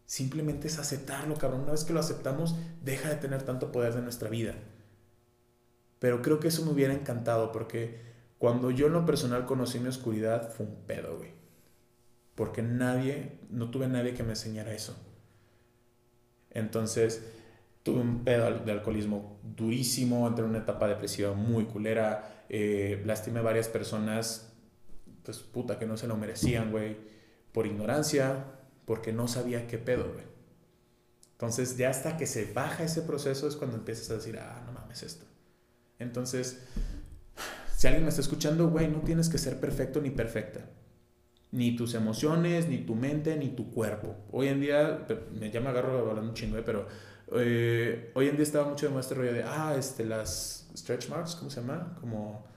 Simplemente 0.06 0.68
es 0.68 0.78
aceptarlo, 0.78 1.36
cabrón. 1.36 1.62
Una 1.62 1.72
vez 1.72 1.84
que 1.84 1.92
lo 1.92 2.00
aceptamos, 2.00 2.56
deja 2.82 3.08
de 3.08 3.16
tener 3.16 3.42
tanto 3.44 3.72
poder 3.72 3.94
de 3.94 4.02
nuestra 4.02 4.28
vida. 4.28 4.54
Pero 5.98 6.20
creo 6.20 6.40
que 6.40 6.48
eso 6.48 6.64
me 6.64 6.72
hubiera 6.72 6.92
encantado 6.92 7.52
porque 7.52 8.00
cuando 8.38 8.70
yo 8.70 8.88
en 8.88 8.92
lo 8.92 9.06
personal 9.06 9.46
conocí 9.46 9.78
mi 9.78 9.88
oscuridad 9.88 10.50
fue 10.50 10.66
un 10.66 10.74
pedo, 10.86 11.16
güey. 11.16 11.30
Porque 12.34 12.62
nadie, 12.62 13.38
no 13.50 13.70
tuve 13.70 13.86
nadie 13.88 14.14
que 14.14 14.22
me 14.22 14.30
enseñara 14.30 14.74
eso. 14.74 14.96
Entonces, 16.50 17.24
tuve 17.82 18.00
un 18.00 18.24
pedo 18.24 18.50
de 18.58 18.72
alcoholismo 18.72 19.38
durísimo, 19.42 20.26
entré 20.26 20.44
en 20.44 20.50
una 20.50 20.58
etapa 20.58 20.88
depresiva 20.88 21.32
muy 21.34 21.64
culera, 21.64 22.44
eh, 22.48 23.02
lastimé 23.06 23.40
varias 23.40 23.68
personas, 23.68 24.51
pues 25.24 25.38
puta, 25.38 25.78
que 25.78 25.86
no 25.86 25.96
se 25.96 26.06
lo 26.06 26.16
merecían, 26.16 26.70
güey, 26.70 26.96
por 27.52 27.66
ignorancia, 27.66 28.44
porque 28.84 29.12
no 29.12 29.28
sabía 29.28 29.66
qué 29.66 29.78
pedo, 29.78 30.12
güey. 30.12 30.24
Entonces, 31.32 31.76
ya 31.76 31.90
hasta 31.90 32.16
que 32.16 32.26
se 32.26 32.52
baja 32.52 32.84
ese 32.84 33.02
proceso 33.02 33.48
es 33.48 33.56
cuando 33.56 33.76
empiezas 33.76 34.10
a 34.10 34.14
decir, 34.14 34.38
ah, 34.38 34.62
no 34.64 34.72
mames 34.72 35.02
esto. 35.02 35.26
Entonces, 35.98 36.62
si 37.76 37.86
alguien 37.86 38.04
me 38.04 38.10
está 38.10 38.20
escuchando, 38.20 38.68
güey, 38.68 38.88
no 38.88 39.00
tienes 39.00 39.28
que 39.28 39.38
ser 39.38 39.58
perfecto 39.58 40.00
ni 40.00 40.10
perfecta. 40.10 40.70
Ni 41.50 41.76
tus 41.76 41.94
emociones, 41.94 42.68
ni 42.68 42.78
tu 42.78 42.94
mente, 42.94 43.36
ni 43.36 43.48
tu 43.48 43.72
cuerpo. 43.72 44.16
Hoy 44.30 44.48
en 44.48 44.60
día, 44.60 45.06
me 45.32 45.50
llama 45.50 45.70
agarro 45.70 45.98
hablando 45.98 46.30
un 46.30 46.34
chingo, 46.34 46.58
pero 46.64 46.86
eh, 47.34 48.12
hoy 48.14 48.28
en 48.28 48.36
día 48.36 48.44
estaba 48.44 48.68
mucho 48.68 48.88
de 48.88 49.00
este 49.00 49.14
rollo 49.14 49.32
de, 49.32 49.42
ah, 49.42 49.74
este, 49.76 50.04
las 50.04 50.70
stretch 50.76 51.08
marks, 51.08 51.34
¿cómo 51.34 51.50
se 51.50 51.60
llama? 51.60 51.96
Como... 52.00 52.51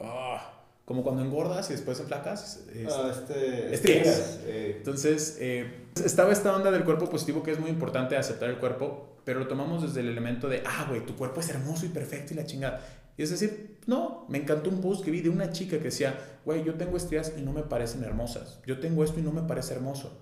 Ah, 0.00 0.52
como 0.84 1.02
cuando 1.02 1.22
engordas 1.22 1.68
y 1.70 1.72
después 1.72 1.98
enflacas. 2.00 2.64
ah, 2.88 3.12
este, 3.12 3.74
estrías. 3.74 4.40
Eh. 4.44 4.74
Entonces, 4.78 5.36
eh, 5.40 5.88
estaba 6.04 6.32
esta 6.32 6.54
onda 6.54 6.70
del 6.70 6.84
cuerpo 6.84 7.08
positivo 7.10 7.42
que 7.42 7.50
es 7.50 7.58
muy 7.58 7.70
importante 7.70 8.16
aceptar 8.16 8.48
el 8.50 8.58
cuerpo, 8.58 9.16
pero 9.24 9.40
lo 9.40 9.48
tomamos 9.48 9.82
desde 9.82 10.00
el 10.00 10.08
elemento 10.08 10.48
de, 10.48 10.62
ah, 10.64 10.86
güey, 10.88 11.04
tu 11.04 11.16
cuerpo 11.16 11.40
es 11.40 11.48
hermoso 11.48 11.86
y 11.86 11.88
perfecto 11.88 12.34
y 12.34 12.36
la 12.36 12.46
chingada. 12.46 12.86
Y 13.16 13.22
es 13.22 13.30
decir, 13.30 13.78
no, 13.86 14.26
me 14.28 14.38
encantó 14.38 14.70
un 14.70 14.80
post 14.80 15.04
que 15.04 15.10
vi 15.10 15.22
de 15.22 15.30
una 15.30 15.50
chica 15.50 15.78
que 15.78 15.84
decía, 15.84 16.38
güey, 16.44 16.62
yo 16.64 16.74
tengo 16.74 16.96
estrías 16.96 17.32
y 17.36 17.42
no 17.42 17.52
me 17.52 17.62
parecen 17.62 18.04
hermosas. 18.04 18.60
Yo 18.66 18.78
tengo 18.78 19.02
esto 19.02 19.18
y 19.18 19.22
no 19.22 19.32
me 19.32 19.42
parece 19.42 19.74
hermoso. 19.74 20.20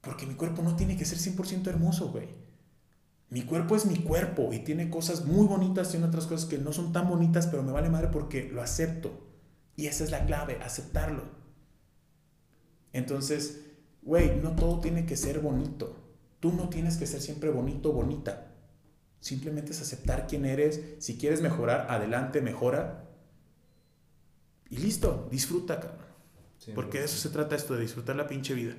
Porque 0.00 0.26
mi 0.26 0.34
cuerpo 0.34 0.62
no 0.62 0.74
tiene 0.74 0.96
que 0.96 1.04
ser 1.04 1.18
100% 1.18 1.68
hermoso, 1.68 2.10
güey. 2.10 2.28
Mi 3.32 3.44
cuerpo 3.44 3.74
es 3.76 3.86
mi 3.86 3.96
cuerpo 3.96 4.52
y 4.52 4.58
tiene 4.58 4.90
cosas 4.90 5.24
muy 5.24 5.46
bonitas 5.46 5.94
y 5.94 6.02
otras 6.02 6.26
cosas 6.26 6.46
que 6.46 6.58
no 6.58 6.70
son 6.74 6.92
tan 6.92 7.08
bonitas, 7.08 7.46
pero 7.46 7.62
me 7.62 7.72
vale 7.72 7.88
madre 7.88 8.08
porque 8.08 8.50
lo 8.52 8.60
acepto. 8.60 9.26
Y 9.74 9.86
esa 9.86 10.04
es 10.04 10.10
la 10.10 10.26
clave, 10.26 10.58
aceptarlo. 10.62 11.22
Entonces, 12.92 13.70
güey, 14.02 14.36
no 14.42 14.54
todo 14.54 14.80
tiene 14.80 15.06
que 15.06 15.16
ser 15.16 15.40
bonito. 15.40 15.96
Tú 16.40 16.52
no 16.52 16.68
tienes 16.68 16.98
que 16.98 17.06
ser 17.06 17.22
siempre 17.22 17.48
bonito 17.48 17.88
o 17.88 17.94
bonita. 17.94 18.52
Simplemente 19.20 19.70
es 19.70 19.80
aceptar 19.80 20.26
quién 20.26 20.44
eres. 20.44 20.82
Si 20.98 21.16
quieres 21.16 21.40
mejorar, 21.40 21.86
adelante, 21.88 22.42
mejora. 22.42 23.08
Y 24.68 24.76
listo, 24.76 25.26
disfruta, 25.30 25.80
cabrón. 25.80 26.06
Porque 26.74 26.98
de 26.98 27.06
eso 27.06 27.16
se 27.16 27.30
trata 27.30 27.56
esto, 27.56 27.76
de 27.76 27.80
disfrutar 27.80 28.14
la 28.14 28.26
pinche 28.26 28.52
vida. 28.52 28.74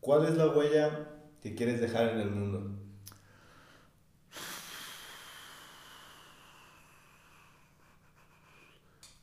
¿Cuál 0.00 0.24
es 0.24 0.38
la 0.38 0.48
huella 0.48 1.06
que 1.42 1.54
quieres 1.54 1.82
dejar 1.82 2.08
en 2.08 2.20
el 2.20 2.30
mundo? 2.30 2.83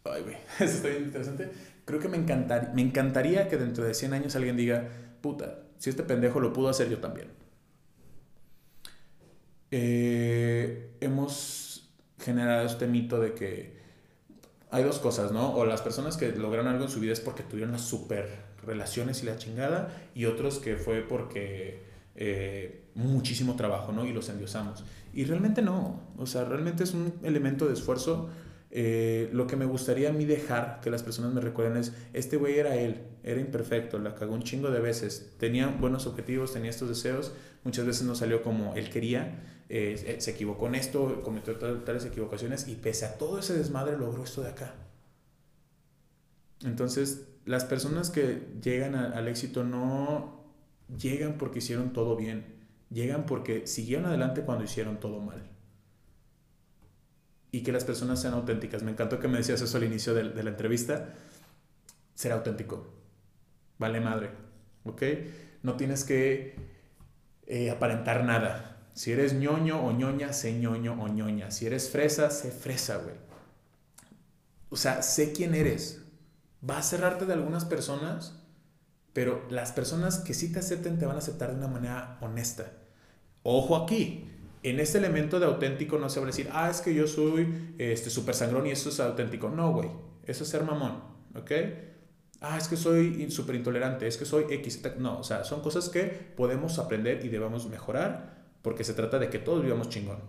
Ay, 0.03 0.23
güey, 0.23 0.37
eso 0.59 0.77
está 0.77 0.87
bien 0.89 1.03
interesante. 1.03 1.51
Creo 1.85 1.99
que 1.99 2.07
me, 2.07 2.17
encantar, 2.17 2.73
me 2.73 2.81
encantaría 2.81 3.47
que 3.47 3.57
dentro 3.57 3.83
de 3.83 3.93
100 3.93 4.13
años 4.13 4.35
alguien 4.35 4.57
diga, 4.57 4.87
puta, 5.21 5.59
si 5.77 5.89
este 5.89 6.03
pendejo 6.03 6.39
lo 6.39 6.53
pudo 6.53 6.69
hacer, 6.69 6.89
yo 6.89 6.99
también. 6.99 7.27
Eh, 9.71 10.97
hemos 10.99 11.89
generado 12.19 12.65
este 12.65 12.87
mito 12.87 13.19
de 13.19 13.33
que 13.33 13.81
hay 14.69 14.83
dos 14.83 14.99
cosas, 14.99 15.31
¿no? 15.31 15.53
O 15.53 15.65
las 15.65 15.81
personas 15.81 16.17
que 16.17 16.31
lograron 16.31 16.67
algo 16.67 16.85
en 16.85 16.89
su 16.89 16.99
vida 16.99 17.13
es 17.13 17.19
porque 17.19 17.43
tuvieron 17.43 17.71
las 17.71 17.81
super 17.81 18.51
relaciones 18.65 19.23
y 19.23 19.25
la 19.25 19.37
chingada, 19.37 19.89
y 20.13 20.25
otros 20.25 20.59
que 20.59 20.77
fue 20.77 21.01
porque 21.01 21.83
eh, 22.15 22.85
muchísimo 22.95 23.55
trabajo, 23.55 23.91
¿no? 23.91 24.05
Y 24.05 24.13
los 24.13 24.29
endiosamos. 24.29 24.83
Y 25.13 25.25
realmente 25.25 25.61
no, 25.61 25.99
o 26.17 26.25
sea, 26.25 26.45
realmente 26.45 26.83
es 26.83 26.93
un 26.93 27.13
elemento 27.23 27.67
de 27.67 27.73
esfuerzo 27.73 28.29
eh, 28.73 29.29
lo 29.33 29.47
que 29.47 29.57
me 29.57 29.65
gustaría 29.65 30.09
a 30.09 30.13
mí 30.13 30.23
dejar 30.23 30.79
que 30.81 30.89
las 30.89 31.03
personas 31.03 31.33
me 31.33 31.41
recuerden 31.41 31.75
es, 31.75 31.93
este 32.13 32.37
güey 32.37 32.57
era 32.57 32.77
él, 32.77 33.01
era 33.21 33.41
imperfecto, 33.41 33.99
la 33.99 34.15
cagó 34.15 34.33
un 34.33 34.43
chingo 34.43 34.71
de 34.71 34.79
veces, 34.79 35.33
tenía 35.37 35.67
buenos 35.67 36.07
objetivos, 36.07 36.53
tenía 36.53 36.69
estos 36.69 36.87
deseos, 36.87 37.33
muchas 37.65 37.85
veces 37.85 38.03
no 38.03 38.15
salió 38.15 38.41
como 38.41 38.73
él 38.75 38.89
quería, 38.89 39.43
eh, 39.67 40.01
eh, 40.05 40.21
se 40.21 40.31
equivocó 40.31 40.67
en 40.67 40.75
esto, 40.75 41.21
cometió 41.21 41.57
tales 41.57 42.05
equivocaciones 42.05 42.69
y 42.69 42.75
pese 42.75 43.05
a 43.05 43.17
todo 43.17 43.39
ese 43.39 43.57
desmadre 43.57 43.97
logró 43.97 44.23
esto 44.23 44.41
de 44.41 44.49
acá. 44.49 44.73
Entonces, 46.63 47.27
las 47.45 47.65
personas 47.65 48.09
que 48.09 48.47
llegan 48.63 48.95
al 48.95 49.27
éxito 49.27 49.65
no 49.65 50.45
llegan 50.97 51.37
porque 51.37 51.59
hicieron 51.59 51.91
todo 51.91 52.15
bien, 52.15 52.45
llegan 52.89 53.25
porque 53.25 53.67
siguieron 53.67 54.05
adelante 54.05 54.43
cuando 54.43 54.63
hicieron 54.63 54.97
todo 54.99 55.19
mal 55.19 55.50
y 57.51 57.63
que 57.63 57.71
las 57.71 57.83
personas 57.83 58.21
sean 58.21 58.33
auténticas. 58.33 58.83
Me 58.83 58.91
encantó 58.91 59.19
que 59.19 59.27
me 59.27 59.37
decías 59.37 59.61
eso 59.61 59.77
al 59.77 59.83
inicio 59.83 60.13
de, 60.13 60.43
la 60.43 60.49
entrevista. 60.49 61.13
Ser 62.15 62.31
auténtico. 62.31 62.93
Vale 63.77 63.99
madre. 63.99 64.29
¿Ok? 64.85 65.03
No 65.63 65.75
tienes 65.75 66.03
que 66.03 66.55
eh, 67.47 67.69
aparentar 67.69 68.23
nada. 68.23 68.77
Si 68.93 69.11
eres 69.11 69.33
ñoño 69.33 69.83
o 69.83 69.91
ñoña, 69.91 70.33
sé 70.33 70.53
ñoño 70.53 70.93
o 70.93 71.07
ñoña. 71.07 71.51
Si 71.51 71.65
eres 71.65 71.89
fresa, 71.89 72.29
sé 72.29 72.51
fresa, 72.51 72.97
güey. 72.97 73.15
O 74.69 74.77
sea, 74.77 75.01
sé 75.01 75.33
quién 75.33 75.53
eres. 75.53 76.01
Va 76.67 76.77
a 76.77 76.83
cerrarte 76.83 77.25
de 77.25 77.33
algunas 77.33 77.65
personas, 77.65 78.39
pero 79.13 79.45
las 79.49 79.71
personas 79.71 80.19
que 80.19 80.33
sí 80.33 80.51
te 80.51 80.59
acepten 80.59 80.99
te 80.99 81.05
van 81.05 81.15
a 81.15 81.19
aceptar 81.19 81.51
de 81.51 81.57
una 81.57 81.67
manera 81.67 82.17
honesta. 82.21 82.71
Ojo 83.43 83.75
aquí, 83.75 84.30
en 84.63 84.79
este 84.79 84.97
elemento 84.97 85.39
de 85.39 85.45
auténtico 85.45 85.97
no 85.97 86.09
se 86.09 86.19
va 86.19 86.25
a 86.25 86.27
decir, 86.27 86.49
ah, 86.51 86.69
es 86.69 86.81
que 86.81 86.93
yo 86.93 87.07
soy 87.07 87.73
este, 87.77 88.09
super 88.09 88.35
sangrón 88.35 88.67
y 88.67 88.71
eso 88.71 88.89
es 88.89 88.99
auténtico. 88.99 89.49
No, 89.49 89.73
güey. 89.73 89.89
Eso 90.25 90.43
es 90.43 90.49
ser 90.49 90.63
mamón. 90.63 91.01
¿Ok? 91.35 91.51
Ah, 92.41 92.57
es 92.57 92.67
que 92.67 92.75
soy 92.75 93.29
súper 93.29 93.55
intolerante, 93.55 94.07
es 94.07 94.17
que 94.17 94.25
soy 94.25 94.45
X. 94.49 94.81
No, 94.97 95.19
o 95.19 95.23
sea, 95.23 95.43
son 95.43 95.61
cosas 95.61 95.89
que 95.89 96.03
podemos 96.05 96.79
aprender 96.79 97.23
y 97.23 97.29
debemos 97.29 97.67
mejorar 97.69 98.41
porque 98.61 98.83
se 98.83 98.93
trata 98.93 99.19
de 99.19 99.29
que 99.29 99.39
todos 99.39 99.63
vivamos 99.63 99.89
chingón. 99.89 100.19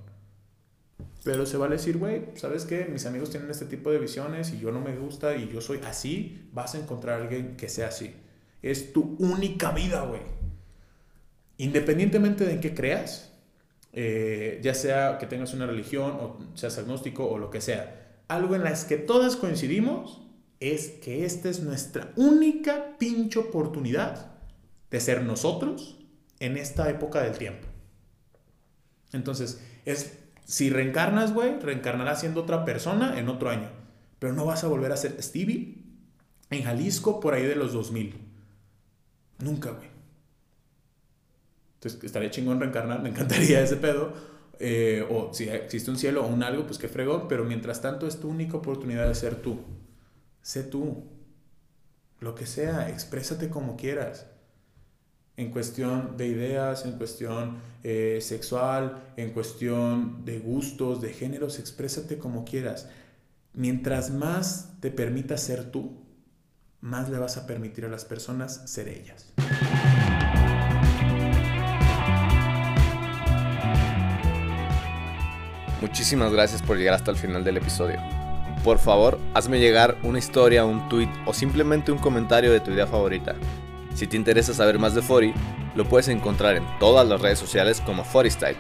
Pero 1.25 1.47
se 1.47 1.57
vale 1.57 1.77
decir, 1.77 1.99
güey, 1.99 2.27
¿sabes 2.35 2.65
qué? 2.65 2.87
Mis 2.87 3.07
amigos 3.07 3.31
tienen 3.31 3.51
este 3.51 3.67
tipo 3.67 3.91
de 3.91 3.99
visiones 3.99 4.53
y 4.53 4.59
yo 4.59 4.73
no 4.73 4.81
me 4.81 4.97
gusta 4.97 5.37
y 5.37 5.49
yo 5.49 5.61
soy 5.61 5.81
así. 5.87 6.49
Vas 6.53 6.75
a 6.75 6.79
encontrar 6.79 7.21
a 7.21 7.23
alguien 7.23 7.57
que 7.57 7.69
sea 7.69 7.89
así. 7.89 8.15
Es 8.61 8.93
tu 8.93 9.17
única 9.19 9.71
vida, 9.71 10.03
güey. 10.03 10.21
Independientemente 11.59 12.45
de 12.45 12.55
en 12.55 12.61
qué 12.61 12.75
creas, 12.75 13.32
eh, 13.93 14.61
ya 14.63 14.75
sea 14.75 15.19
que 15.19 15.27
tengas 15.27 15.53
una 15.53 15.67
religión 15.67 16.13
o 16.13 16.39
seas 16.55 16.79
agnóstico 16.79 17.29
o 17.29 17.39
lo 17.39 17.51
que 17.51 17.61
sea. 17.61 18.23
Algo 18.29 18.55
en 18.55 18.65
las 18.65 18.85
que 18.85 18.97
todas 18.97 19.37
coincidimos 19.37 20.23
es 20.61 20.89
que 20.89 21.25
esta 21.25 21.49
es 21.49 21.61
nuestra 21.61 22.13
única 22.17 22.97
pinche 22.99 23.39
oportunidad 23.39 24.33
de 24.91 25.01
ser 25.01 25.23
nosotros 25.23 25.99
en 26.39 26.57
esta 26.57 26.89
época 26.89 27.23
del 27.23 27.37
tiempo. 27.37 27.67
Entonces, 29.13 29.61
es 29.85 30.19
si 30.45 30.71
reencarnas, 30.71 31.35
güey, 31.35 31.59
reencarnarás 31.61 32.21
siendo 32.21 32.43
otra 32.43 32.65
persona 32.65 33.19
en 33.19 33.29
otro 33.29 33.51
año, 33.51 33.71
pero 34.19 34.33
no 34.33 34.45
vas 34.45 34.65
a 34.65 34.69
volver 34.69 34.93
a 34.93 34.97
ser 34.97 35.23
Stevie 35.23 35.83
en 36.51 36.63
Jalisco 36.63 37.21
por 37.21 37.35
ahí 37.35 37.45
de 37.45 37.57
los 37.57 37.73
2000. 37.73 38.15
Nunca, 39.39 39.71
güey. 39.71 39.92
Entonces, 41.83 42.05
estaría 42.05 42.31
chingón 42.31 42.61
reencarnar, 42.61 43.03
me 43.03 43.09
encantaría 43.09 43.61
ese 43.61 43.77
pedo. 43.77 44.13
Eh, 44.61 45.05
o 45.11 45.35
si 45.35 45.49
existe 45.49 45.91
un 45.91 45.99
cielo 45.99 46.25
o 46.25 46.29
un 46.29 46.45
algo, 46.45 46.65
pues 46.65 46.79
qué 46.79 46.87
fregón. 46.87 47.27
Pero 47.29 47.45
mientras 47.45 47.83
tanto, 47.83 48.07
es 48.07 48.21
tu 48.21 48.29
única 48.29 48.57
oportunidad 48.57 49.09
de 49.09 49.15
ser 49.17 49.35
tú. 49.35 49.59
Sé 50.43 50.63
tú. 50.63 51.09
Lo 52.21 52.37
que 52.37 52.47
sea, 52.47 52.89
exprésate 52.89 53.49
como 53.49 53.77
quieras. 53.77 54.27
En 55.37 55.51
cuestión 55.51 56.17
de 56.17 56.29
ideas, 56.29 56.85
en 56.85 56.93
cuestión 56.93 57.57
eh, 57.83 58.21
sexual, 58.23 59.03
en 59.17 59.31
cuestión 59.31 60.25
de 60.25 60.39
gustos, 60.39 61.01
de 61.01 61.13
géneros, 61.13 61.59
exprésate 61.59 62.17
como 62.19 62.45
quieras. 62.45 62.89
Mientras 63.55 64.13
más 64.13 64.75
te 64.79 64.93
permitas 64.93 65.43
ser 65.43 65.73
tú, 65.73 66.01
más 66.81 67.09
le 67.09 67.19
vas 67.19 67.39
a 67.39 67.47
permitir 67.47 67.87
a 67.87 67.89
las 67.89 68.05
personas 68.05 68.71
ser 68.71 68.87
ellas. 68.87 69.33
Muchísimas 75.83 76.33
gracias 76.33 76.63
por 76.63 76.79
llegar 76.79 76.95
hasta 76.95 77.11
el 77.11 77.17
final 77.17 77.43
del 77.43 77.57
episodio. 77.57 77.99
Por 78.63 78.79
favor, 78.79 79.19
hazme 79.35 79.59
llegar 79.59 79.97
una 80.05 80.21
historia, 80.21 80.65
un 80.65 80.89
tweet 80.89 81.09
o 81.27 81.35
simplemente 81.35 81.91
un 81.91 81.99
comentario 81.99 82.53
de 82.53 82.61
tu 82.61 82.71
idea 82.71 82.87
favorita. 82.87 83.35
Si 83.93 84.07
te 84.07 84.17
interesa 84.17 84.55
saber 84.55 84.79
más 84.79 84.95
de 84.95 85.03
Fori, 85.03 85.35
lo 85.75 85.85
puedes 85.85 86.07
encontrar 86.07 86.55
en 86.55 86.65
todas 86.79 87.09
las 87.09 87.21
redes 87.21 87.41
sociales 87.41 87.81
como 87.81 88.05
ForiStyle. 88.05 88.57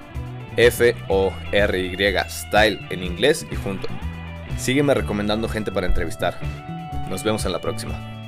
F-O-R-Y 0.57 2.17
Style 2.29 2.81
en 2.91 3.05
inglés 3.05 3.47
y 3.53 3.55
junto. 3.55 3.87
Sígueme 4.59 4.93
recomendando 4.93 5.49
gente 5.49 5.71
para 5.71 5.87
entrevistar. 5.87 6.41
Nos 7.09 7.23
vemos 7.23 7.45
en 7.45 7.53
la 7.53 7.61
próxima. 7.61 8.22